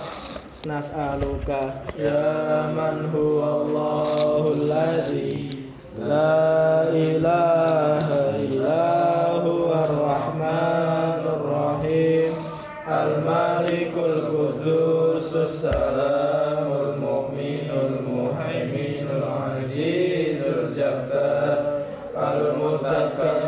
Nas'aluka 0.59 1.87
ya 1.95 2.67
man 2.75 3.07
huwa 3.15 3.63
Allahul 3.63 4.67
ladzi 4.67 5.55
la 5.95 6.83
ilaha 6.91 8.35
illa 8.43 8.91
huwa 9.39 9.87
rahmanur 9.87 11.43
rahim 11.47 12.35
al 12.83 13.23
malikul 13.23 14.19
qudus 14.35 15.31
salam 15.47 16.68
Thank 22.89 23.17
you. 23.17 23.23
Uh, 23.23 23.38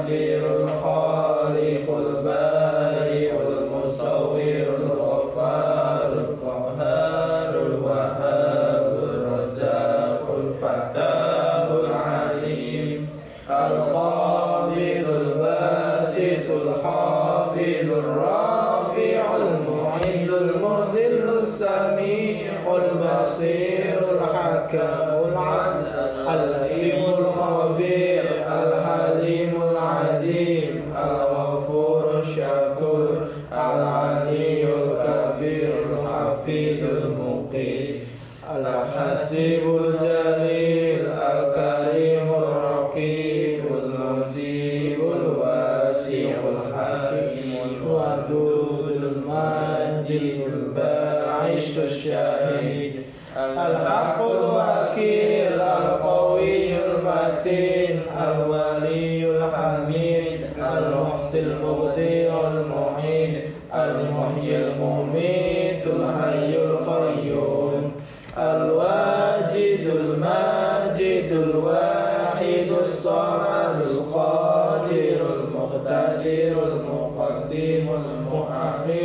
الحق 53.71 54.21
الوكيل 54.21 55.61
القوي 55.61 56.75
المتين 56.85 57.99
الولي 58.27 59.25
الحميد 59.37 60.39
المحصي 60.57 61.39
المبدئ 61.39 62.31
المعين 62.47 63.41
المحيي 63.75 64.57
المميت 64.67 65.87
الحي 65.87 66.55
القيوم 66.55 67.91
الواجد 68.37 69.83
الماجد 69.95 71.31
الواحد 71.31 72.67
الصمد 72.83 73.81
القادر 73.91 75.19
المقتدر 75.35 76.55
المقدم 76.67 77.85
المؤخر 78.01 79.00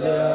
जा 0.00 0.31